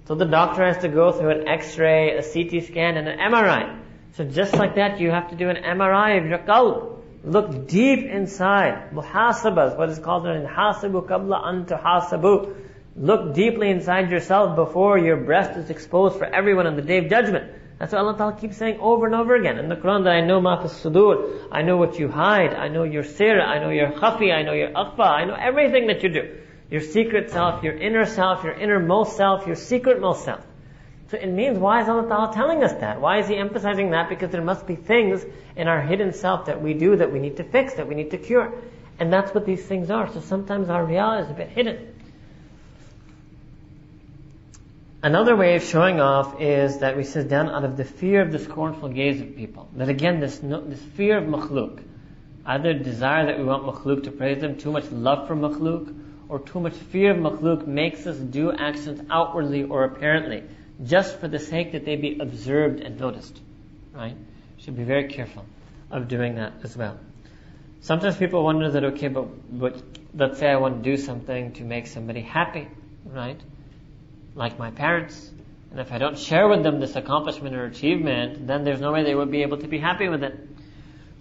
So 0.06 0.14
the 0.14 0.24
doctor 0.24 0.64
has 0.64 0.78
to 0.82 0.88
go 0.88 1.10
through 1.10 1.30
an 1.30 1.48
x-ray, 1.48 2.16
a 2.16 2.22
CT 2.22 2.64
scan, 2.66 2.96
and 2.96 3.08
an 3.08 3.18
MRI. 3.18 3.82
So 4.12 4.24
just 4.24 4.54
like 4.54 4.76
that, 4.76 5.00
you 5.00 5.10
have 5.10 5.30
to 5.30 5.36
do 5.36 5.48
an 5.48 5.56
MRI 5.56 6.18
of 6.20 6.26
your 6.26 6.38
qalb. 6.38 7.02
Look 7.24 7.66
deep 7.66 8.04
inside. 8.06 8.92
Muhasabah 8.92 9.72
is 9.72 9.78
what 9.78 9.90
is 9.90 9.98
called 9.98 10.26
an 10.26 10.46
hasabu 10.46 11.04
qabla 11.04 11.44
an 11.44 11.64
tuhasabu. 11.66 12.54
Look 12.98 13.34
deeply 13.34 13.68
inside 13.68 14.10
yourself 14.10 14.56
before 14.56 14.96
your 14.96 15.18
breast 15.18 15.58
is 15.58 15.68
exposed 15.68 16.16
for 16.16 16.24
everyone 16.24 16.66
on 16.66 16.76
the 16.76 16.82
day 16.82 16.96
of 16.96 17.10
judgment. 17.10 17.52
That's 17.78 17.92
what 17.92 18.00
Allah 18.00 18.16
Ta'ala 18.16 18.36
keeps 18.40 18.56
saying 18.56 18.78
over 18.80 19.04
and 19.04 19.14
over 19.14 19.36
again. 19.36 19.58
In 19.58 19.68
the 19.68 19.76
Quran 19.76 20.04
that 20.04 20.14
I 20.14 20.22
know 20.22 20.40
ma 20.40 20.62
sudur, 20.62 21.46
I 21.52 21.60
know 21.60 21.76
what 21.76 21.98
you 21.98 22.08
hide, 22.08 22.54
I 22.54 22.68
know 22.68 22.84
your 22.84 23.04
sir, 23.04 23.38
I 23.38 23.58
know 23.58 23.68
your 23.68 23.92
khafi, 23.92 24.32
I 24.32 24.42
know 24.42 24.54
your 24.54 24.70
akhfa, 24.70 25.00
I 25.04 25.24
know 25.26 25.34
everything 25.34 25.88
that 25.88 26.02
you 26.02 26.08
do. 26.08 26.38
Your 26.70 26.80
secret 26.80 27.30
self, 27.30 27.62
your 27.62 27.74
inner 27.74 28.06
self, 28.06 28.44
your 28.44 28.54
innermost 28.54 29.18
self, 29.18 29.46
your 29.46 29.56
secret 29.56 30.00
most 30.00 30.24
self. 30.24 30.40
So 31.10 31.18
it 31.18 31.28
means 31.28 31.58
why 31.58 31.82
is 31.82 31.90
Allah 31.90 32.08
Ta'ala 32.08 32.32
telling 32.32 32.64
us 32.64 32.72
that? 32.80 32.98
Why 32.98 33.18
is 33.18 33.28
He 33.28 33.36
emphasizing 33.36 33.90
that? 33.90 34.08
Because 34.08 34.30
there 34.30 34.42
must 34.42 34.66
be 34.66 34.74
things 34.74 35.22
in 35.54 35.68
our 35.68 35.82
hidden 35.82 36.14
self 36.14 36.46
that 36.46 36.62
we 36.62 36.72
do 36.72 36.96
that 36.96 37.12
we 37.12 37.18
need 37.18 37.36
to 37.36 37.44
fix, 37.44 37.74
that 37.74 37.86
we 37.86 37.94
need 37.94 38.12
to 38.12 38.18
cure. 38.18 38.54
And 38.98 39.12
that's 39.12 39.34
what 39.34 39.44
these 39.44 39.64
things 39.64 39.90
are. 39.90 40.10
So 40.10 40.20
sometimes 40.20 40.70
our 40.70 40.84
reality 40.84 41.26
is 41.26 41.30
a 41.30 41.34
bit 41.34 41.50
hidden. 41.50 41.92
Another 45.06 45.36
way 45.36 45.54
of 45.54 45.62
showing 45.62 46.00
off 46.00 46.40
is 46.40 46.78
that 46.78 46.96
we 46.96 47.04
sit 47.04 47.28
down 47.28 47.48
out 47.48 47.62
of 47.62 47.76
the 47.76 47.84
fear 47.84 48.22
of 48.22 48.32
the 48.32 48.40
scornful 48.40 48.88
gaze 48.88 49.20
of 49.20 49.36
people. 49.36 49.68
That 49.76 49.88
again, 49.88 50.18
this, 50.18 50.38
this 50.38 50.82
fear 50.96 51.18
of 51.18 51.24
makhluk, 51.26 51.80
either 52.44 52.74
desire 52.74 53.26
that 53.26 53.38
we 53.38 53.44
want 53.44 53.62
makhluk 53.62 54.02
to 54.02 54.10
praise 54.10 54.40
them, 54.40 54.58
too 54.58 54.72
much 54.72 54.90
love 54.90 55.28
for 55.28 55.36
makhluk, 55.36 55.96
or 56.28 56.40
too 56.40 56.58
much 56.58 56.72
fear 56.72 57.12
of 57.12 57.18
makhluk 57.18 57.68
makes 57.68 58.04
us 58.04 58.16
do 58.16 58.50
actions 58.50 59.00
outwardly 59.08 59.62
or 59.62 59.84
apparently, 59.84 60.42
just 60.82 61.20
for 61.20 61.28
the 61.28 61.38
sake 61.38 61.70
that 61.70 61.84
they 61.84 61.94
be 61.94 62.18
observed 62.18 62.80
and 62.80 62.98
noticed. 62.98 63.40
Right? 63.94 64.16
Should 64.58 64.76
be 64.76 64.82
very 64.82 65.06
careful 65.06 65.44
of 65.88 66.08
doing 66.08 66.34
that 66.34 66.54
as 66.64 66.76
well. 66.76 66.98
Sometimes 67.80 68.16
people 68.16 68.42
wonder 68.42 68.72
that, 68.72 68.82
okay, 68.82 69.06
but, 69.06 69.56
but 69.56 69.80
let's 70.16 70.40
say 70.40 70.48
I 70.48 70.56
want 70.56 70.82
to 70.82 70.90
do 70.90 70.96
something 70.96 71.52
to 71.52 71.62
make 71.62 71.86
somebody 71.86 72.22
happy, 72.22 72.66
right? 73.04 73.40
Like 74.36 74.58
my 74.58 74.70
parents. 74.70 75.32
And 75.72 75.80
if 75.80 75.90
I 75.90 75.98
don't 75.98 76.16
share 76.16 76.46
with 76.48 76.62
them 76.62 76.78
this 76.78 76.94
accomplishment 76.94 77.56
or 77.56 77.64
achievement, 77.64 78.46
then 78.46 78.62
there's 78.62 78.80
no 78.80 78.92
way 78.92 79.02
they 79.02 79.14
would 79.14 79.30
be 79.30 79.42
able 79.42 79.58
to 79.58 79.66
be 79.66 79.78
happy 79.78 80.08
with 80.08 80.22
it. 80.22 80.38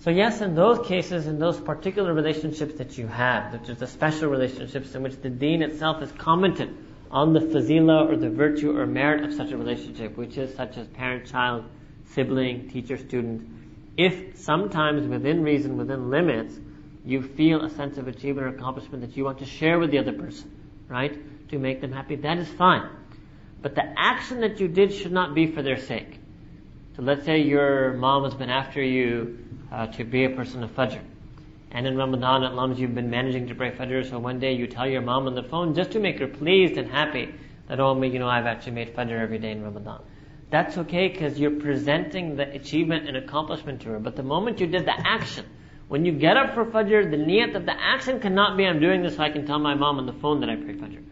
So 0.02 0.12
yes, 0.12 0.42
in 0.42 0.54
those 0.54 0.86
cases, 0.88 1.26
in 1.26 1.40
those 1.40 1.60
particular 1.60 2.14
relationships 2.14 2.76
that 2.76 2.98
you 2.98 3.08
have, 3.08 3.54
which 3.54 3.70
is 3.70 3.80
the 3.80 3.88
special 3.88 4.30
relationships 4.30 4.94
in 4.94 5.02
which 5.02 5.20
the 5.22 5.30
deen 5.30 5.64
itself 5.64 6.04
is 6.04 6.12
commented 6.12 6.78
on 7.10 7.34
the 7.34 7.40
fazila 7.40 8.08
or 8.08 8.18
the 8.18 8.30
virtue 8.30 8.78
or 8.78 8.86
merit 8.86 9.24
of 9.24 9.34
such 9.34 9.52
a 9.52 9.58
relationship, 9.58 10.16
which 10.16 10.38
is 10.38 10.56
such 10.56 10.78
as 10.78 10.86
parent-child, 10.90 11.66
sibling, 12.12 12.70
teacher-student, 12.70 13.50
if 13.98 14.38
sometimes 14.38 15.08
within 15.08 15.42
reason, 15.42 15.78
within 15.78 16.10
limits, 16.10 16.60
you 17.06 17.22
feel 17.22 17.64
a 17.64 17.70
sense 17.70 17.98
of 17.98 18.08
achievement 18.08 18.48
or 18.48 18.50
accomplishment 18.50 19.02
that 19.02 19.16
you 19.16 19.24
want 19.24 19.40
to 19.40 19.46
share 19.46 19.80
with 19.80 19.92
the 19.92 20.00
other 20.00 20.14
person, 20.14 20.52
right? 20.90 21.50
To 21.50 21.60
make 21.60 21.82
them 21.82 21.92
happy, 21.92 22.16
that 22.18 22.38
is 22.38 22.48
fine. 22.50 22.90
But 23.66 23.74
the 23.74 23.94
action 23.98 24.42
that 24.42 24.60
you 24.60 24.68
did 24.68 24.94
should 24.94 25.12
not 25.12 25.34
be 25.34 25.48
for 25.48 25.64
their 25.64 25.80
sake. 25.80 26.20
So 26.96 27.02
let's 27.02 27.26
say 27.26 27.42
your 27.42 27.94
mom 27.94 28.24
has 28.24 28.36
been 28.36 28.52
after 28.52 28.80
you 28.80 29.40
uh, 29.72 29.88
to 29.88 30.04
be 30.04 30.26
a 30.26 30.30
person 30.30 30.62
of 30.62 30.70
Fajr. 30.76 31.02
And 31.72 31.88
in 31.88 31.98
Ramadan, 31.98 32.44
at 32.44 32.54
times 32.54 32.80
you've 32.80 32.94
been 32.94 33.10
managing 33.10 33.48
to 33.48 33.56
pray 33.56 33.72
Fajr, 33.72 34.08
so 34.08 34.20
one 34.20 34.38
day 34.38 34.54
you 34.54 34.68
tell 34.68 34.88
your 34.88 35.02
mom 35.02 35.26
on 35.26 35.34
the 35.34 35.42
phone 35.42 35.74
just 35.74 35.90
to 35.94 36.00
make 36.00 36.20
her 36.20 36.28
pleased 36.28 36.78
and 36.78 36.88
happy 36.92 37.34
that, 37.68 37.80
oh, 37.80 38.00
you 38.04 38.20
know, 38.20 38.28
I've 38.28 38.46
actually 38.46 38.74
made 38.74 38.96
Fajr 38.96 39.20
every 39.20 39.40
day 39.40 39.54
in 39.54 39.64
Ramadan. 39.64 40.04
That's 40.52 40.78
okay 40.78 41.08
because 41.08 41.40
you're 41.40 41.60
presenting 41.60 42.36
the 42.36 42.48
achievement 42.52 43.08
and 43.08 43.18
accomplishment 43.18 43.82
to 43.82 43.90
her. 43.90 44.00
But 44.00 44.16
the 44.16 44.22
moment 44.22 44.60
you 44.60 44.68
did 44.68 44.86
the 44.86 44.94
action, 44.96 45.44
when 45.88 46.06
you 46.06 46.12
get 46.12 46.38
up 46.38 46.54
for 46.54 46.66
Fajr, 46.66 47.10
the 47.10 47.18
niyat 47.18 47.56
of 47.56 47.66
the 47.66 47.74
action 47.76 48.20
cannot 48.20 48.58
be, 48.58 48.66
I'm 48.68 48.80
doing 48.80 49.02
this 49.02 49.16
so 49.16 49.24
I 49.24 49.32
can 49.32 49.48
tell 49.48 49.58
my 49.58 49.74
mom 49.74 49.98
on 49.98 50.06
the 50.06 50.14
phone 50.14 50.42
that 50.42 50.52
I 50.52 50.56
pray 50.56 50.76
Fajr. 50.76 51.04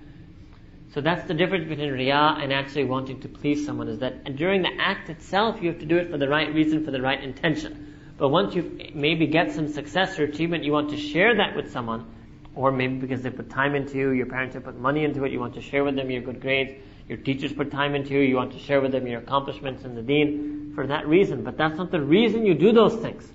So 0.94 1.02
that's 1.02 1.28
the 1.28 1.34
difference 1.34 1.68
between 1.68 1.90
riyah 1.90 2.44
and 2.44 2.54
actually 2.54 2.84
wanting 2.84 3.20
to 3.22 3.28
please 3.28 3.66
someone 3.66 3.88
is 3.88 3.98
that 4.00 4.36
during 4.36 4.62
the 4.62 4.70
act 4.80 5.10
itself 5.10 5.60
you 5.60 5.70
have 5.70 5.80
to 5.80 5.88
do 5.88 5.98
it 5.98 6.12
for 6.12 6.20
the 6.20 6.30
right 6.30 6.54
reason, 6.54 6.86
for 6.86 6.92
the 6.92 7.02
right 7.02 7.24
intention. 7.24 7.96
But 8.16 8.30
once 8.30 8.54
you 8.54 8.92
maybe 8.94 9.26
get 9.26 9.52
some 9.52 9.68
success 9.68 10.20
or 10.20 10.26
achievement, 10.26 10.64
you 10.64 10.72
want 10.72 10.92
to 10.92 10.98
share 10.98 11.36
that 11.38 11.56
with 11.56 11.72
someone, 11.72 12.06
or 12.54 12.72
maybe 12.72 12.98
because 12.98 13.24
they 13.24 13.32
put 13.32 13.50
time 13.50 13.74
into 13.74 13.98
you, 13.98 14.12
your 14.12 14.28
parents 14.28 14.54
have 14.54 14.66
put 14.66 14.78
money 14.78 15.04
into 15.04 15.24
it, 15.24 15.32
you 15.32 15.40
want 15.40 15.56
to 15.56 15.62
share 15.62 15.84
with 15.84 15.96
them 15.96 16.12
your 16.12 16.22
good 16.22 16.40
grades, 16.40 16.80
your 17.10 17.18
teachers 17.18 17.52
put 17.52 17.72
time 17.72 17.96
into 17.96 18.14
you, 18.14 18.20
you 18.20 18.36
want 18.36 18.52
to 18.52 18.60
share 18.60 18.80
with 18.80 18.92
them 18.92 19.08
your 19.08 19.20
accomplishments 19.20 19.84
in 19.84 19.96
the 19.96 20.04
deen, 20.04 20.74
for 20.76 20.86
that 20.86 21.08
reason. 21.08 21.44
But 21.44 21.58
that's 21.58 21.76
not 21.76 21.90
the 21.90 22.02
reason 22.02 22.46
you 22.46 22.54
do 22.54 22.72
those 22.72 22.96
things. 22.98 23.28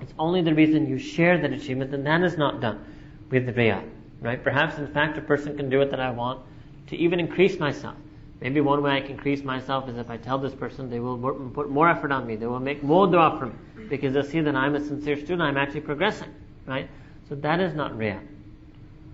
It's 0.00 0.14
only 0.20 0.42
the 0.42 0.54
reason 0.54 0.88
you 0.88 0.98
share 0.98 1.40
that 1.42 1.52
achievement, 1.52 1.92
and 1.92 2.06
that 2.06 2.22
is 2.22 2.38
not 2.38 2.60
done 2.60 2.84
with 3.28 3.48
riyah. 3.56 3.93
Right? 4.24 4.42
Perhaps 4.42 4.78
in 4.78 4.86
fact 4.86 5.18
a 5.18 5.20
person 5.20 5.54
can 5.54 5.68
do 5.68 5.82
it 5.82 5.90
that 5.90 6.00
I 6.00 6.10
want 6.10 6.40
to 6.86 6.96
even 6.96 7.20
increase 7.20 7.58
myself. 7.60 7.94
Maybe 8.40 8.62
one 8.62 8.82
way 8.82 8.92
I 8.92 9.00
can 9.02 9.12
increase 9.12 9.44
myself 9.44 9.86
is 9.88 9.98
if 9.98 10.08
I 10.08 10.16
tell 10.16 10.38
this 10.38 10.54
person 10.54 10.88
they 10.88 10.98
will 10.98 11.18
put 11.52 11.68
more 11.68 11.90
effort 11.90 12.10
on 12.10 12.26
me, 12.26 12.36
they 12.36 12.46
will 12.46 12.58
make 12.58 12.82
more 12.82 13.06
dua 13.06 13.36
for 13.38 13.46
me, 13.46 13.86
because 13.88 14.14
they'll 14.14 14.24
see 14.24 14.40
that 14.40 14.56
I'm 14.56 14.74
a 14.76 14.80
sincere 14.80 15.16
student, 15.16 15.42
I'm 15.42 15.58
actually 15.58 15.82
progressing. 15.82 16.30
Right? 16.64 16.88
So 17.28 17.34
that 17.36 17.60
is 17.60 17.74
not 17.74 17.98
real. 17.98 18.18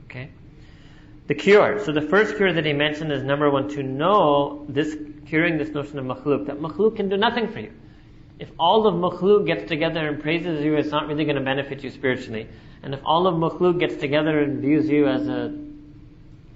Okay? 0.05 0.31
The 1.27 1.35
cure. 1.35 1.85
So 1.85 1.91
the 1.91 2.03
first 2.03 2.37
cure 2.37 2.53
that 2.53 2.65
he 2.65 2.73
mentioned 2.73 3.11
is 3.11 3.25
number 3.25 3.51
one, 3.51 3.69
to 3.71 3.83
know 3.83 4.65
this, 4.69 4.97
curing 5.27 5.59
this 5.59 5.71
notion 5.71 5.99
of 5.99 6.05
makhluk, 6.05 6.47
that 6.47 6.61
makhluk 6.61 6.95
can 6.95 7.09
do 7.09 7.17
nothing 7.17 7.49
for 7.49 7.59
you. 7.59 7.73
If 8.39 8.51
all 8.61 8.87
of 8.87 8.95
makhluk 8.95 9.47
gets 9.47 9.69
together 9.69 10.07
and 10.07 10.23
praises 10.23 10.65
you, 10.65 10.77
it's 10.77 10.91
not 10.91 11.09
really 11.09 11.25
going 11.25 11.37
to 11.37 11.43
benefit 11.43 11.83
you 11.83 11.91
spiritually. 11.91 12.47
And 12.83 12.95
if 12.95 13.01
all 13.05 13.27
of 13.27 13.35
makhluk 13.35 13.79
gets 13.79 13.97
together 13.97 14.39
and 14.41 14.61
views 14.61 14.89
you 14.89 15.07
as 15.07 15.29
a 15.29 15.57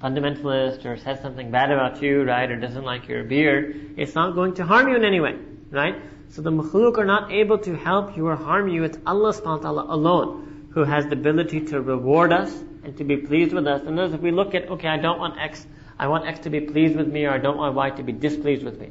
fundamentalist 0.02 0.84
or 0.84 0.96
says 0.96 1.20
something 1.20 1.50
bad 1.50 1.70
about 1.70 2.02
you, 2.02 2.22
right, 2.22 2.50
or 2.50 2.56
doesn't 2.56 2.84
like 2.84 3.08
your 3.08 3.24
beard, 3.24 3.94
it's 3.96 4.14
not 4.14 4.34
going 4.34 4.54
to 4.54 4.64
harm 4.64 4.88
you 4.88 4.96
in 4.96 5.04
any 5.04 5.20
way, 5.20 5.36
right? 5.70 5.96
So 6.30 6.42
the 6.42 6.50
makhluk 6.50 6.98
are 6.98 7.04
not 7.04 7.30
able 7.30 7.58
to 7.58 7.76
help 7.76 8.16
you 8.16 8.26
or 8.26 8.36
harm 8.36 8.68
you. 8.68 8.84
It's 8.84 8.98
Allah 9.06 9.32
subhanahu 9.32 9.62
wa 9.62 9.62
ta'ala 9.62 9.86
alone 9.94 10.70
who 10.72 10.84
has 10.84 11.06
the 11.06 11.12
ability 11.12 11.60
to 11.66 11.80
reward 11.80 12.32
us 12.32 12.52
and 12.82 12.96
to 12.96 13.04
be 13.04 13.16
pleased 13.16 13.52
with 13.52 13.66
us. 13.66 13.82
And 13.86 13.96
those, 13.96 14.12
if 14.12 14.20
we 14.20 14.30
look 14.30 14.54
at, 14.54 14.68
okay, 14.70 14.88
I 14.88 14.96
don't 14.96 15.18
want 15.18 15.38
X, 15.38 15.66
I 15.98 16.08
want 16.08 16.26
X 16.26 16.40
to 16.40 16.50
be 16.50 16.60
pleased 16.60 16.96
with 16.96 17.08
me 17.08 17.24
or 17.26 17.30
I 17.30 17.38
don't 17.38 17.56
want 17.56 17.74
Y 17.74 17.90
to 17.90 18.02
be 18.02 18.12
displeased 18.12 18.64
with 18.64 18.80
me. 18.80 18.90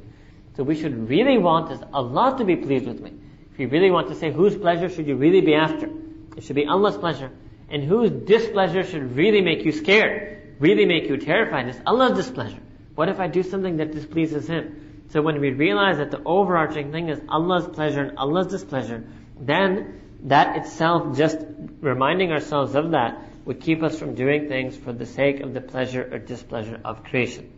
So 0.55 0.63
we 0.63 0.75
should 0.75 1.09
really 1.09 1.37
want 1.37 1.71
is 1.71 1.79
Allah 1.93 2.35
to 2.37 2.45
be 2.45 2.55
pleased 2.55 2.87
with 2.87 3.01
me. 3.01 3.13
If 3.51 3.59
you 3.59 3.67
really 3.67 3.91
want 3.91 4.07
to 4.07 4.15
say 4.15 4.31
whose 4.31 4.55
pleasure 4.55 4.87
should 4.87 5.07
you 5.07 5.15
really 5.15 5.41
be 5.41 5.53
after, 5.53 5.89
it 6.35 6.43
should 6.43 6.55
be 6.55 6.65
Allah's 6.65 6.97
pleasure. 6.97 7.31
And 7.69 7.83
whose 7.83 8.11
displeasure 8.11 8.83
should 8.83 9.15
really 9.15 9.41
make 9.41 9.65
you 9.65 9.71
scared, 9.71 10.55
really 10.59 10.85
make 10.85 11.09
you 11.09 11.17
terrified, 11.17 11.69
is 11.69 11.79
Allah's 11.85 12.17
displeasure. 12.17 12.59
What 12.95 13.09
if 13.09 13.19
I 13.19 13.27
do 13.27 13.43
something 13.43 13.77
that 13.77 13.91
displeases 13.91 14.47
Him? 14.47 15.03
So 15.09 15.21
when 15.21 15.39
we 15.39 15.51
realize 15.51 15.97
that 15.97 16.11
the 16.11 16.21
overarching 16.23 16.91
thing 16.91 17.09
is 17.09 17.19
Allah's 17.29 17.67
pleasure 17.67 18.01
and 18.01 18.17
Allah's 18.17 18.47
displeasure, 18.47 19.03
then 19.39 20.01
that 20.23 20.57
itself, 20.57 21.17
just 21.17 21.37
reminding 21.81 22.31
ourselves 22.31 22.75
of 22.75 22.91
that, 22.91 23.21
would 23.45 23.59
keep 23.59 23.83
us 23.83 23.97
from 23.99 24.15
doing 24.15 24.47
things 24.47 24.75
for 24.77 24.93
the 24.93 25.05
sake 25.05 25.41
of 25.41 25.53
the 25.53 25.61
pleasure 25.61 26.07
or 26.11 26.17
displeasure 26.17 26.79
of 26.85 27.03
creation. 27.03 27.51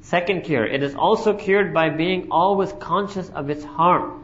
Second 0.00 0.42
cure, 0.42 0.66
it 0.66 0.82
is 0.82 0.94
also 0.94 1.34
cured 1.34 1.72
by 1.72 1.88
being 1.88 2.28
always 2.30 2.72
conscious 2.72 3.28
of 3.30 3.48
its 3.48 3.64
harm, 3.64 4.23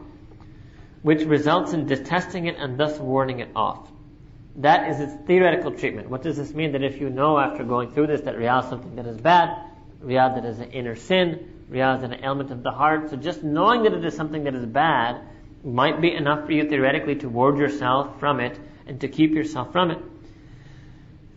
which 1.01 1.23
results 1.23 1.73
in 1.73 1.85
detesting 1.85 2.47
it 2.47 2.55
and 2.57 2.77
thus 2.77 2.97
warning 2.99 3.39
it 3.39 3.49
off. 3.55 3.91
That 4.57 4.89
is 4.89 4.99
its 4.99 5.13
theoretical 5.25 5.71
treatment. 5.71 6.09
What 6.09 6.21
does 6.21 6.37
this 6.37 6.53
mean? 6.53 6.73
That 6.73 6.83
if 6.83 6.99
you 6.99 7.09
know 7.09 7.39
after 7.39 7.63
going 7.63 7.91
through 7.91 8.07
this 8.07 8.21
that 8.21 8.35
Riyah 8.35 8.63
is 8.63 8.69
something 8.69 8.95
that 8.95 9.07
is 9.07 9.17
bad, 9.17 9.49
Riyah 10.03 10.35
that 10.35 10.45
is 10.45 10.59
an 10.59 10.71
inner 10.71 10.95
sin, 10.95 11.65
Riyah 11.71 11.97
is 11.97 12.03
an 12.03 12.23
ailment 12.23 12.51
of 12.51 12.63
the 12.63 12.71
heart, 12.71 13.09
so 13.09 13.15
just 13.15 13.43
knowing 13.43 13.83
that 13.83 13.93
it 13.93 14.03
is 14.03 14.15
something 14.15 14.43
that 14.43 14.53
is 14.53 14.65
bad 14.65 15.21
might 15.63 16.01
be 16.01 16.13
enough 16.13 16.45
for 16.45 16.51
you 16.51 16.67
theoretically 16.67 17.15
to 17.15 17.29
ward 17.29 17.57
yourself 17.57 18.19
from 18.19 18.39
it 18.39 18.59
and 18.87 18.99
to 19.01 19.07
keep 19.07 19.31
yourself 19.31 19.71
from 19.71 19.91
it. 19.91 19.99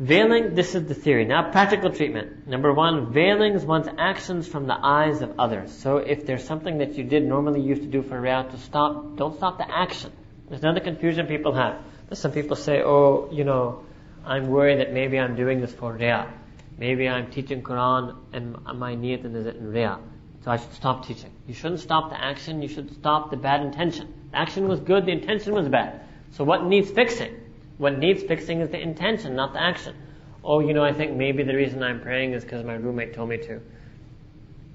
Veiling, 0.02 0.56
this 0.56 0.74
is 0.74 0.88
the 0.88 0.94
theory. 0.94 1.24
Now, 1.24 1.52
practical 1.52 1.90
treatment. 1.90 2.48
Number 2.48 2.72
one, 2.72 3.12
veiling 3.12 3.64
one's 3.64 3.86
actions 3.96 4.48
from 4.48 4.66
the 4.66 4.74
eyes 4.74 5.22
of 5.22 5.38
others. 5.38 5.72
So 5.72 5.98
if 5.98 6.26
there's 6.26 6.42
something 6.42 6.78
that 6.78 6.94
you 6.94 7.04
did 7.04 7.24
normally 7.24 7.60
used 7.60 7.82
to 7.82 7.88
do 7.88 8.02
for 8.02 8.20
Riyah 8.20 8.50
to 8.50 8.58
stop, 8.58 9.16
don't 9.16 9.36
stop 9.36 9.58
the 9.58 9.70
action. 9.70 10.10
There's 10.48 10.62
another 10.62 10.80
confusion 10.80 11.28
people 11.28 11.52
have. 11.52 11.80
Some 12.12 12.32
people 12.32 12.56
say, 12.56 12.82
oh, 12.82 13.28
you 13.30 13.44
know, 13.44 13.84
I'm 14.24 14.48
worried 14.48 14.80
that 14.80 14.92
maybe 14.92 15.16
I'm 15.16 15.36
doing 15.36 15.60
this 15.60 15.72
for 15.72 15.96
Riyah. 15.96 16.28
Maybe 16.76 17.08
I'm 17.08 17.30
teaching 17.30 17.62
Quran 17.62 18.16
and 18.32 18.56
my 18.64 18.96
niyat 18.96 19.24
is 19.24 19.46
it 19.46 19.56
in 19.56 19.72
Riyah. 19.72 20.00
So 20.44 20.50
I 20.50 20.56
should 20.56 20.72
stop 20.74 21.06
teaching. 21.06 21.30
You 21.46 21.54
shouldn't 21.54 21.80
stop 21.80 22.10
the 22.10 22.20
action, 22.20 22.62
you 22.62 22.68
should 22.68 22.92
stop 22.94 23.30
the 23.30 23.36
bad 23.36 23.62
intention. 23.62 24.12
The 24.32 24.38
action 24.38 24.66
was 24.66 24.80
good, 24.80 25.06
the 25.06 25.12
intention 25.12 25.54
was 25.54 25.68
bad. 25.68 26.00
So 26.32 26.42
what 26.42 26.64
needs 26.64 26.90
fixing? 26.90 27.43
What 27.78 27.98
needs 27.98 28.22
fixing 28.22 28.60
is 28.60 28.70
the 28.70 28.80
intention, 28.80 29.34
not 29.34 29.52
the 29.52 29.62
action. 29.62 29.96
Oh, 30.44 30.60
you 30.60 30.74
know, 30.74 30.84
I 30.84 30.92
think 30.92 31.16
maybe 31.16 31.42
the 31.42 31.54
reason 31.54 31.82
I'm 31.82 32.00
praying 32.00 32.34
is 32.34 32.44
because 32.44 32.64
my 32.64 32.74
roommate 32.74 33.14
told 33.14 33.30
me 33.30 33.38
to. 33.38 33.60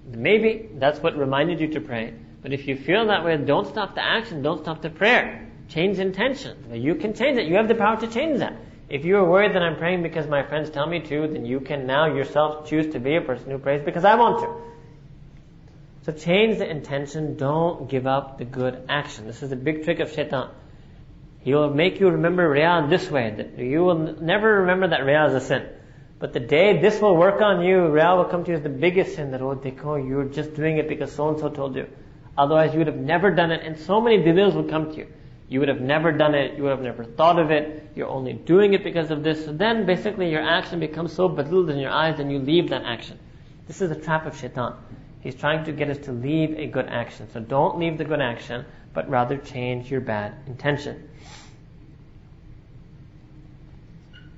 Maybe 0.06 0.70
that's 0.74 1.00
what 1.00 1.16
reminded 1.18 1.60
you 1.60 1.68
to 1.70 1.82
pray. 1.82 2.14
But 2.42 2.54
if 2.54 2.68
you 2.68 2.76
feel 2.76 3.08
that 3.08 3.24
way, 3.24 3.38
don't 3.38 3.68
stop 3.68 3.96
the 3.96 4.04
action, 4.04 4.42
don't 4.42 4.62
stop 4.64 4.82
the 4.82 4.90
prayer. 4.90 5.48
Change 5.70 6.00
intention. 6.00 6.74
You 6.74 6.96
can 6.96 7.14
change 7.14 7.38
it. 7.38 7.46
You 7.48 7.56
have 7.56 7.68
the 7.68 7.76
power 7.76 7.98
to 7.98 8.08
change 8.08 8.40
that. 8.40 8.58
If 8.90 9.06
you 9.06 9.18
are 9.18 9.30
worried 9.30 9.54
that 9.54 9.62
I'm 9.62 9.78
praying 9.78 10.02
because 10.02 10.26
my 10.26 10.42
friends 10.42 10.72
tell 10.72 10.88
me 10.88 11.00
to, 11.02 11.28
then 11.28 11.46
you 11.46 11.60
can 11.60 11.86
now 11.86 12.08
yourself 12.08 12.68
choose 12.68 12.92
to 12.94 13.00
be 13.00 13.16
a 13.16 13.22
person 13.22 13.52
who 13.52 13.60
prays 13.60 13.84
because 13.84 14.04
I 14.04 14.16
want 14.16 14.40
to. 14.40 14.70
So 16.06 16.18
change 16.18 16.58
the 16.58 16.68
intention. 16.68 17.38
Don't 17.38 17.88
give 17.88 18.08
up 18.08 18.40
the 18.40 18.46
good 18.46 18.84
action. 18.90 19.28
This 19.28 19.44
is 19.44 19.52
the 19.52 19.56
big 19.56 19.84
trick 19.84 20.00
of 20.00 20.12
shaitan. 20.12 20.50
He 21.42 21.54
will 21.54 21.74
make 21.74 22.00
you 22.00 22.10
remember 22.10 22.50
Riyah 22.50 22.84
in 22.84 22.90
this 22.90 23.10
way. 23.10 23.50
You 23.58 23.84
will 23.84 24.22
never 24.22 24.62
remember 24.62 24.90
that 24.90 25.02
Riyah 25.02 25.30
is 25.30 25.36
a 25.36 25.42
sin. 25.42 25.70
But 26.20 26.34
the 26.34 26.42
day 26.42 26.82
this 26.82 27.02
will 27.02 27.16
work 27.16 27.42
on 27.42 27.64
you, 27.64 27.78
Riyah 27.78 28.18
will 28.18 28.26
come 28.26 28.44
to 28.44 28.52
you 28.52 28.58
as 28.58 28.64
the 28.64 28.70
biggest 28.70 29.16
sin 29.16 29.32
that, 29.32 29.42
oh, 29.42 29.56
dekho, 29.56 30.06
you're 30.06 30.26
just 30.26 30.54
doing 30.54 30.78
it 30.78 30.90
because 30.90 31.14
so 31.14 31.30
and 31.30 31.40
so 31.40 31.50
told 31.50 31.76
you. 31.76 31.88
Otherwise 32.38 32.74
you 32.74 32.80
would 32.80 32.88
have 32.88 32.98
never 32.98 33.32
done 33.32 33.52
it 33.52 33.66
and 33.66 33.78
so 33.80 34.02
many 34.02 34.18
delils 34.18 34.54
would 34.54 34.70
come 34.70 34.92
to 34.92 34.98
you. 34.98 35.08
You 35.48 35.60
would 35.62 35.70
have 35.70 35.82
never 35.82 36.12
done 36.12 36.36
it, 36.36 36.58
you 36.58 36.64
would 36.64 36.72
have 36.72 36.82
never 36.82 37.04
thought 37.04 37.40
of 37.40 37.52
it, 37.52 37.92
you're 37.96 38.08
only 38.08 38.34
doing 38.34 38.74
it 38.74 38.84
because 38.84 39.10
of 39.10 39.24
this. 39.24 39.46
So 39.46 39.54
then 39.54 39.86
basically 39.86 40.30
your 40.30 40.44
action 40.44 40.80
becomes 40.80 41.14
so 41.14 41.28
badlud 41.28 41.72
in 41.72 41.80
your 41.80 41.90
eyes 41.90 42.20
and 42.20 42.32
you 42.32 42.40
leave 42.40 42.70
that 42.70 42.84
action. 42.84 43.18
This 43.66 43.82
is 43.82 43.90
the 43.90 43.96
trap 43.96 44.26
of 44.26 44.38
shaitan. 44.38 44.76
He's 45.22 45.36
trying 45.36 45.66
to 45.66 45.72
get 45.72 45.90
us 45.90 45.98
to 46.06 46.12
leave 46.12 46.58
a 46.58 46.68
good 46.68 46.88
action. 46.88 47.30
So 47.32 47.40
don't 47.40 47.80
leave 47.80 47.98
the 47.98 48.06
good 48.06 48.22
action, 48.22 48.66
but 48.94 49.10
rather 49.10 49.38
change 49.38 49.90
your 49.92 50.02
bad 50.02 50.34
intention. 50.48 51.10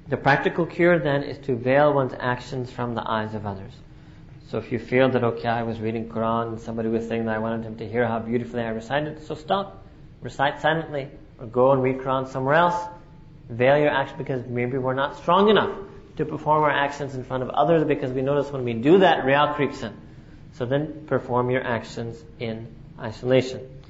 The 0.08 0.18
practical 0.18 0.66
cure 0.66 1.00
then 1.00 1.24
is 1.24 1.38
to 1.46 1.56
veil 1.56 1.94
one's 1.94 2.14
actions 2.20 2.70
from 2.70 2.96
the 2.96 3.10
eyes 3.10 3.34
of 3.34 3.46
others. 3.46 3.72
So 4.50 4.58
if 4.58 4.72
you 4.72 4.80
feel 4.80 5.08
that, 5.10 5.24
okay, 5.24 5.48
I 5.48 5.64
was 5.64 5.80
reading 5.80 6.10
Quran 6.10 6.50
and 6.50 6.60
somebody 6.60 6.90
was 6.90 7.08
saying 7.08 7.26
that 7.26 7.36
I 7.36 7.40
wanted 7.40 7.64
him 7.64 7.78
to 7.78 7.88
hear 7.88 8.06
how 8.06 8.20
beautifully 8.20 8.62
I 8.62 8.70
recited, 8.70 9.26
so 9.26 9.36
stop. 9.36 9.86
Recite 10.22 10.60
silently. 10.60 11.08
Or 11.40 11.48
go 11.48 11.72
and 11.72 11.82
read 11.82 12.00
Quran 12.00 12.28
somewhere 12.28 12.56
else. 12.56 12.76
Veil 13.50 13.78
your 13.78 13.90
action 13.90 14.18
because 14.18 14.46
maybe 14.46 14.78
we're 14.78 14.94
not 14.94 15.18
strong 15.18 15.50
enough 15.50 15.78
to 16.18 16.26
perform 16.26 16.64
our 16.64 16.70
actions 16.70 17.16
in 17.16 17.24
front 17.24 17.44
of 17.44 17.50
others 17.50 17.86
because 17.86 18.12
we 18.12 18.22
notice 18.22 18.52
when 18.52 18.66
we 18.66 18.74
do 18.74 19.00
that, 19.00 19.24
Riyah 19.24 19.56
creeps 19.56 19.82
in. 19.82 19.94
So 20.54 20.66
then 20.66 21.06
perform 21.08 21.50
your 21.50 21.64
actions 21.64 22.22
in 22.40 22.68
isolation. 23.00 23.81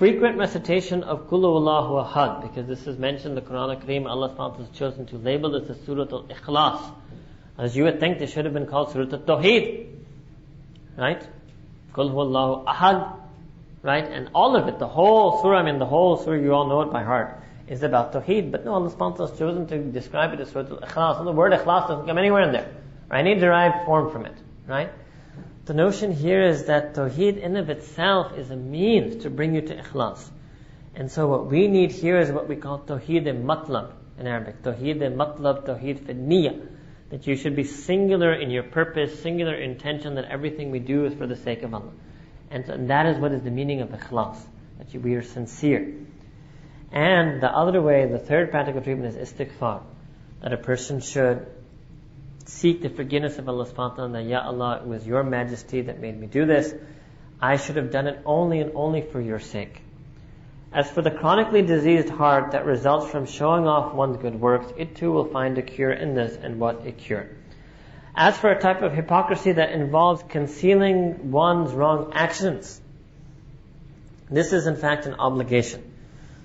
Frequent 0.00 0.38
recitation 0.38 1.02
of 1.02 1.28
Kulu 1.28 1.46
Allahu 1.46 2.02
Ahad, 2.02 2.40
because 2.40 2.66
this 2.66 2.86
is 2.86 2.98
mentioned 2.98 3.36
in 3.38 3.44
the 3.44 3.50
Quran 3.50 3.84
Kareem, 3.84 4.08
Allah 4.08 4.34
SWT 4.34 4.56
has 4.56 4.70
chosen 4.70 5.04
to 5.08 5.18
label 5.18 5.50
this 5.50 5.68
as 5.68 5.78
Surah 5.84 6.06
Al-Ikhlas. 6.10 6.94
As 7.58 7.76
you 7.76 7.84
would 7.84 8.00
think, 8.00 8.18
this 8.18 8.32
should 8.32 8.46
have 8.46 8.54
been 8.54 8.64
called 8.64 8.92
Surah 8.92 9.12
Al-Tawheed. 9.12 9.88
Right? 10.96 11.22
Kul 11.92 12.18
Allahu 12.18 12.64
Ahad. 12.64 13.14
Right? 13.82 14.10
And 14.10 14.30
all 14.34 14.56
of 14.56 14.68
it, 14.68 14.78
the 14.78 14.88
whole 14.88 15.42
surah, 15.42 15.58
I 15.58 15.62
mean 15.64 15.78
the 15.78 15.84
whole 15.84 16.16
surah, 16.16 16.40
you 16.40 16.54
all 16.54 16.66
know 16.66 16.80
it 16.80 16.90
by 16.90 17.02
heart, 17.02 17.38
is 17.68 17.82
about 17.82 18.14
Tawheed. 18.14 18.50
But 18.50 18.64
no, 18.64 18.72
Allah 18.72 18.88
has 19.18 19.38
chosen 19.38 19.66
to 19.66 19.78
describe 19.80 20.32
it 20.32 20.40
as 20.40 20.48
Surah 20.48 20.66
Al-Ikhlas. 20.66 21.18
And 21.18 21.26
the 21.26 21.32
word 21.32 21.52
Ikhlas 21.52 21.88
doesn't 21.88 22.06
come 22.06 22.16
anywhere 22.16 22.44
in 22.44 22.52
there. 22.52 22.74
Right? 23.10 23.20
Any 23.20 23.38
derived 23.38 23.84
form 23.84 24.10
from 24.10 24.24
it. 24.24 24.38
Right? 24.66 24.90
The 25.70 25.76
notion 25.76 26.10
here 26.10 26.42
is 26.42 26.64
that 26.64 26.94
Tawheed 26.94 27.38
in 27.38 27.56
of 27.56 27.70
itself 27.70 28.36
is 28.36 28.50
a 28.50 28.56
means 28.56 29.22
to 29.22 29.30
bring 29.30 29.54
you 29.54 29.60
to 29.60 29.76
Ikhlas. 29.76 30.28
And 30.96 31.08
so 31.08 31.28
what 31.28 31.46
we 31.46 31.68
need 31.68 31.92
here 31.92 32.18
is 32.18 32.28
what 32.32 32.48
we 32.48 32.56
call 32.56 32.80
Tawheed 32.80 33.22
matlab 33.44 33.92
in 34.18 34.26
Arabic. 34.26 34.64
Tawheed 34.64 34.98
matlab, 34.98 35.66
Tawheed 35.66 36.00
fi 36.04 36.58
That 37.10 37.28
you 37.28 37.36
should 37.36 37.54
be 37.54 37.62
singular 37.62 38.34
in 38.34 38.50
your 38.50 38.64
purpose, 38.64 39.22
singular 39.22 39.54
intention 39.54 40.16
that 40.16 40.24
everything 40.24 40.72
we 40.72 40.80
do 40.80 41.04
is 41.04 41.14
for 41.14 41.28
the 41.28 41.36
sake 41.36 41.62
of 41.62 41.72
Allah. 41.72 41.92
And, 42.50 42.68
and 42.68 42.90
that 42.90 43.06
is 43.06 43.18
what 43.18 43.30
is 43.30 43.42
the 43.42 43.52
meaning 43.52 43.80
of 43.80 43.90
Ikhlas. 43.90 44.38
That 44.78 44.92
you, 44.92 44.98
we 44.98 45.14
are 45.14 45.22
sincere. 45.22 45.94
And 46.90 47.40
the 47.40 47.48
other 47.48 47.80
way, 47.80 48.06
the 48.06 48.18
third 48.18 48.50
practical 48.50 48.82
treatment 48.82 49.14
is 49.16 49.30
istighfar. 49.30 49.82
That 50.42 50.52
a 50.52 50.56
person 50.56 50.98
should 50.98 51.46
seek 52.50 52.82
the 52.82 52.90
forgiveness 52.90 53.38
of 53.38 53.48
Allah 53.48 53.64
subhanahu 53.64 53.98
wa 53.98 54.06
ta'ala, 54.06 54.22
Ya 54.22 54.42
Allah, 54.42 54.80
it 54.82 54.86
was 54.86 55.06
your 55.06 55.22
majesty 55.22 55.82
that 55.82 56.00
made 56.00 56.18
me 56.20 56.26
do 56.26 56.46
this. 56.46 56.74
I 57.40 57.56
should 57.56 57.76
have 57.76 57.90
done 57.90 58.06
it 58.06 58.20
only 58.26 58.60
and 58.60 58.72
only 58.74 59.02
for 59.02 59.20
your 59.20 59.38
sake. 59.38 59.80
As 60.72 60.90
for 60.90 61.02
the 61.02 61.10
chronically 61.10 61.62
diseased 61.62 62.10
heart 62.10 62.52
that 62.52 62.66
results 62.66 63.10
from 63.10 63.26
showing 63.26 63.66
off 63.66 63.94
one's 63.94 64.18
good 64.18 64.38
works, 64.38 64.72
it 64.76 64.96
too 64.96 65.10
will 65.10 65.26
find 65.26 65.58
a 65.58 65.62
cure 65.62 65.92
in 65.92 66.14
this, 66.14 66.36
and 66.36 66.60
what 66.60 66.86
a 66.86 66.92
cure. 66.92 67.28
As 68.14 68.36
for 68.36 68.50
a 68.50 68.60
type 68.60 68.82
of 68.82 68.92
hypocrisy 68.92 69.52
that 69.52 69.70
involves 69.72 70.22
concealing 70.28 71.30
one's 71.30 71.72
wrong 71.72 72.12
actions, 72.14 72.80
this 74.28 74.52
is 74.52 74.66
in 74.66 74.76
fact 74.76 75.06
an 75.06 75.14
obligation. 75.14 75.82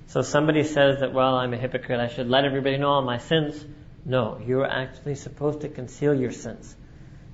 So 0.07 0.21
somebody 0.21 0.63
says 0.63 0.99
that, 1.01 1.13
well, 1.13 1.35
I'm 1.35 1.53
a 1.53 1.57
hypocrite, 1.57 1.99
I 1.99 2.07
should 2.07 2.29
let 2.29 2.45
everybody 2.45 2.77
know 2.77 2.89
all 2.89 3.01
my 3.01 3.17
sins. 3.17 3.63
No, 4.05 4.39
you're 4.45 4.69
actually 4.69 5.15
supposed 5.15 5.61
to 5.61 5.69
conceal 5.69 6.13
your 6.13 6.31
sins. 6.31 6.75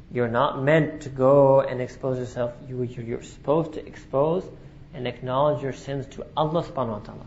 You're 0.09 0.29
not 0.29 0.63
meant 0.63 1.01
to 1.01 1.09
go 1.09 1.59
and 1.59 1.81
expose 1.81 2.17
yourself. 2.17 2.53
You, 2.67 2.83
you're 2.83 3.23
supposed 3.23 3.73
to 3.73 3.85
expose 3.85 4.45
and 4.93 5.05
acknowledge 5.05 5.61
your 5.61 5.73
sins 5.73 6.07
to 6.15 6.25
Allah 6.35 6.63
subhanahu 6.63 6.99
wa 6.99 6.99
ta'ala. 6.99 7.25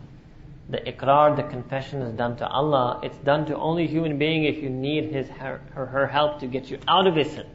The 0.69 0.77
iqrar, 0.77 1.35
the 1.35 1.43
confession 1.43 2.01
is 2.01 2.13
done 2.13 2.37
to 2.37 2.47
Allah. 2.47 3.01
It's 3.03 3.17
done 3.17 3.45
to 3.47 3.55
only 3.55 3.85
human 3.85 4.17
being 4.17 4.45
if 4.45 4.57
you 4.57 4.69
need 4.69 5.11
his 5.11 5.27
her, 5.29 5.61
her 5.75 6.07
help 6.07 6.39
to 6.39 6.47
get 6.47 6.71
you 6.71 6.79
out 6.87 7.05
of 7.05 7.15
a 7.15 7.23
sin. 7.23 7.45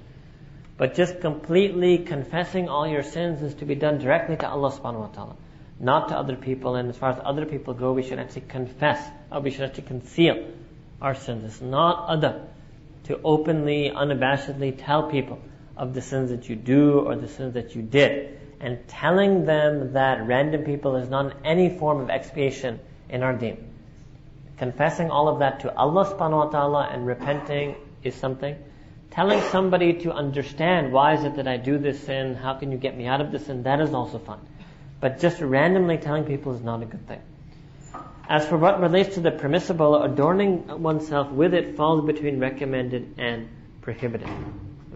But 0.76 0.94
just 0.94 1.20
completely 1.20 1.98
confessing 1.98 2.68
all 2.68 2.86
your 2.86 3.02
sins 3.02 3.42
is 3.42 3.54
to 3.56 3.64
be 3.64 3.74
done 3.74 3.98
directly 3.98 4.36
to 4.36 4.48
Allah 4.48 4.70
subhanahu 4.70 5.00
wa 5.00 5.06
ta'ala. 5.08 5.36
Not 5.80 6.08
to 6.10 6.16
other 6.16 6.36
people. 6.36 6.76
And 6.76 6.88
as 6.88 6.96
far 6.96 7.10
as 7.10 7.20
other 7.24 7.46
people 7.46 7.74
go, 7.74 7.92
we 7.92 8.02
should 8.02 8.20
actually 8.20 8.46
confess, 8.48 9.04
or 9.32 9.40
we 9.40 9.50
should 9.50 9.62
actually 9.62 9.88
conceal 9.88 10.46
our 11.00 11.14
sins. 11.14 11.44
It's 11.44 11.60
not 11.60 12.08
adab 12.08 12.46
to 13.04 13.20
openly, 13.22 13.90
unabashedly 13.94 14.84
tell 14.84 15.10
people 15.10 15.38
of 15.76 15.94
the 15.94 16.02
sins 16.02 16.30
that 16.30 16.48
you 16.48 16.56
do 16.56 17.00
or 17.00 17.16
the 17.16 17.28
sins 17.28 17.54
that 17.54 17.74
you 17.74 17.82
did. 17.82 18.38
And 18.60 18.86
telling 18.88 19.46
them 19.46 19.94
that 19.94 20.26
random 20.26 20.64
people 20.64 20.96
is 20.96 21.08
not 21.08 21.34
any 21.44 21.78
form 21.78 22.00
of 22.00 22.10
expiation 22.10 22.78
in 23.08 23.22
our 23.22 23.32
deen. 23.32 23.68
Confessing 24.58 25.10
all 25.10 25.28
of 25.28 25.38
that 25.38 25.60
to 25.60 25.74
Allah 25.74 26.04
subhanahu 26.04 26.44
wa 26.44 26.50
ta'ala 26.50 26.88
and 26.92 27.06
repenting 27.06 27.76
is 28.02 28.14
something. 28.14 28.54
Telling 29.10 29.40
somebody 29.50 29.94
to 30.00 30.12
understand 30.12 30.92
why 30.92 31.14
is 31.14 31.24
it 31.24 31.36
that 31.36 31.48
I 31.48 31.56
do 31.56 31.78
this 31.78 32.00
sin, 32.04 32.34
how 32.34 32.54
can 32.54 32.70
you 32.70 32.76
get 32.76 32.96
me 32.96 33.06
out 33.06 33.22
of 33.22 33.32
this 33.32 33.46
sin, 33.46 33.62
that 33.62 33.80
is 33.80 33.94
also 33.94 34.18
fine. 34.18 34.46
But 35.00 35.18
just 35.18 35.40
randomly 35.40 35.96
telling 35.96 36.24
people 36.24 36.54
is 36.54 36.60
not 36.60 36.82
a 36.82 36.84
good 36.84 37.08
thing. 37.08 37.22
As 38.30 38.46
for 38.46 38.56
what 38.56 38.80
relates 38.80 39.16
to 39.16 39.20
the 39.20 39.32
permissible, 39.32 40.04
adorning 40.04 40.80
oneself 40.80 41.32
with 41.32 41.52
it 41.52 41.74
falls 41.74 42.06
between 42.06 42.38
recommended 42.38 43.16
and 43.18 43.48
prohibited. 43.80 44.28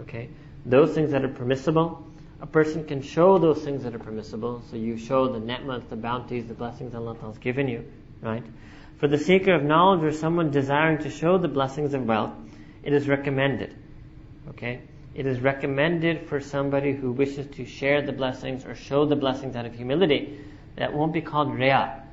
Okay? 0.03 0.29
Those 0.65 0.95
things 0.95 1.11
that 1.11 1.25
are 1.25 1.29
permissible, 1.29 2.07
a 2.41 2.47
person 2.47 2.85
can 2.85 3.03
show 3.03 3.39
those 3.39 3.65
things 3.65 3.83
that 3.83 3.93
are 3.93 3.99
permissible. 3.99 4.63
So 4.71 4.77
you 4.77 4.97
show 4.97 5.27
the 5.33 5.41
netmas, 5.41 5.89
the 5.89 5.97
bounties, 5.97 6.47
the 6.47 6.55
blessings 6.55 6.95
Allah 6.95 7.17
has 7.23 7.37
given 7.39 7.67
you, 7.67 7.85
right? 8.23 8.45
For 8.99 9.09
the 9.09 9.19
seeker 9.19 9.53
of 9.53 9.65
knowledge 9.65 10.05
or 10.05 10.13
someone 10.13 10.53
desiring 10.53 10.99
to 10.99 11.11
show 11.11 11.37
the 11.37 11.49
blessings 11.49 11.93
of 11.93 12.07
wealth, 12.07 12.35
it 12.85 12.93
is 12.93 13.09
recommended. 13.09 13.75
Okay? 14.51 14.83
It 15.13 15.27
is 15.27 15.41
recommended 15.41 16.29
for 16.29 16.41
somebody 16.41 16.93
who 16.93 17.11
wishes 17.11 17.49
to 17.57 17.67
share 17.67 18.01
the 18.01 18.13
blessings 18.13 18.65
or 18.65 18.77
show 18.77 19.07
the 19.07 19.17
blessings 19.17 19.57
out 19.57 19.67
of 19.67 19.75
humility. 19.75 20.39
That 20.77 20.93
won't 20.93 21.13
be 21.13 21.21
called 21.21 21.49
riyah 21.49 22.04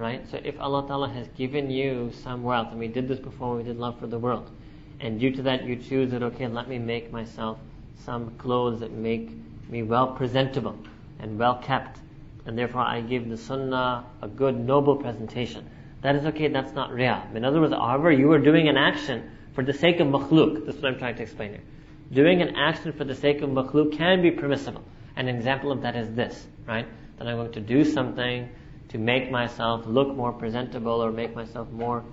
right? 0.00 0.28
So 0.30 0.40
if 0.42 0.58
Allah 0.58 0.86
Ta'ala 0.86 1.10
has 1.10 1.28
given 1.36 1.70
you 1.70 2.10
some 2.24 2.42
wealth, 2.42 2.68
and 2.70 2.80
we 2.80 2.88
did 2.88 3.06
this 3.06 3.18
before 3.18 3.56
we 3.56 3.62
did 3.62 3.76
love 3.76 4.00
for 4.00 4.06
the 4.06 4.18
world, 4.18 4.50
and 4.98 5.20
due 5.20 5.30
to 5.32 5.42
that 5.42 5.64
you 5.64 5.76
choose 5.76 6.10
that, 6.12 6.22
okay, 6.22 6.48
let 6.48 6.68
me 6.68 6.78
make 6.78 7.12
myself 7.12 7.58
some 8.04 8.34
clothes 8.38 8.80
that 8.80 8.90
make 8.90 9.30
me 9.68 9.82
well 9.82 10.08
presentable 10.14 10.76
and 11.18 11.38
well 11.38 11.56
kept, 11.62 12.00
and 12.46 12.56
therefore 12.56 12.80
I 12.80 13.02
give 13.02 13.28
the 13.28 13.36
sunnah 13.36 14.06
a 14.22 14.28
good, 14.28 14.58
noble 14.58 14.96
presentation. 14.96 15.68
That 16.00 16.16
is 16.16 16.24
okay, 16.24 16.48
that's 16.48 16.72
not 16.72 16.90
riyah. 16.90 17.34
In 17.36 17.44
other 17.44 17.60
words, 17.60 17.74
however, 17.74 18.10
you 18.10 18.32
are 18.32 18.38
doing 18.38 18.68
an 18.68 18.78
action 18.78 19.30
for 19.52 19.62
the 19.62 19.74
sake 19.74 20.00
of 20.00 20.08
makhluk. 20.08 20.64
That's 20.64 20.78
what 20.78 20.86
I'm 20.86 20.98
trying 20.98 21.16
to 21.16 21.22
explain 21.22 21.50
here. 21.50 21.62
Doing 22.10 22.40
an 22.40 22.56
action 22.56 22.92
for 22.92 23.04
the 23.04 23.14
sake 23.14 23.42
of 23.42 23.50
makhluk 23.50 23.96
can 23.96 24.22
be 24.22 24.30
permissible. 24.30 24.82
An 25.16 25.28
example 25.28 25.70
of 25.70 25.82
that 25.82 25.94
is 25.94 26.10
this, 26.14 26.46
right? 26.66 26.86
That 27.18 27.28
I'm 27.28 27.36
going 27.36 27.52
to 27.52 27.60
do 27.60 27.84
something 27.84 28.48
to 28.90 28.98
make 28.98 29.30
myself 29.30 29.86
look 29.86 30.14
more 30.14 30.32
presentable 30.32 31.02
or 31.02 31.12
make 31.12 31.34
myself 31.34 31.70
more 31.70 32.04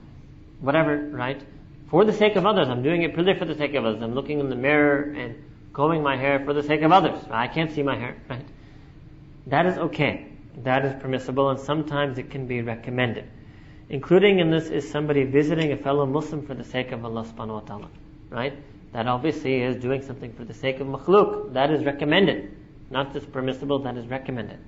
whatever, 0.62 1.10
right? 1.12 1.42
For 1.90 2.06
the 2.06 2.14
sake 2.14 2.36
of 2.36 2.46
others. 2.46 2.70
I'm 2.70 2.84
doing 2.84 3.02
it 3.02 3.14
purely 3.14 3.34
for 3.38 3.46
the 3.46 3.56
sake 3.56 3.74
of 3.74 3.86
others. 3.86 4.02
I'm 4.02 4.14
looking 4.14 4.40
in 4.40 4.50
the 4.50 4.56
mirror 4.56 5.14
and 5.18 5.44
combing 5.74 6.04
my 6.04 6.18
hair 6.18 6.44
for 6.46 6.54
the 6.54 6.62
sake 6.64 6.82
of 6.84 6.92
others. 6.92 7.20
I 7.32 7.48
can't 7.48 7.72
see 7.72 7.82
my 7.82 7.96
hair, 7.96 8.18
right? 8.30 8.46
That 9.48 9.66
is 9.66 9.78
okay. 9.78 10.28
That 10.64 10.86
is 10.86 11.02
permissible 11.02 11.50
and 11.50 11.60
sometimes 11.60 12.20
it 12.20 12.30
can 12.30 12.46
be 12.46 12.62
recommended. 12.62 13.26
Including 13.90 14.40
in 14.40 14.52
this 14.52 14.70
is 14.70 14.90
somebody 14.90 15.24
visiting 15.24 15.72
a 15.72 15.78
fellow 15.78 16.06
Muslim 16.06 16.46
for 16.46 16.54
the 16.54 16.64
sake 16.64 16.92
of 16.92 17.06
Allah 17.06 17.24
subhanahu 17.24 17.54
wa 17.54 17.60
ta'ala. 17.62 17.90
Right? 18.30 18.54
That 18.94 19.08
obviously 19.08 19.62
is 19.62 19.78
doing 19.78 20.04
something 20.04 20.34
for 20.34 20.44
the 20.44 20.54
sake 20.54 20.80
of 20.80 20.88
makhluk. 20.88 21.54
That 21.54 21.72
is 21.72 21.84
recommended. 21.86 22.56
Not 22.92 23.14
just 23.14 23.32
permissible, 23.32 23.80
that 23.80 23.98
is 23.98 24.06
recommended 24.08 24.60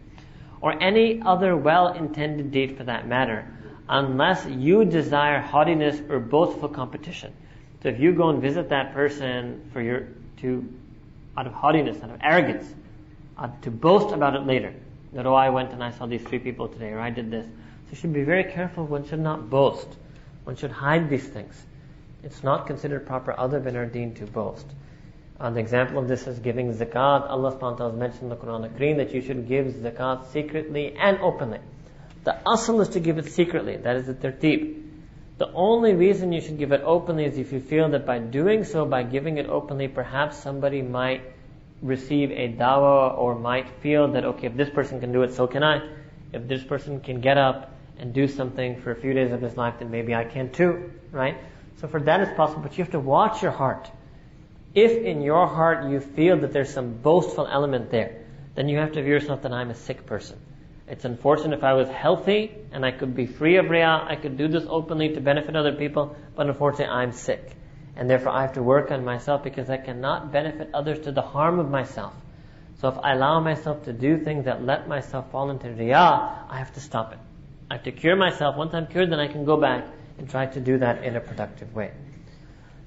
or 0.61 0.81
any 0.81 1.21
other 1.21 1.55
well-intended 1.55 2.51
deed 2.51 2.77
for 2.77 2.83
that 2.83 3.07
matter, 3.07 3.47
unless 3.87 4.45
you 4.45 4.85
desire 4.85 5.39
haughtiness 5.39 5.99
or 6.09 6.19
boastful 6.19 6.69
competition. 6.69 7.33
So 7.81 7.89
if 7.89 7.99
you 7.99 8.13
go 8.13 8.29
and 8.29 8.41
visit 8.41 8.69
that 8.69 8.93
person 8.93 9.69
for 9.71 9.81
your, 9.81 10.07
to, 10.41 10.67
out 11.37 11.47
of 11.47 11.53
haughtiness, 11.53 12.01
out 12.03 12.09
of 12.09 12.19
arrogance, 12.21 12.65
uh, 13.37 13.49
to 13.61 13.71
boast 13.71 14.13
about 14.13 14.35
it 14.35 14.45
later, 14.45 14.73
that, 15.13 15.25
oh, 15.25 15.33
I 15.33 15.49
went 15.49 15.71
and 15.71 15.83
I 15.83 15.91
saw 15.91 16.05
these 16.05 16.21
three 16.21 16.39
people 16.39 16.67
today, 16.67 16.89
or 16.89 16.99
I 16.99 17.09
did 17.09 17.31
this. 17.31 17.45
So 17.45 17.91
you 17.91 17.97
should 17.97 18.13
be 18.13 18.23
very 18.23 18.43
careful. 18.43 18.85
One 18.85 19.07
should 19.07 19.21
not 19.21 19.49
boast. 19.49 19.87
One 20.43 20.55
should 20.55 20.71
hide 20.71 21.09
these 21.09 21.27
things. 21.27 21.55
It's 22.23 22.43
not 22.43 22.67
considered 22.67 23.07
proper 23.07 23.33
other 23.39 23.59
than 23.59 23.75
our 23.75 23.85
deen 23.85 24.13
to 24.15 24.25
boast. 24.25 24.67
An 25.39 25.57
example 25.57 25.99
of 25.99 26.07
this 26.09 26.27
is 26.27 26.39
giving 26.39 26.73
zakat. 26.73 27.29
Allah 27.29 27.53
subhanahu 27.53 27.61
wa 27.61 27.75
ta'ala 27.77 27.91
has 27.91 27.99
mentioned 27.99 28.23
in 28.23 28.29
the 28.29 28.35
Quran 28.35 28.69
Kareem 28.77 28.97
that 28.97 29.13
you 29.13 29.21
should 29.21 29.47
give 29.47 29.67
zakat 29.67 30.31
secretly 30.31 30.95
and 30.99 31.19
openly. 31.19 31.59
The 32.25 32.37
asl 32.45 32.81
is 32.81 32.89
to 32.89 32.99
give 32.99 33.17
it 33.17 33.27
secretly. 33.31 33.77
That 33.77 33.95
is 33.95 34.07
the 34.07 34.13
tertib. 34.13 34.83
The 35.37 35.49
only 35.53 35.93
reason 35.93 36.33
you 36.33 36.41
should 36.41 36.57
give 36.57 36.73
it 36.73 36.81
openly 36.83 37.23
is 37.23 37.37
if 37.37 37.53
you 37.53 37.61
feel 37.61 37.87
that 37.91 38.05
by 38.05 38.19
doing 38.19 38.65
so, 38.65 38.85
by 38.85 39.03
giving 39.03 39.37
it 39.37 39.45
openly, 39.47 39.87
perhaps 39.87 40.35
somebody 40.35 40.81
might 40.81 41.21
receive 41.81 42.31
a 42.31 42.49
dawah 42.49 43.17
or 43.17 43.35
might 43.35 43.69
feel 43.81 44.09
that, 44.09 44.25
okay, 44.25 44.47
if 44.47 44.57
this 44.57 44.69
person 44.69 44.99
can 44.99 45.13
do 45.13 45.23
it, 45.23 45.33
so 45.33 45.47
can 45.47 45.63
I. 45.63 45.89
If 46.33 46.49
this 46.49 46.61
person 46.61 46.99
can 46.99 47.21
get 47.21 47.37
up 47.37 47.71
and 47.97 48.13
do 48.13 48.27
something 48.27 48.81
for 48.81 48.91
a 48.91 48.95
few 48.95 49.13
days 49.13 49.31
of 49.31 49.41
his 49.41 49.55
life, 49.55 49.75
then 49.79 49.89
maybe 49.89 50.13
I 50.13 50.25
can 50.25 50.51
too, 50.51 50.91
right? 51.13 51.37
So 51.77 51.87
for 51.87 52.01
that 52.01 52.19
it's 52.19 52.35
possible, 52.35 52.61
but 52.61 52.77
you 52.77 52.83
have 52.83 52.91
to 52.91 52.99
watch 52.99 53.41
your 53.41 53.51
heart. 53.51 53.89
If 54.75 55.03
in 55.03 55.21
your 55.21 55.47
heart 55.47 55.89
you 55.89 55.99
feel 55.99 56.37
that 56.37 56.53
there's 56.53 56.73
some 56.73 56.93
boastful 56.93 57.47
element 57.47 57.89
there, 57.89 58.23
then 58.55 58.69
you 58.69 58.77
have 58.77 58.91
to 58.93 59.01
view 59.01 59.13
yourself 59.13 59.41
that 59.43 59.51
I'm 59.51 59.71
a 59.71 59.75
sick 59.75 60.05
person. 60.05 60.39
It's 60.87 61.05
unfortunate 61.05 61.57
if 61.57 61.63
I 61.63 61.73
was 61.73 61.87
healthy 61.87 62.51
and 62.71 62.85
I 62.85 62.91
could 62.91 63.15
be 63.15 63.25
free 63.25 63.57
of 63.57 63.65
riyah, 63.65 64.07
I 64.07 64.15
could 64.15 64.37
do 64.37 64.47
this 64.47 64.65
openly 64.67 65.13
to 65.13 65.21
benefit 65.21 65.55
other 65.55 65.73
people, 65.73 66.15
but 66.35 66.47
unfortunately 66.47 66.93
I'm 66.93 67.11
sick. 67.11 67.55
And 67.95 68.09
therefore 68.09 68.31
I 68.31 68.41
have 68.41 68.53
to 68.53 68.63
work 68.63 68.91
on 68.91 69.03
myself 69.03 69.43
because 69.43 69.69
I 69.69 69.77
cannot 69.77 70.31
benefit 70.31 70.69
others 70.73 70.99
to 71.01 71.11
the 71.11 71.21
harm 71.21 71.59
of 71.59 71.69
myself. 71.69 72.13
So 72.79 72.87
if 72.87 72.97
I 72.97 73.13
allow 73.13 73.39
myself 73.39 73.83
to 73.85 73.93
do 73.93 74.17
things 74.17 74.45
that 74.45 74.63
let 74.63 74.87
myself 74.87 75.31
fall 75.31 75.49
into 75.49 75.67
riyah, 75.67 76.49
I 76.49 76.57
have 76.57 76.73
to 76.73 76.79
stop 76.79 77.11
it. 77.13 77.19
I 77.69 77.75
have 77.75 77.83
to 77.83 77.91
cure 77.91 78.15
myself. 78.15 78.55
Once 78.55 78.73
I'm 78.73 78.87
cured, 78.87 79.11
then 79.11 79.19
I 79.19 79.27
can 79.27 79.45
go 79.45 79.57
back 79.57 79.85
and 80.17 80.29
try 80.29 80.45
to 80.45 80.59
do 80.59 80.77
that 80.79 81.03
in 81.03 81.15
a 81.15 81.19
productive 81.19 81.75
way. 81.75 81.91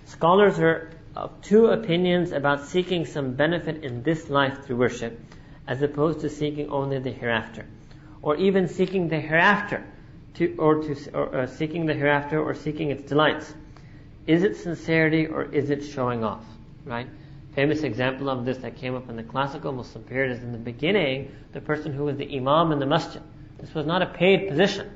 Scholars 0.07 0.59
are 0.59 0.91
of 1.15 1.41
two 1.43 1.67
opinions 1.67 2.33
about 2.33 2.65
seeking 2.67 3.05
some 3.05 3.35
benefit 3.35 3.85
in 3.85 4.03
this 4.03 4.31
life 4.31 4.65
through 4.65 4.77
worship, 4.77 5.21
as 5.67 5.83
opposed 5.83 6.21
to 6.21 6.29
seeking 6.29 6.71
only 6.71 6.99
the 6.99 7.11
hereafter, 7.11 7.67
or 8.23 8.37
even 8.37 8.67
seeking 8.69 9.09
the 9.09 9.21
hereafter, 9.21 9.85
to, 10.35 10.55
or 10.57 10.83
to 10.83 11.11
or, 11.13 11.37
uh, 11.37 11.47
seeking 11.47 11.87
the 11.87 11.95
hereafter 11.95 12.41
or 12.41 12.55
seeking 12.55 12.91
its 12.91 13.03
delights. 13.03 13.55
Is 14.27 14.43
it 14.43 14.57
sincerity 14.57 15.27
or 15.27 15.45
is 15.45 15.71
it 15.71 15.85
showing 15.85 16.25
off? 16.25 16.45
Right? 16.85 17.09
Famous 17.55 17.83
example 17.83 18.31
of 18.31 18.45
this 18.45 18.59
that 18.59 18.77
came 18.77 18.95
up 18.95 19.11
in 19.11 19.17
the 19.17 19.23
classical 19.23 19.73
Muslim 19.73 20.05
period 20.05 20.33
is 20.37 20.43
in 20.43 20.53
the 20.53 20.59
beginning, 20.59 21.31
the 21.53 21.61
person 21.61 21.93
who 21.93 22.05
was 22.05 22.17
the 22.17 22.37
imam 22.37 22.73
in 22.73 22.79
the 22.79 22.87
masjid. 22.87 23.23
This 23.59 23.75
was 23.75 23.85
not 23.85 24.01
a 24.01 24.07
paid 24.07 24.49
position. 24.49 24.91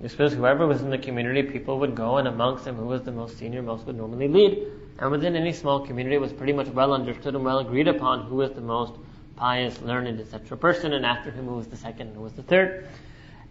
This 0.00 0.16
was 0.16 0.32
whoever 0.32 0.66
was 0.66 0.80
in 0.80 0.90
the 0.90 0.98
community, 0.98 1.42
people 1.42 1.78
would 1.80 1.94
go, 1.94 2.16
and 2.16 2.26
amongst 2.26 2.64
them, 2.64 2.76
who 2.76 2.86
was 2.86 3.02
the 3.02 3.12
most 3.12 3.38
senior, 3.38 3.62
most 3.62 3.86
would 3.86 3.96
normally 3.96 4.26
lead. 4.26 4.66
And 4.98 5.10
within 5.10 5.36
any 5.36 5.52
small 5.52 5.86
community, 5.86 6.16
it 6.16 6.20
was 6.20 6.32
pretty 6.32 6.52
much 6.52 6.68
well 6.68 6.92
understood 6.92 7.34
and 7.34 7.44
well 7.44 7.58
agreed 7.58 7.88
upon 7.88 8.26
who 8.26 8.36
was 8.36 8.52
the 8.52 8.60
most 8.60 8.92
pious, 9.36 9.80
learned, 9.80 10.20
etc. 10.20 10.56
person, 10.56 10.92
and 10.92 11.04
after 11.04 11.30
him 11.30 11.46
who 11.46 11.56
was 11.56 11.66
the 11.66 11.76
second 11.76 12.14
who 12.14 12.20
was 12.20 12.32
the 12.34 12.42
third. 12.42 12.88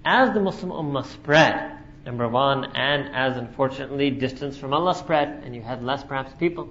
As 0.05 0.33
the 0.33 0.39
Muslim 0.39 0.71
Ummah 0.71 1.05
spread, 1.05 1.77
number 2.05 2.27
one, 2.27 2.65
and 2.75 3.15
as 3.15 3.37
unfortunately 3.37 4.09
distance 4.09 4.57
from 4.57 4.73
Allah 4.73 4.95
spread, 4.95 5.43
and 5.43 5.55
you 5.55 5.61
had 5.61 5.83
less 5.83 6.03
perhaps 6.03 6.33
people, 6.39 6.69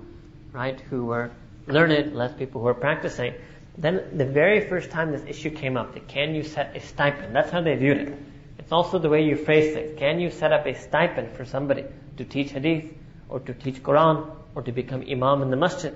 right, 0.53 0.81
who 0.81 1.05
were 1.05 1.31
learned, 1.67 2.15
less 2.17 2.33
people 2.33 2.61
who 2.61 2.67
were 2.67 2.75
practicing, 2.75 3.35
then 3.77 4.03
the 4.17 4.25
very 4.25 4.69
first 4.69 4.91
time 4.91 5.13
this 5.13 5.25
issue 5.27 5.51
came 5.51 5.77
up, 5.77 5.95
that 5.95 6.09
can 6.09 6.35
you 6.35 6.43
set 6.43 6.77
a 6.77 6.81
stipend? 6.81 7.35
That's 7.35 7.51
how 7.51 7.61
they 7.61 7.77
viewed 7.77 7.99
it. 7.99 8.19
It's 8.59 8.73
also 8.73 8.99
the 8.99 9.09
way 9.09 9.25
you 9.25 9.37
phrase 9.37 9.75
things. 9.75 9.99
Can 9.99 10.21
you 10.21 10.31
set 10.31 10.53
up 10.53 10.67
a 10.67 10.75
stipend 10.75 11.37
for 11.37 11.45
somebody 11.45 11.85
to 12.17 12.25
teach 12.25 12.51
hadith, 12.51 12.93
or 13.29 13.41
to 13.41 13.55
teach 13.55 13.83
Quran, 13.83 14.29
or 14.55 14.63
to 14.63 14.73
become 14.73 15.05
imam 15.09 15.43
in 15.43 15.51
the 15.51 15.57
masjid. 15.57 15.95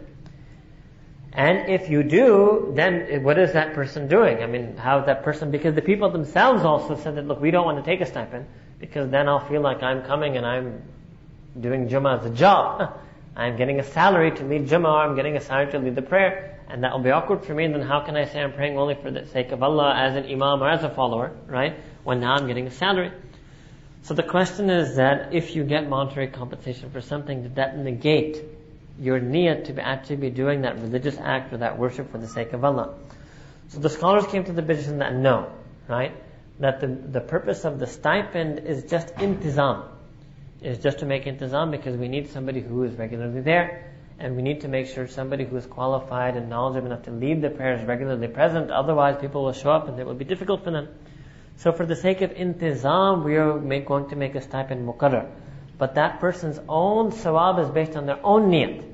And 1.32 1.68
if 1.68 1.90
you 1.90 2.04
do, 2.04 2.72
then 2.76 3.24
what 3.24 3.38
is 3.38 3.54
that 3.54 3.74
person 3.74 4.06
doing? 4.06 4.42
I 4.42 4.46
mean, 4.46 4.76
how 4.76 5.00
is 5.00 5.06
that 5.06 5.24
person, 5.24 5.50
because 5.50 5.74
the 5.74 5.82
people 5.82 6.10
themselves 6.10 6.64
also 6.64 6.96
said 6.96 7.16
that, 7.16 7.26
look, 7.26 7.40
we 7.40 7.50
don't 7.50 7.64
want 7.64 7.84
to 7.84 7.90
take 7.90 8.00
a 8.00 8.06
stipend, 8.06 8.46
because 8.78 9.10
then 9.10 9.28
I'll 9.28 9.46
feel 9.48 9.60
like 9.60 9.82
I'm 9.82 10.04
coming 10.04 10.36
and 10.36 10.46
I'm 10.46 10.82
doing 11.58 11.88
Jummah 11.88 12.20
as 12.20 12.26
a 12.26 12.30
job. 12.30 13.00
I'm 13.36 13.56
getting 13.56 13.80
a 13.80 13.82
salary 13.82 14.30
to 14.30 14.44
lead 14.44 14.68
Jummah, 14.68 15.08
I'm 15.08 15.16
getting 15.16 15.36
a 15.36 15.40
salary 15.40 15.72
to 15.72 15.80
lead 15.80 15.96
the 15.96 16.02
prayer, 16.02 16.60
and 16.68 16.84
that 16.84 16.92
will 16.92 17.02
be 17.02 17.10
awkward 17.10 17.44
for 17.44 17.52
me, 17.52 17.66
then 17.66 17.82
how 17.82 18.00
can 18.00 18.16
I 18.16 18.26
say 18.26 18.40
I'm 18.40 18.52
praying 18.52 18.78
only 18.78 18.94
for 18.94 19.10
the 19.10 19.26
sake 19.26 19.50
of 19.50 19.60
Allah 19.60 19.92
as 19.96 20.14
an 20.14 20.26
imam 20.26 20.62
or 20.62 20.70
as 20.70 20.84
a 20.84 20.90
follower, 20.90 21.32
right? 21.48 21.74
When 22.04 22.20
now 22.20 22.34
I'm 22.34 22.46
getting 22.46 22.68
a 22.68 22.70
salary. 22.70 23.10
So 24.04 24.12
the 24.12 24.22
question 24.22 24.68
is 24.68 24.96
that 24.96 25.34
if 25.34 25.56
you 25.56 25.64
get 25.64 25.88
monetary 25.88 26.28
compensation 26.28 26.90
for 26.90 27.00
something, 27.00 27.42
did 27.42 27.54
that 27.54 27.78
negate 27.78 28.44
your 29.00 29.18
niyat 29.18 29.64
to 29.64 29.80
actually 29.80 30.16
be 30.16 30.28
doing 30.28 30.60
that 30.60 30.78
religious 30.78 31.16
act 31.18 31.54
or 31.54 31.56
that 31.58 31.78
worship 31.78 32.12
for 32.12 32.18
the 32.18 32.28
sake 32.28 32.52
of 32.52 32.62
Allah? 32.66 32.94
So 33.68 33.78
the 33.78 33.88
scholars 33.88 34.26
came 34.26 34.44
to 34.44 34.52
the 34.52 34.62
position 34.62 34.98
that 34.98 35.14
no, 35.14 35.50
right? 35.88 36.12
That 36.60 36.80
the, 36.80 36.88
the 36.88 37.22
purpose 37.22 37.64
of 37.64 37.78
the 37.78 37.86
stipend 37.86 38.58
is 38.58 38.84
just 38.84 39.08
intizam. 39.14 39.88
Is 40.60 40.78
just 40.78 40.98
to 40.98 41.06
make 41.06 41.24
intizam 41.24 41.70
because 41.70 41.96
we 41.96 42.08
need 42.08 42.28
somebody 42.28 42.60
who 42.60 42.82
is 42.82 42.94
regularly 42.96 43.40
there 43.40 43.90
and 44.18 44.36
we 44.36 44.42
need 44.42 44.60
to 44.60 44.68
make 44.68 44.86
sure 44.86 45.06
somebody 45.06 45.44
who 45.44 45.56
is 45.56 45.64
qualified 45.64 46.36
and 46.36 46.50
knowledgeable 46.50 46.88
enough 46.88 47.04
to 47.04 47.10
lead 47.10 47.40
the 47.40 47.48
prayers 47.48 47.82
regularly 47.86 48.28
present. 48.28 48.70
Otherwise, 48.70 49.16
people 49.18 49.44
will 49.44 49.52
show 49.54 49.70
up 49.70 49.88
and 49.88 49.98
it 49.98 50.04
will 50.04 50.14
be 50.14 50.26
difficult 50.26 50.62
for 50.62 50.72
them. 50.72 50.88
So, 51.56 51.72
for 51.72 51.86
the 51.86 51.96
sake 51.96 52.20
of 52.20 52.32
intizam, 52.32 53.24
we 53.24 53.36
are 53.36 53.58
make, 53.58 53.86
going 53.86 54.08
to 54.10 54.16
make 54.16 54.34
a 54.34 54.40
stipend 54.40 54.88
muqarrar. 54.88 55.30
But 55.78 55.96
that 55.96 56.20
person's 56.20 56.58
own 56.68 57.10
sawab 57.10 57.62
is 57.62 57.70
based 57.70 57.96
on 57.96 58.06
their 58.06 58.24
own 58.24 58.50
niyat. 58.50 58.84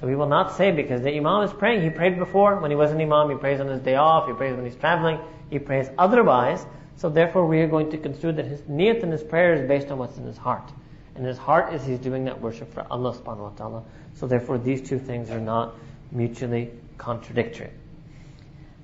So 0.00 0.06
we 0.06 0.16
will 0.16 0.28
not 0.28 0.56
say 0.56 0.70
because 0.70 1.02
the 1.02 1.14
imam 1.14 1.42
is 1.42 1.52
praying. 1.52 1.82
He 1.82 1.90
prayed 1.90 2.18
before 2.18 2.58
when 2.58 2.70
he 2.70 2.76
was 2.76 2.90
an 2.90 3.00
imam. 3.00 3.28
He 3.28 3.36
prays 3.36 3.60
on 3.60 3.68
his 3.68 3.82
day 3.82 3.96
off. 3.96 4.26
He 4.26 4.32
prays 4.32 4.56
when 4.56 4.64
he's 4.64 4.76
traveling. 4.76 5.18
He 5.50 5.58
prays 5.58 5.90
otherwise. 5.98 6.64
So 6.96 7.10
therefore, 7.10 7.46
we 7.46 7.60
are 7.60 7.68
going 7.68 7.90
to 7.90 7.98
construe 7.98 8.32
that 8.32 8.46
his 8.46 8.60
niyat 8.62 9.02
and 9.02 9.12
his 9.12 9.22
prayer 9.22 9.54
is 9.54 9.68
based 9.68 9.90
on 9.90 9.98
what's 9.98 10.16
in 10.16 10.24
his 10.24 10.38
heart. 10.38 10.70
And 11.14 11.26
his 11.26 11.36
heart 11.36 11.74
is 11.74 11.84
he's 11.84 11.98
doing 11.98 12.24
that 12.24 12.40
worship 12.40 12.72
for 12.72 12.86
Allah 12.90 13.14
subhanahu 13.14 13.50
wa 13.50 13.50
ta'ala. 13.50 13.84
So 14.14 14.26
therefore 14.26 14.56
these 14.56 14.88
two 14.88 14.98
things 14.98 15.30
are 15.30 15.40
not 15.40 15.74
mutually 16.10 16.70
contradictory. 16.96 17.70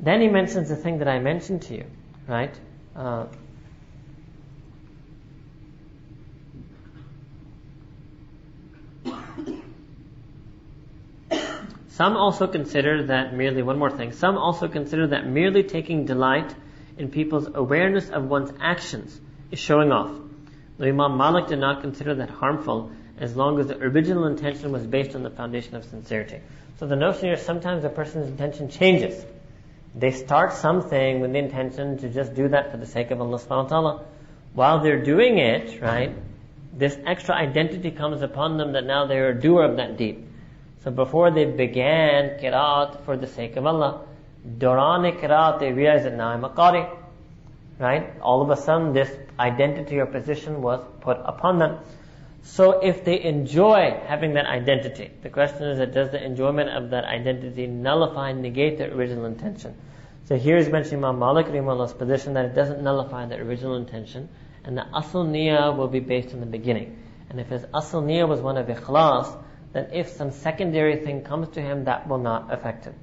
Then 0.00 0.20
he 0.20 0.28
mentions 0.28 0.68
the 0.68 0.76
thing 0.76 0.98
that 0.98 1.08
I 1.08 1.18
mentioned 1.18 1.62
to 1.62 1.74
you, 1.74 1.84
right? 2.28 2.54
Uh, 2.96 3.26
some 11.88 12.16
also 12.16 12.46
consider 12.46 13.04
that 13.08 13.34
merely, 13.34 13.62
one 13.62 13.78
more 13.78 13.90
thing, 13.90 14.12
some 14.12 14.38
also 14.38 14.66
consider 14.66 15.08
that 15.08 15.26
merely 15.26 15.62
taking 15.62 16.06
delight 16.06 16.54
in 16.96 17.10
people's 17.10 17.48
awareness 17.54 18.08
of 18.08 18.24
one's 18.24 18.52
actions 18.60 19.20
is 19.50 19.58
showing 19.58 19.92
off. 19.92 20.10
The 20.78 20.88
Imam 20.88 21.18
Malik 21.18 21.48
did 21.48 21.58
not 21.58 21.82
consider 21.82 22.14
that 22.14 22.30
harmful 22.30 22.92
as 23.18 23.36
long 23.36 23.60
as 23.60 23.66
the 23.66 23.76
original 23.78 24.26
intention 24.26 24.72
was 24.72 24.86
based 24.86 25.14
on 25.14 25.22
the 25.22 25.30
foundation 25.30 25.74
of 25.76 25.84
sincerity. 25.84 26.40
So 26.78 26.86
the 26.86 26.96
notion 26.96 27.24
here 27.24 27.34
is 27.34 27.42
sometimes 27.42 27.84
a 27.84 27.88
person's 27.90 28.28
intention 28.28 28.70
changes. 28.70 29.24
They 29.98 30.10
start 30.10 30.52
something 30.52 31.20
with 31.20 31.32
the 31.32 31.38
intention 31.38 31.96
to 31.98 32.10
just 32.10 32.34
do 32.34 32.48
that 32.48 32.70
for 32.70 32.76
the 32.76 32.84
sake 32.84 33.10
of 33.10 33.20
Allah 33.20 33.38
subhanahu 33.38 33.64
wa 33.64 33.68
ta'ala. 33.68 34.04
While 34.52 34.82
they're 34.82 35.02
doing 35.02 35.38
it, 35.38 35.80
right, 35.80 36.14
this 36.74 36.98
extra 37.06 37.34
identity 37.34 37.90
comes 37.90 38.20
upon 38.20 38.58
them 38.58 38.72
that 38.72 38.84
now 38.84 39.06
they're 39.06 39.30
a 39.30 39.40
doer 39.40 39.64
of 39.64 39.76
that 39.78 39.96
deed. 39.96 40.22
So 40.84 40.90
before 40.90 41.30
they 41.30 41.46
began 41.46 42.38
kirat 42.38 43.04
for 43.06 43.16
the 43.16 43.26
sake 43.26 43.56
of 43.56 43.64
Allah, 43.64 44.06
Dorani 44.46 45.18
kirat, 45.18 45.60
they 45.60 45.72
realized 45.72 46.04
that 46.04 46.14
now 46.14 46.28
I'm 46.28 46.44
a 46.44 46.50
qari. 46.50 46.88
Right? 47.78 48.12
All 48.20 48.42
of 48.42 48.50
a 48.50 48.56
sudden 48.56 48.92
this 48.92 49.10
identity 49.40 49.98
or 49.98 50.06
position 50.06 50.60
was 50.60 50.84
put 51.00 51.16
upon 51.24 51.58
them. 51.58 51.78
So 52.46 52.78
if 52.78 53.04
they 53.04 53.22
enjoy 53.24 54.00
having 54.06 54.34
that 54.34 54.46
identity, 54.46 55.10
the 55.20 55.28
question 55.28 55.64
is 55.64 55.78
that 55.78 55.92
does 55.92 56.12
the 56.12 56.24
enjoyment 56.24 56.70
of 56.70 56.90
that 56.90 57.04
identity 57.04 57.66
nullify 57.66 58.30
and 58.30 58.40
negate 58.40 58.78
the 58.78 58.84
original 58.94 59.24
intention? 59.24 59.74
So 60.26 60.36
here 60.36 60.56
is 60.56 60.68
mentioning 60.68 61.04
Imam 61.04 61.18
Malik 61.18 61.46
Rahimah's 61.46 61.92
position 61.92 62.34
that 62.34 62.44
it 62.44 62.54
doesn't 62.54 62.82
nullify 62.82 63.26
the 63.26 63.34
original 63.36 63.74
intention, 63.74 64.28
and 64.62 64.78
the 64.78 64.86
asl 64.94 65.26
niyyah 65.26 65.76
will 65.76 65.88
be 65.88 65.98
based 65.98 66.32
on 66.34 66.40
the 66.40 66.46
beginning. 66.46 66.96
And 67.30 67.40
if 67.40 67.48
his 67.48 67.62
asl 67.62 68.04
niyyah 68.04 68.28
was 68.28 68.40
one 68.40 68.56
of 68.56 68.68
ikhlas, 68.68 69.36
then 69.72 69.90
if 69.92 70.10
some 70.10 70.30
secondary 70.30 71.04
thing 71.04 71.22
comes 71.22 71.48
to 71.56 71.60
him, 71.60 71.84
that 71.84 72.06
will 72.06 72.18
not 72.18 72.54
affect 72.54 72.84
him. 72.84 72.94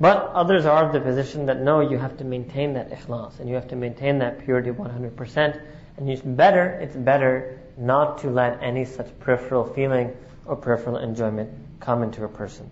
But 0.00 0.16
others 0.16 0.64
are 0.64 0.86
of 0.86 0.92
the 0.94 1.00
position 1.00 1.46
that 1.46 1.60
no, 1.60 1.80
you 1.80 1.98
have 1.98 2.16
to 2.16 2.24
maintain 2.24 2.72
that 2.74 2.90
ikhlas, 2.90 3.40
and 3.40 3.48
you 3.48 3.56
have 3.56 3.68
to 3.68 3.76
maintain 3.76 4.20
that 4.20 4.42
purity 4.42 4.70
100%, 4.70 5.60
and 5.98 6.10
it's 6.10 6.22
better, 6.22 6.70
it's 6.80 6.96
better 6.96 7.60
not 7.76 8.18
to 8.18 8.30
let 8.30 8.62
any 8.62 8.84
such 8.84 9.08
peripheral 9.20 9.64
feeling 9.64 10.16
or 10.46 10.56
peripheral 10.56 10.98
enjoyment 10.98 11.50
come 11.80 12.02
into 12.02 12.24
a 12.24 12.28
person. 12.28 12.70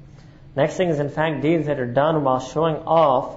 Next 0.55 0.77
thing 0.77 0.89
is, 0.89 0.99
in 0.99 1.09
fact, 1.09 1.43
deeds 1.43 1.67
that 1.67 1.81
are 1.81 1.93
done 1.93 2.25
while 2.25 2.41
showing 2.41 2.77
off 2.77 3.37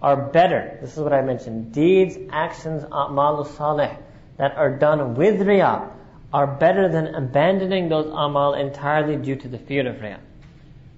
are 0.00 0.16
better. 0.16 0.78
This 0.80 0.92
is 0.92 0.98
what 0.98 1.12
I 1.12 1.22
mentioned. 1.22 1.72
Deeds, 1.72 2.16
actions, 2.30 2.84
a'malu 2.84 3.46
salih, 3.56 3.90
that 4.36 4.56
are 4.56 4.70
done 4.70 5.14
with 5.14 5.40
riyah 5.40 5.90
are 6.32 6.46
better 6.46 6.88
than 6.88 7.14
abandoning 7.14 7.88
those 7.88 8.06
amal 8.06 8.54
entirely 8.54 9.16
due 9.16 9.36
to 9.36 9.48
the 9.48 9.58
fear 9.58 9.88
of 9.88 9.96
riyah. 9.96 10.18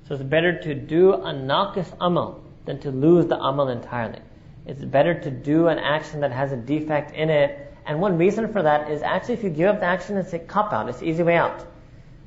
So 0.09 0.15
it's 0.15 0.25
better 0.25 0.59
to 0.61 0.75
do 0.75 1.13
a 1.13 1.35
naqis 1.35 1.93
amal 2.01 2.43
than 2.65 2.81
to 2.81 2.91
lose 2.91 3.27
the 3.27 3.37
amal 3.37 3.69
entirely. 3.69 4.21
It's 4.67 4.85
better 4.85 5.21
to 5.21 5.31
do 5.31 5.69
an 5.69 5.79
action 5.79 6.21
that 6.21 6.33
has 6.33 6.53
a 6.53 6.57
defect 6.57 7.15
in 7.15 7.31
it 7.31 7.66
and 7.87 8.01
one 8.01 8.19
reason 8.19 8.53
for 8.53 8.63
that 8.63 8.91
is 8.91 9.03
actually 9.03 9.35
if 9.35 9.45
you 9.45 9.51
give 9.51 9.69
up 9.69 9.81
the 9.81 9.87
action, 9.87 10.17
it's 10.17 10.33
a 10.33 10.39
cop 10.39 10.73
out. 10.73 10.89
It's 10.89 11.03
easy 11.03 11.23
way 11.23 11.37
out. 11.37 11.65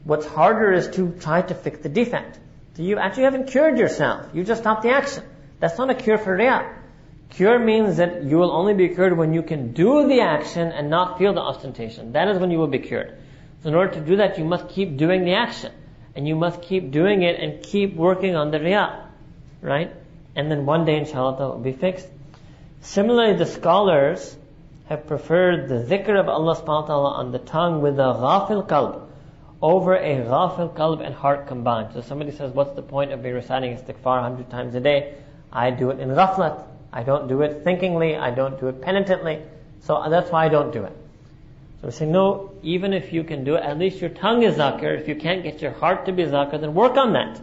What's 0.03 0.25
harder 0.25 0.71
is 0.71 0.87
to 0.95 1.11
try 1.19 1.41
to 1.41 1.53
fix 1.53 1.79
the 1.79 1.89
defect. 1.89 2.39
So 2.75 2.83
you 2.83 2.97
actually 2.97 3.23
haven't 3.23 3.47
cured 3.47 3.77
yourself. 3.77 4.27
You 4.33 4.43
just 4.43 4.61
stopped 4.61 4.83
the 4.83 4.91
action. 4.91 5.23
That's 5.59 5.77
not 5.77 5.89
a 5.89 5.95
cure 5.95 6.17
for 6.17 6.37
riyah. 6.37 6.75
Cure 7.31 7.59
means 7.59 7.97
that 7.97 8.23
you 8.23 8.37
will 8.37 8.51
only 8.51 8.73
be 8.73 8.87
cured 8.89 9.17
when 9.17 9.33
you 9.33 9.43
can 9.43 9.73
do 9.73 10.07
the 10.07 10.21
action 10.21 10.71
and 10.71 10.89
not 10.89 11.17
feel 11.17 11.33
the 11.33 11.41
ostentation. 11.41 12.13
That 12.13 12.29
is 12.29 12.39
when 12.39 12.51
you 12.51 12.57
will 12.57 12.67
be 12.67 12.79
cured. 12.79 13.17
So 13.61 13.69
in 13.69 13.75
order 13.75 13.93
to 13.93 14.01
do 14.01 14.15
that, 14.15 14.39
you 14.39 14.45
must 14.45 14.69
keep 14.69 14.95
doing 14.95 15.25
the 15.25 15.33
action. 15.33 15.73
And 16.15 16.27
you 16.27 16.35
must 16.35 16.61
keep 16.61 16.91
doing 16.91 17.21
it 17.21 17.39
and 17.39 17.61
keep 17.61 17.95
working 17.95 18.35
on 18.35 18.51
the 18.51 18.59
riyah. 18.59 19.07
Right? 19.61 19.91
And 20.35 20.49
then 20.49 20.65
one 20.65 20.85
day, 20.85 20.97
inshallah, 20.97 21.37
that 21.37 21.47
will 21.47 21.59
be 21.59 21.73
fixed. 21.73 22.07
Similarly, 22.81 23.37
the 23.37 23.45
scholars 23.45 24.37
have 24.89 25.05
preferred 25.05 25.69
the 25.69 25.75
zikr 25.85 26.19
of 26.19 26.27
Allah 26.27 26.55
subhanahu 26.55 26.81
wa 26.81 26.87
ta'ala 26.87 27.09
on 27.11 27.31
the 27.31 27.37
tongue 27.37 27.79
with 27.81 27.99
a 27.99 28.13
ghafil 28.13 28.67
qalb 28.67 29.05
over 29.61 29.95
a 29.95 30.15
ghafil 30.25 30.73
qalb 30.73 31.05
and 31.05 31.13
heart 31.13 31.45
combined. 31.45 31.93
So 31.93 32.01
somebody 32.01 32.31
says, 32.31 32.51
what's 32.53 32.73
the 32.75 32.81
point 32.81 33.11
of 33.11 33.21
me 33.21 33.29
reciting 33.29 33.77
istighfar 33.77 34.17
a 34.17 34.21
hundred 34.23 34.49
times 34.49 34.73
a 34.73 34.79
day? 34.79 35.13
I 35.53 35.69
do 35.69 35.91
it 35.91 35.99
in 35.99 36.09
ghaflat. 36.09 36.63
I 36.91 37.03
don't 37.03 37.27
do 37.27 37.43
it 37.43 37.63
thinkingly. 37.63 38.17
I 38.17 38.31
don't 38.31 38.59
do 38.59 38.67
it 38.67 38.81
penitently. 38.81 39.43
So 39.81 40.03
that's 40.09 40.31
why 40.31 40.45
I 40.45 40.49
don't 40.49 40.73
do 40.73 40.83
it. 40.85 40.97
So 41.81 41.87
we 41.87 41.91
say, 41.91 42.07
no, 42.07 42.51
even 42.63 42.91
if 42.91 43.13
you 43.13 43.23
can 43.23 43.43
do 43.43 43.55
it, 43.55 43.63
at 43.63 43.77
least 43.77 44.01
your 44.01 44.09
tongue 44.09 44.41
is 44.41 44.55
zakir. 44.55 44.99
If 44.99 45.07
you 45.07 45.15
can't 45.15 45.43
get 45.43 45.61
your 45.61 45.71
heart 45.71 46.07
to 46.07 46.11
be 46.11 46.23
zakir, 46.23 46.59
then 46.59 46.73
work 46.73 46.97
on 46.97 47.13
that. 47.13 47.39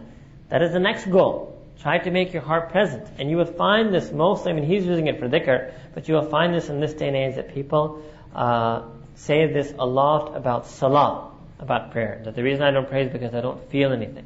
That 0.49 0.61
is 0.61 0.73
the 0.73 0.79
next 0.79 1.09
goal. 1.09 1.56
Try 1.81 1.99
to 1.99 2.11
make 2.11 2.33
your 2.33 2.41
heart 2.41 2.71
present. 2.71 3.07
And 3.19 3.29
you 3.29 3.37
will 3.37 3.45
find 3.45 3.93
this 3.93 4.11
mostly, 4.11 4.51
I 4.51 4.55
mean, 4.55 4.65
he's 4.65 4.85
using 4.85 5.07
it 5.07 5.19
for 5.19 5.29
dhikr, 5.29 5.73
but 5.93 6.07
you 6.07 6.15
will 6.15 6.29
find 6.29 6.53
this 6.53 6.69
in 6.69 6.79
this 6.79 6.93
day 6.93 7.07
and 7.07 7.15
age 7.15 7.35
that 7.35 7.53
people 7.53 8.03
uh, 8.33 8.83
say 9.15 9.51
this 9.51 9.73
a 9.77 9.85
lot 9.85 10.35
about 10.35 10.67
salah, 10.67 11.31
about 11.59 11.91
prayer. 11.91 12.21
That 12.23 12.35
the 12.35 12.43
reason 12.43 12.63
I 12.63 12.71
don't 12.71 12.89
pray 12.89 13.05
is 13.05 13.11
because 13.11 13.33
I 13.33 13.41
don't 13.41 13.69
feel 13.69 13.91
anything. 13.91 14.25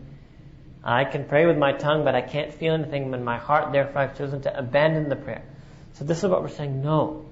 I 0.83 1.05
can 1.05 1.25
pray 1.25 1.45
with 1.45 1.57
my 1.57 1.73
tongue, 1.73 2.03
but 2.03 2.15
I 2.15 2.21
can't 2.21 2.53
feel 2.53 2.73
anything 2.73 3.13
in 3.13 3.23
my 3.23 3.37
heart, 3.37 3.71
therefore 3.71 4.01
I've 4.01 4.17
chosen 4.17 4.41
to 4.43 4.57
abandon 4.57 5.09
the 5.09 5.15
prayer. 5.15 5.43
So 5.93 6.05
this 6.05 6.23
is 6.23 6.29
what 6.29 6.41
we're 6.41 6.49
saying, 6.49 6.81
no. 6.81 7.25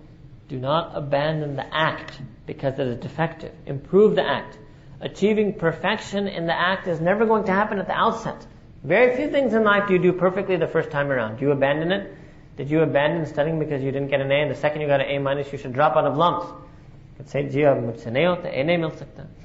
Do 0.50 0.60
not 0.60 0.96
abandon 0.96 1.56
the 1.56 1.66
act 1.76 2.20
because 2.46 2.78
it 2.80 2.88
is 2.88 2.98
defective. 2.98 3.54
Improve 3.66 4.16
the 4.16 4.28
act. 4.28 4.58
Achieving 5.02 5.54
perfection 5.54 6.28
in 6.28 6.46
the 6.46 6.54
act 6.54 6.88
is 6.88 7.00
never 7.00 7.26
going 7.26 7.46
to 7.46 7.52
happen 7.52 7.80
at 7.80 7.88
the 7.88 7.94
outset. 7.94 8.46
Very 8.84 9.16
few 9.16 9.30
things 9.30 9.54
in 9.54 9.64
life 9.64 9.88
do 9.88 9.94
you 9.94 10.00
do 10.00 10.14
perfectly 10.14 10.56
the 10.56 10.68
first 10.68 10.90
time 10.90 11.12
around. 11.12 11.38
Do 11.38 11.46
you 11.46 11.52
abandon 11.52 11.92
it? 11.92 12.16
Did 12.56 12.70
you 12.70 12.82
abandon 12.82 13.26
studying 13.26 13.60
because 13.60 13.84
you 13.84 13.92
didn't 13.92 14.10
get 14.10 14.22
an 14.22 14.32
A 14.32 14.36
and 14.36 14.52
the 14.52 14.56
second 14.56 14.82
you 14.82 14.88
got 14.88 15.02
an 15.02 15.08
A 15.08 15.20
minus 15.20 15.52
you 15.52 15.58
should 15.58 15.74
drop 15.74 15.96
out 15.96 16.06
of 16.06 16.18
LUMS? 16.18 16.46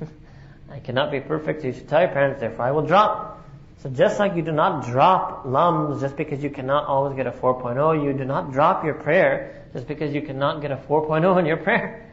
I 0.71 0.79
cannot 0.81 1.11
be 1.11 1.21
perfect. 1.21 1.65
You 1.65 1.73
should 1.73 1.89
tell 1.89 2.01
your 2.01 2.11
parents, 2.11 2.41
therefore 2.41 2.65
I 2.65 2.71
will 2.71 2.87
drop. 2.87 3.45
So 3.79 3.91
just 3.91 4.19
like 4.19 4.35
you 4.35 4.43
do 4.43 4.53
not 4.53 4.87
drop 4.87 5.45
lums 5.45 6.01
just 6.01 6.17
because 6.17 6.43
you 6.43 6.51
cannot 6.51 6.87
always 6.87 7.17
get 7.17 7.27
a 7.27 7.33
4.0, 7.33 8.03
you 8.03 8.13
do 8.13 8.25
not 8.25 8.53
drop 8.53 8.85
your 8.85 8.95
prayer 8.95 9.65
just 9.73 9.87
because 9.87 10.15
you 10.15 10.23
cannot 10.23 10.63
get 10.63 10.71
a 10.71 10.77
4.0 10.77 11.39
in 11.39 11.47
your 11.47 11.59
prayer. 11.59 12.11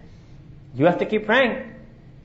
You 0.75 0.85
have 0.85 0.99
to 0.99 1.05
keep 1.05 1.25
praying. 1.25 1.70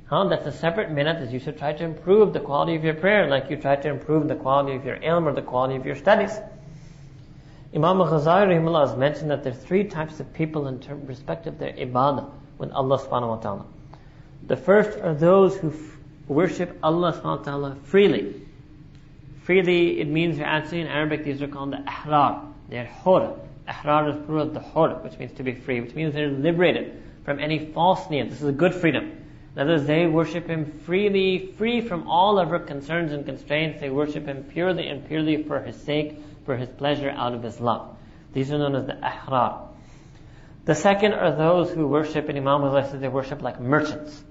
Huh? 0.09 0.29
That's 0.29 0.47
a 0.47 0.53
separate 0.53 0.93
minute 0.93 1.19
that 1.19 1.33
you 1.33 1.41
should 1.41 1.59
try 1.59 1.73
to 1.73 1.85
improve 1.85 2.33
the 2.33 2.39
quality 2.39 2.77
of 2.77 2.85
your 2.85 2.95
prayer 2.95 3.29
like 3.29 3.51
you 3.51 3.57
try 3.57 3.75
to 3.75 3.89
improve 3.89 4.29
the 4.29 4.37
quality 4.37 4.77
of 4.77 4.85
your 4.85 4.99
ilm 4.99 5.27
or 5.27 5.33
the 5.33 5.43
quality 5.43 5.75
of 5.75 5.85
your 5.85 5.97
studies. 5.97 6.31
Imam 7.75 7.99
Ghazali 7.99 8.81
has 8.81 8.97
mentioned 8.97 9.31
that 9.33 9.43
there 9.43 9.53
are 9.53 9.57
three 9.57 9.85
types 9.85 10.21
of 10.21 10.33
people 10.33 10.69
in 10.69 10.81
respect 11.07 11.49
of 11.49 11.59
their 11.59 11.73
ibadah 11.73 12.31
with 12.59 12.71
Allah 12.71 12.99
subhanahu 12.99 13.29
wa 13.29 13.37
ta'ala. 13.37 13.67
The 14.47 14.57
first 14.57 14.97
are 15.01 15.13
those 15.13 15.57
who 15.57 15.71
f- 15.71 15.99
worship 16.29 16.79
Allah 16.85 17.13
subhanahu 17.13 17.39
wa 17.39 17.45
ta'ala 17.45 17.77
freely. 17.83 18.47
Freely, 19.43 20.01
it 20.01 20.07
means 20.07 20.39
actually 20.39 20.83
in 20.83 20.87
Arabic 20.87 21.25
these 21.25 21.43
are 21.43 21.49
called 21.49 21.73
the 21.73 21.79
ahrar. 21.79 22.53
They're 22.69 22.87
hur. 22.87 23.37
Ahrar 23.69 24.09
is 24.09 24.25
plural 24.25 24.47
of 24.47 24.55
the 24.55 24.61
hur, 24.61 24.95
which 25.03 25.19
means 25.19 25.33
to 25.33 25.43
be 25.43 25.53
free, 25.53 25.81
which 25.81 25.97
means 25.97 26.15
they're 26.15 26.31
liberated 26.31 27.03
from 27.25 27.41
any 27.41 27.73
false 27.73 28.07
niyat. 28.07 28.31
This 28.31 28.41
is 28.41 28.49
a 28.49 28.53
good 28.53 28.73
freedom. 28.75 29.26
Other 29.57 29.73
words, 29.73 29.87
they 29.87 30.07
worship 30.07 30.49
Him 30.49 30.81
freely, 30.85 31.53
free 31.57 31.81
from 31.81 32.09
all 32.09 32.39
of 32.39 32.53
our 32.53 32.59
concerns 32.59 33.13
and 33.13 33.25
constraints. 33.25 33.81
They 33.81 33.89
worship 33.89 34.27
Him 34.27 34.45
purely 34.45 34.89
and 34.89 35.07
purely 35.09 35.43
for 35.45 35.61
His 35.61 35.77
sake, 35.77 36.19
for 36.45 36.57
His 36.57 36.69
pleasure, 36.69 37.11
out 37.11 37.33
of 37.33 37.43
His 37.43 37.59
love. 37.59 37.97
These 38.35 38.53
are 38.53 38.59
known 38.59 38.75
as 38.75 38.87
the 38.87 38.93
ahrar. 38.95 39.69
The 40.67 40.75
second 40.75 41.15
are 41.15 41.35
those 41.35 41.71
who 41.73 41.87
worship, 41.87 42.29
and 42.29 42.37
Imam 42.37 42.61
Ghazali 42.61 42.91
says 42.91 43.01
they 43.01 43.09
worship 43.09 43.41
like 43.41 43.59
merchants. 43.59 44.23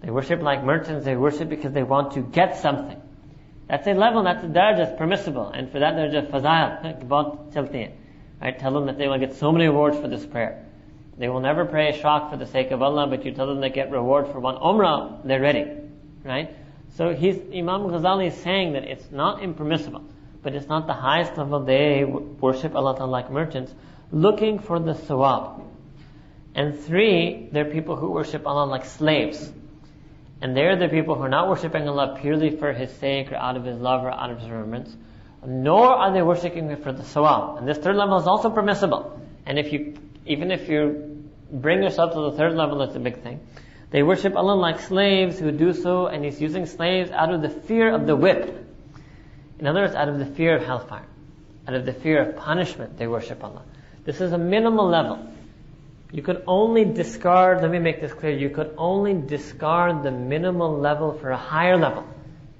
They 0.00 0.10
worship 0.10 0.40
like 0.40 0.64
merchants, 0.64 1.04
they 1.04 1.16
worship 1.16 1.48
because 1.48 1.72
they 1.72 1.82
want 1.82 2.12
to 2.12 2.20
get 2.20 2.56
something. 2.58 3.02
That's 3.68 3.86
a 3.86 3.92
level, 3.92 4.22
that's 4.22 4.44
a 4.44 4.46
darajah, 4.46 4.90
it's 4.90 4.98
permissible. 4.98 5.50
And 5.50 5.70
for 5.70 5.80
that 5.80 5.94
darajah, 5.94 6.30
fazail, 6.30 7.92
Right? 8.40 8.58
Tell 8.58 8.72
them 8.72 8.86
that 8.86 8.96
they 8.96 9.08
will 9.08 9.18
get 9.18 9.34
so 9.34 9.50
many 9.50 9.66
rewards 9.66 9.98
for 9.98 10.08
this 10.08 10.24
prayer. 10.24 10.64
They 11.18 11.28
will 11.28 11.40
never 11.40 11.64
pray 11.64 11.90
a 11.90 11.92
shak 12.00 12.30
for 12.30 12.36
the 12.36 12.46
sake 12.46 12.70
of 12.70 12.80
Allah, 12.80 13.08
but 13.08 13.24
you 13.24 13.32
tell 13.32 13.48
them 13.48 13.60
they 13.60 13.70
get 13.70 13.90
reward 13.90 14.28
for 14.28 14.38
one 14.38 14.54
umrah, 14.54 15.20
they're 15.24 15.40
ready. 15.40 15.66
Right? 16.24 16.54
So 16.96 17.12
he's, 17.14 17.36
Imam 17.36 17.82
Ghazali 17.82 18.28
is 18.28 18.36
saying 18.36 18.74
that 18.74 18.84
it's 18.84 19.10
not 19.10 19.42
impermissible, 19.42 20.04
but 20.42 20.54
it's 20.54 20.68
not 20.68 20.86
the 20.86 20.94
highest 20.94 21.36
level. 21.36 21.64
They 21.64 22.04
worship 22.04 22.74
Allah 22.74 22.96
Ta'ala 22.96 23.10
like 23.10 23.30
merchants, 23.30 23.74
looking 24.12 24.60
for 24.60 24.78
the 24.78 24.94
sawab. 24.94 25.62
And 26.54 26.78
three, 26.78 27.48
they're 27.52 27.70
people 27.70 27.96
who 27.96 28.10
worship 28.10 28.46
Allah 28.46 28.66
like 28.66 28.84
slaves. 28.84 29.52
And 30.40 30.56
they're 30.56 30.76
the 30.76 30.88
people 30.88 31.16
who 31.16 31.22
are 31.22 31.28
not 31.28 31.48
worshipping 31.48 31.88
Allah 31.88 32.16
purely 32.20 32.50
for 32.50 32.72
His 32.72 32.92
sake 32.92 33.32
or 33.32 33.36
out 33.36 33.56
of 33.56 33.64
His 33.64 33.78
love 33.78 34.04
or 34.04 34.10
out 34.10 34.30
of 34.30 34.38
His 34.38 34.48
remembrance, 34.48 34.96
nor 35.44 35.86
are 35.86 36.12
they 36.12 36.22
worshipping 36.22 36.68
Him 36.68 36.80
for 36.80 36.92
the 36.92 37.02
sawab. 37.02 37.58
And 37.58 37.68
this 37.68 37.78
third 37.78 37.96
level 37.96 38.18
is 38.18 38.26
also 38.26 38.50
permissible. 38.50 39.20
And 39.46 39.58
if 39.58 39.72
you, 39.72 39.94
even 40.28 40.50
if 40.50 40.68
you 40.68 41.28
bring 41.50 41.82
yourself 41.82 42.12
to 42.12 42.20
the 42.30 42.32
third 42.32 42.54
level, 42.54 42.78
that's 42.78 42.94
a 42.94 43.00
big 43.00 43.22
thing. 43.22 43.40
They 43.90 44.02
worship 44.02 44.36
Allah 44.36 44.54
like 44.54 44.80
slaves 44.80 45.38
who 45.38 45.50
do 45.50 45.72
so, 45.72 46.06
and 46.06 46.24
He's 46.24 46.40
using 46.40 46.66
slaves 46.66 47.10
out 47.10 47.32
of 47.32 47.42
the 47.42 47.48
fear 47.48 47.92
of 47.94 48.06
the 48.06 48.14
whip. 48.14 48.66
In 49.58 49.66
other 49.66 49.80
words, 49.80 49.94
out 49.94 50.08
of 50.08 50.18
the 50.18 50.26
fear 50.26 50.56
of 50.56 50.64
hellfire, 50.64 51.06
out 51.66 51.74
of 51.74 51.86
the 51.86 51.92
fear 51.92 52.22
of 52.22 52.36
punishment, 52.36 52.98
they 52.98 53.06
worship 53.06 53.42
Allah. 53.42 53.62
This 54.04 54.20
is 54.20 54.32
a 54.32 54.38
minimal 54.38 54.86
level. 54.88 55.18
You 56.12 56.22
could 56.22 56.42
only 56.46 56.84
discard, 56.84 57.60
let 57.62 57.70
me 57.70 57.78
make 57.78 58.00
this 58.00 58.12
clear, 58.12 58.32
you 58.32 58.50
could 58.50 58.74
only 58.78 59.14
discard 59.14 60.02
the 60.02 60.10
minimal 60.10 60.78
level 60.78 61.12
for 61.12 61.30
a 61.30 61.36
higher 61.36 61.76
level. 61.76 62.04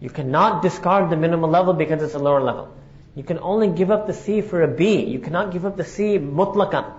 You 0.01 0.11
cannot 0.11 0.63
discard 0.63 1.11
the 1.11 1.17
minimal 1.17 1.49
level 1.49 1.73
because 1.73 2.03
it's 2.03 2.15
a 2.15 2.19
lower 2.19 2.41
level. 2.41 2.75
You 3.15 3.25
can 3.25 3.39
only 3.39 3.69
give 3.69 3.91
up 3.91 4.07
the 4.07 4.13
C 4.13 4.43
for 4.43 4.63
a 4.63 4.69
B. 4.69 5.05
You 5.05 5.19
cannot 5.19 5.51
give 5.53 5.65
up 5.65 5.77
the 5.77 5.85
C 5.85 6.19
mutlaqan. 6.19 6.98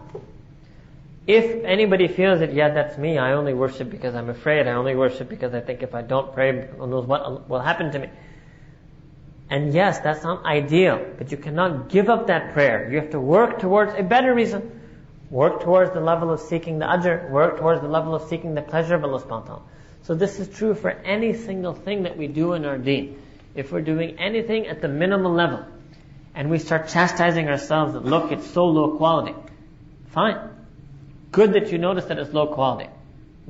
If 1.30 1.64
anybody 1.64 2.08
feels 2.08 2.40
that, 2.40 2.56
yeah, 2.56 2.70
that's 2.70 2.98
me, 2.98 3.20
I 3.20 3.34
only 3.34 3.54
worship 3.54 3.92
because 3.92 4.16
I'm 4.16 4.30
afraid, 4.30 4.66
I 4.68 4.72
only 4.72 4.96
worship 4.96 5.30
because 5.30 5.54
I 5.54 5.60
think 5.60 5.84
if 5.84 5.94
I 5.94 6.02
don't 6.02 6.34
pray, 6.34 6.66
who 6.76 6.88
knows 6.88 7.06
what 7.06 7.48
will 7.48 7.60
happen 7.60 7.92
to 7.92 8.00
me. 8.00 8.10
And 9.48 9.72
yes, 9.72 10.00
that's 10.00 10.24
not 10.24 10.44
ideal, 10.44 11.06
but 11.20 11.32
you 11.32 11.38
cannot 11.38 11.90
give 11.90 12.10
up 12.10 12.26
that 12.28 12.54
prayer. 12.54 12.92
You 12.92 13.00
have 13.02 13.12
to 13.12 13.20
work 13.20 13.60
towards 13.60 13.94
a 13.94 14.02
better 14.02 14.34
reason. 14.34 14.82
Work 15.30 15.62
towards 15.62 15.94
the 15.94 16.00
level 16.00 16.32
of 16.32 16.40
seeking 16.40 16.80
the 16.80 16.86
ajr. 16.86 17.30
Work 17.30 17.60
towards 17.60 17.82
the 17.82 17.88
level 17.88 18.16
of 18.16 18.24
seeking 18.28 18.56
the 18.56 18.64
pleasure 18.64 18.96
of 18.96 19.04
Allah 19.04 19.22
subhanahu 19.22 19.30
wa 19.30 19.46
ta'ala. 19.46 19.62
So 20.02 20.16
this 20.16 20.40
is 20.40 20.50
true 20.50 20.74
for 20.74 20.90
any 20.90 21.36
single 21.36 21.76
thing 21.76 22.04
that 22.04 22.18
we 22.18 22.26
do 22.26 22.54
in 22.54 22.66
our 22.66 22.80
deen. 22.80 23.22
If 23.54 23.72
we're 23.72 23.82
doing 23.82 24.18
anything 24.18 24.66
at 24.66 24.82
the 24.82 24.88
minimal 24.88 25.32
level, 25.32 25.64
and 26.34 26.50
we 26.50 26.58
start 26.58 26.88
chastising 26.88 27.48
ourselves 27.50 27.94
that 27.94 28.04
look, 28.04 28.32
it's 28.32 28.50
so 28.50 28.66
low 28.66 28.98
quality. 28.98 29.36
Fine. 30.08 30.49
Good 31.32 31.54
that 31.54 31.72
you 31.72 31.78
notice 31.78 32.06
that 32.06 32.18
it's 32.18 32.34
low 32.34 32.48
quality. 32.48 32.90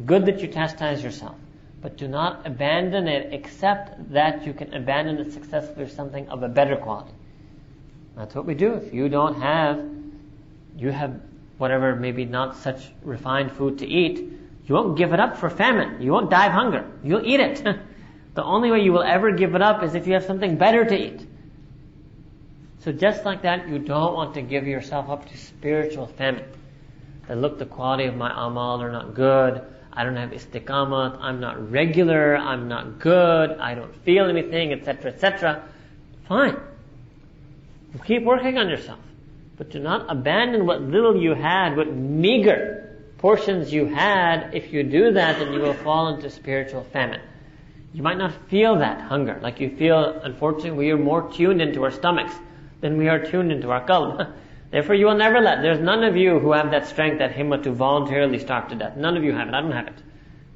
Good 0.05 0.25
that 0.25 0.41
you 0.41 0.47
chastise 0.47 1.03
yourself. 1.03 1.35
But 1.81 1.97
do 1.97 2.07
not 2.07 2.45
abandon 2.45 3.07
it 3.07 3.33
except 3.33 4.11
that 4.11 4.45
you 4.45 4.53
can 4.53 4.73
abandon 4.73 5.17
it 5.17 5.31
successfully 5.31 5.85
for 5.85 5.91
something 5.91 6.27
of 6.27 6.43
a 6.43 6.49
better 6.49 6.75
quality. 6.75 7.13
That's 8.17 8.35
what 8.35 8.45
we 8.45 8.53
do. 8.53 8.73
If 8.73 8.93
you 8.93 9.07
don't 9.07 9.41
have, 9.41 9.85
you 10.77 10.89
have 10.91 11.21
whatever 11.57 11.95
maybe 11.95 12.25
not 12.25 12.57
such 12.57 12.89
refined 13.01 13.51
food 13.53 13.79
to 13.79 13.87
eat, 13.87 14.17
you 14.65 14.75
won't 14.75 14.97
give 14.97 15.13
it 15.13 15.19
up 15.19 15.37
for 15.37 15.49
famine. 15.49 16.01
You 16.01 16.11
won't 16.11 16.29
die 16.29 16.47
of 16.47 16.51
hunger. 16.51 16.85
You'll 17.03 17.25
eat 17.25 17.39
it. 17.39 17.63
the 18.33 18.43
only 18.43 18.71
way 18.71 18.81
you 18.83 18.91
will 18.91 19.03
ever 19.03 19.31
give 19.31 19.55
it 19.55 19.61
up 19.61 19.83
is 19.83 19.95
if 19.95 20.05
you 20.05 20.13
have 20.13 20.25
something 20.25 20.57
better 20.57 20.83
to 20.83 20.95
eat. 20.95 21.25
So 22.79 22.91
just 22.91 23.25
like 23.25 23.41
that, 23.43 23.67
you 23.69 23.79
don't 23.79 24.13
want 24.13 24.33
to 24.35 24.41
give 24.41 24.67
yourself 24.67 25.09
up 25.09 25.29
to 25.29 25.37
spiritual 25.37 26.07
famine. 26.07 26.45
That 27.29 27.37
look, 27.37 27.59
the 27.59 27.65
quality 27.67 28.05
of 28.05 28.15
my 28.15 28.31
amal 28.31 28.81
are 28.81 28.91
not 28.91 29.13
good. 29.13 29.61
I 29.93 30.03
don't 30.03 30.15
have 30.15 30.31
istiqamat. 30.31 31.19
I'm 31.21 31.39
not 31.39 31.71
regular. 31.71 32.35
I'm 32.35 32.67
not 32.67 32.97
good. 32.97 33.51
I 33.51 33.75
don't 33.75 33.95
feel 34.03 34.25
anything, 34.25 34.73
etc., 34.73 35.11
etc. 35.11 35.63
Fine. 36.27 36.57
Keep 38.03 38.23
working 38.23 38.57
on 38.57 38.67
yourself. 38.67 38.97
But 39.57 39.69
do 39.69 39.77
not 39.77 40.09
abandon 40.09 40.65
what 40.65 40.81
little 40.81 41.21
you 41.21 41.35
had, 41.35 41.77
what 41.77 41.93
meager 41.93 42.97
portions 43.19 43.71
you 43.71 43.85
had. 43.85 44.49
If 44.55 44.73
you 44.73 44.81
do 44.81 45.11
that, 45.11 45.37
then 45.37 45.53
you 45.53 45.59
will 45.59 45.75
fall 45.75 46.15
into 46.15 46.31
spiritual 46.31 46.83
famine. 46.85 47.21
You 47.93 48.01
might 48.01 48.17
not 48.17 48.33
feel 48.49 48.79
that 48.79 49.01
hunger, 49.01 49.37
like 49.43 49.59
you 49.59 49.69
feel, 49.77 50.19
unfortunately, 50.23 50.71
we 50.71 50.89
are 50.89 50.97
more 50.97 51.31
tuned 51.31 51.61
into 51.61 51.83
our 51.83 51.91
stomachs 51.91 52.33
than 52.81 52.97
we 52.97 53.07
are 53.07 53.19
tuned 53.19 53.51
into 53.51 53.69
our 53.69 53.85
qalb. 53.87 54.33
Therefore, 54.71 54.95
you 54.95 55.07
will 55.07 55.17
never 55.17 55.41
let, 55.41 55.61
there's 55.61 55.79
none 55.79 56.03
of 56.03 56.15
you 56.15 56.37
who 56.39 56.51
have 56.51 56.71
that 56.71 56.87
strength, 56.87 57.19
that 57.19 57.33
himma 57.33 57.63
to 57.63 57.71
voluntarily 57.71 58.37
starve 58.37 58.67
to 58.69 58.75
death. 58.75 58.95
None 58.95 59.17
of 59.17 59.23
you 59.23 59.33
have 59.33 59.47
it. 59.47 59.53
I 59.53 59.61
don't 59.61 59.71
have 59.71 59.87
it. 59.87 60.03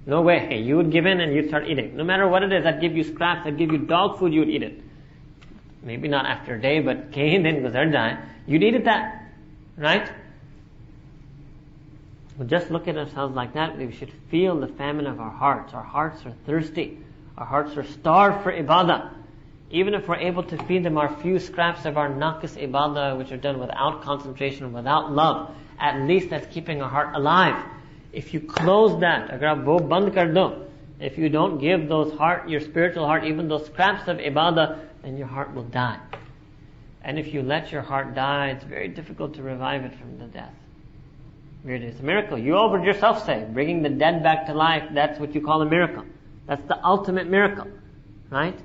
No 0.06 0.22
way. 0.22 0.60
You 0.60 0.78
would 0.78 0.92
give 0.92 1.06
in 1.06 1.20
and 1.20 1.34
you'd 1.34 1.48
start 1.48 1.68
eating. 1.68 1.96
No 1.96 2.04
matter 2.04 2.28
what 2.28 2.44
it 2.44 2.54
is, 2.54 2.66
I'd 2.66 2.82
give 2.82 2.96
you 2.96 3.04
scraps, 3.04 3.48
I'd 3.48 3.58
give 3.58 3.72
you 3.72 3.80
dog 3.80 4.20
food, 4.20 4.34
you 4.34 4.42
would 4.42 4.50
eat 4.50 4.62
it. 4.62 4.82
Maybe 5.82 6.08
not 6.08 6.26
after 6.26 6.56
a 6.56 6.62
day, 6.62 6.80
but 6.80 7.12
kahin 7.12 7.44
din 7.44 7.64
guzar 7.64 7.92
jaye. 7.92 8.24
You 8.46 8.60
needed 8.60 8.86
that, 8.86 9.32
right? 9.78 10.12
Well, 12.38 12.48
just 12.48 12.70
look 12.70 12.88
at 12.88 12.98
ourselves 12.98 13.36
like 13.36 13.54
that. 13.54 13.78
We 13.78 13.92
should 13.92 14.12
feel 14.30 14.60
the 14.60 14.68
famine 14.68 15.08
of 15.08 15.20
our 15.20 15.32
hearts. 15.32 15.74
Our 15.74 15.84
hearts 15.84 16.26
are 16.26 16.34
thirsty. 16.46 17.00
Our 17.38 17.46
hearts 17.46 17.76
are 17.78 17.84
starved 17.84 18.44
for 18.44 18.52
ibadah. 18.52 19.12
Even 19.74 19.96
if 19.96 20.08
we're 20.08 20.18
able 20.18 20.44
to 20.44 20.64
feed 20.66 20.86
them 20.86 21.00
our 21.00 21.10
few 21.18 21.40
scraps 21.40 21.86
of 21.86 21.98
our 21.98 22.08
naqis 22.08 22.56
ibadah, 22.62 23.18
which 23.18 23.32
are 23.32 23.38
done 23.38 23.60
without 23.60 24.04
concentration, 24.04 24.72
without 24.72 25.12
love, 25.12 25.50
at 25.80 26.00
least 26.04 26.30
that's 26.30 26.46
keeping 26.54 26.80
our 26.80 26.88
heart 26.88 27.16
alive. 27.16 27.66
If 28.12 28.36
you 28.36 28.40
close 28.40 29.00
that, 29.02 29.32
if 31.00 31.18
you 31.18 31.28
don't 31.28 31.58
give 31.58 31.90
those 31.90 32.14
heart, 32.14 32.48
your 32.48 32.62
spiritual 32.62 33.08
heart, 33.08 33.24
even 33.26 33.48
those 33.48 33.66
scraps 33.66 34.08
of 34.08 34.18
ibadah, 34.18 34.80
then 35.02 35.18
your 35.18 35.26
heart 35.26 35.56
will 35.56 35.64
die. 35.64 36.00
And 37.04 37.18
if 37.18 37.34
you 37.34 37.42
let 37.42 37.72
your 37.72 37.82
heart 37.82 38.14
die, 38.14 38.50
it's 38.50 38.64
very 38.64 38.90
difficult 38.90 39.34
to 39.34 39.42
revive 39.42 39.86
it 39.86 39.96
from 39.96 40.20
the 40.20 40.26
death. 40.26 40.54
It's 41.66 42.00
a 42.00 42.04
miracle. 42.04 42.38
You 42.38 42.58
over 42.58 42.78
yourself 42.78 43.26
say, 43.26 43.44
bringing 43.52 43.82
the 43.82 43.90
dead 43.90 44.22
back 44.22 44.46
to 44.46 44.54
life, 44.54 44.84
that's 44.94 45.20
what 45.20 45.34
you 45.34 45.42
call 45.42 45.64
a 45.64 45.66
miracle. 45.66 46.06
That's 46.46 46.64
the 46.68 46.78
ultimate 46.86 47.28
miracle. 47.28 47.68
Right? 48.30 48.60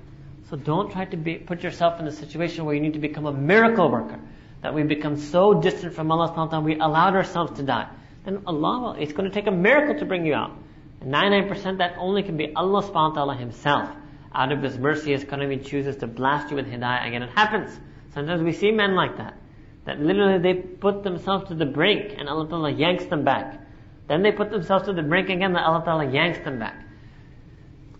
So 0.51 0.57
don't 0.57 0.91
try 0.91 1.05
to 1.05 1.17
be, 1.17 1.35
put 1.37 1.63
yourself 1.63 2.01
in 2.01 2.07
a 2.07 2.13
situation 2.13 2.65
where 2.65 2.75
you 2.75 2.81
need 2.81 2.95
to 2.95 2.99
become 2.99 3.27
a 3.27 3.33
miracle 3.33 3.91
worker. 3.91 4.19
That 4.63 4.75
we 4.75 4.83
become 4.83 5.17
so 5.17 5.55
distant 5.55 5.95
from 5.95 6.11
Allah 6.11 6.31
subhanahu 6.31 6.37
wa 6.37 6.47
ta'ala, 6.47 6.65
we 6.65 6.79
allowed 6.79 7.15
ourselves 7.15 7.59
to 7.59 7.63
die. 7.63 7.89
Then 8.25 8.43
Allah, 8.47 8.97
it's 8.99 9.13
going 9.13 9.29
to 9.29 9.35
take 9.35 9.47
a 9.47 9.53
miracle 9.53 9.99
to 9.99 10.05
bring 10.05 10.27
you 10.27 10.35
out. 10.35 10.53
And 11.01 11.13
99% 11.13 11.79
that 11.79 11.95
only 11.99 12.23
can 12.23 12.37
be 12.37 12.53
Allah 12.57 12.83
subhanahu 12.83 13.11
wa 13.11 13.15
ta'ala 13.15 13.37
Himself. 13.37 13.91
Out 14.35 14.51
of 14.51 14.63
His 14.63 14.79
mercy, 14.79 15.13
His 15.13 15.23
He 15.23 15.57
chooses 15.59 15.97
to 15.97 16.07
blast 16.07 16.51
you 16.51 16.57
with 16.57 16.67
hidayah 16.67 17.07
again. 17.07 17.23
It 17.23 17.31
happens. 17.31 17.79
Sometimes 18.15 18.43
we 18.43 18.53
see 18.53 18.73
men 18.73 18.95
like 18.95 19.19
that. 19.19 19.39
That 19.85 20.01
literally 20.01 20.39
they 20.39 20.61
put 20.61 21.03
themselves 21.03 21.49
to 21.49 21.55
the 21.55 21.67
brink 21.67 22.15
and 22.19 22.29
Allah 22.29 22.49
Ta'ala 22.49 22.71
yanks 22.71 23.05
them 23.07 23.25
back. 23.25 23.61
Then 24.09 24.23
they 24.23 24.33
put 24.33 24.51
themselves 24.51 24.87
to 24.87 24.93
the 24.93 25.03
brink 25.03 25.29
again 25.29 25.55
and 25.55 25.59
Allah 25.59 25.85
Ta'ala 25.85 26.11
yanks 26.11 26.41
them 26.41 26.59
back. 26.59 26.85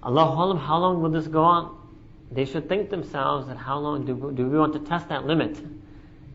Allah 0.03 0.57
how 0.59 0.79
long 0.79 1.03
will 1.03 1.11
this 1.11 1.27
go 1.27 1.43
on? 1.43 1.78
They 2.31 2.45
should 2.45 2.69
think 2.69 2.91
themselves 2.91 3.49
that 3.49 3.57
how 3.57 3.79
long 3.79 4.05
do, 4.05 4.33
do 4.35 4.49
we 4.49 4.59
want 4.59 4.75
to 4.75 4.81
test 4.81 5.09
that 5.09 5.27
limit? 5.27 5.59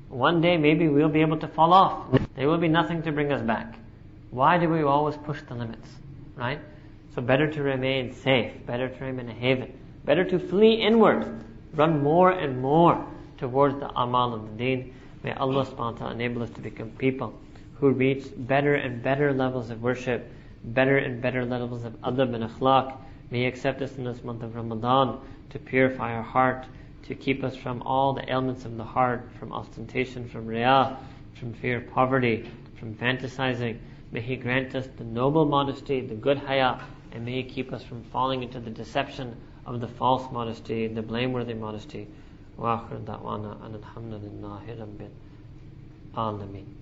One 0.09 0.41
day 0.41 0.57
maybe 0.57 0.87
we'll 0.87 1.09
be 1.09 1.21
able 1.21 1.37
to 1.39 1.47
fall 1.47 1.73
off. 1.73 2.07
There 2.35 2.47
will 2.47 2.57
be 2.57 2.67
nothing 2.67 3.01
to 3.03 3.11
bring 3.11 3.31
us 3.31 3.41
back. 3.41 3.75
Why 4.31 4.57
do 4.57 4.69
we 4.69 4.81
always 4.83 5.17
push 5.17 5.41
the 5.47 5.55
limits? 5.55 5.87
Right? 6.35 6.59
So 7.13 7.21
better 7.21 7.47
to 7.51 7.61
remain 7.61 8.13
safe, 8.13 8.65
better 8.65 8.89
to 8.89 9.05
remain 9.05 9.29
in 9.29 9.35
a 9.35 9.39
haven, 9.39 9.79
better 10.03 10.23
to 10.23 10.39
flee 10.39 10.73
inward, 10.73 11.43
run 11.75 12.01
more 12.01 12.31
and 12.31 12.59
more 12.59 13.05
towards 13.37 13.79
the 13.79 13.89
amal 13.89 14.33
of 14.33 14.49
the 14.49 14.57
deen. 14.57 14.95
May 15.23 15.33
Allah 15.33 15.65
subhanahu 15.65 15.93
wa 15.93 15.97
ta'ala 15.97 16.13
enable 16.13 16.41
us 16.41 16.49
to 16.51 16.61
become 16.61 16.89
people 16.91 17.33
who 17.75 17.91
reach 17.91 18.25
better 18.35 18.75
and 18.75 19.03
better 19.03 19.31
levels 19.31 19.69
of 19.69 19.83
worship, 19.83 20.31
better 20.63 20.97
and 20.97 21.21
better 21.21 21.45
levels 21.45 21.83
of 21.83 21.93
adab 22.01 22.33
and 22.33 22.43
akhlaq. 22.49 22.97
May 23.29 23.41
He 23.41 23.45
accept 23.45 23.81
us 23.81 23.95
in 23.97 24.05
this 24.05 24.23
month 24.23 24.41
of 24.41 24.55
Ramadan 24.55 25.19
to 25.52 25.58
purify 25.58 26.14
our 26.14 26.22
heart, 26.22 26.66
to 27.04 27.14
keep 27.14 27.42
us 27.42 27.56
from 27.56 27.82
all 27.82 28.12
the 28.12 28.30
ailments 28.30 28.64
of 28.64 28.76
the 28.76 28.84
heart, 28.84 29.28
from 29.38 29.52
ostentation, 29.52 30.28
from 30.28 30.46
riyah, 30.46 30.96
from 31.34 31.54
fear 31.54 31.78
of 31.78 31.90
poverty, 31.90 32.50
from 32.78 32.94
fantasizing. 32.94 33.78
May 34.12 34.20
He 34.20 34.36
grant 34.36 34.74
us 34.74 34.88
the 34.96 35.04
noble 35.04 35.44
modesty, 35.44 36.00
the 36.00 36.14
good 36.14 36.38
haya, 36.38 36.80
and 37.12 37.24
may 37.24 37.42
He 37.42 37.44
keep 37.44 37.72
us 37.72 37.82
from 37.82 38.02
falling 38.04 38.42
into 38.42 38.60
the 38.60 38.70
deception 38.70 39.36
of 39.66 39.80
the 39.80 39.88
false 39.88 40.30
modesty, 40.32 40.86
the 40.86 41.02
blameworthy 41.02 41.54
modesty. 41.54 42.06
وآخر 42.58 43.04
دعوانا 43.06 43.66
أن 43.66 43.74
الحمد 43.74 44.12
لله 44.12 44.80
رب 44.80 45.00
العالمين 46.14 46.81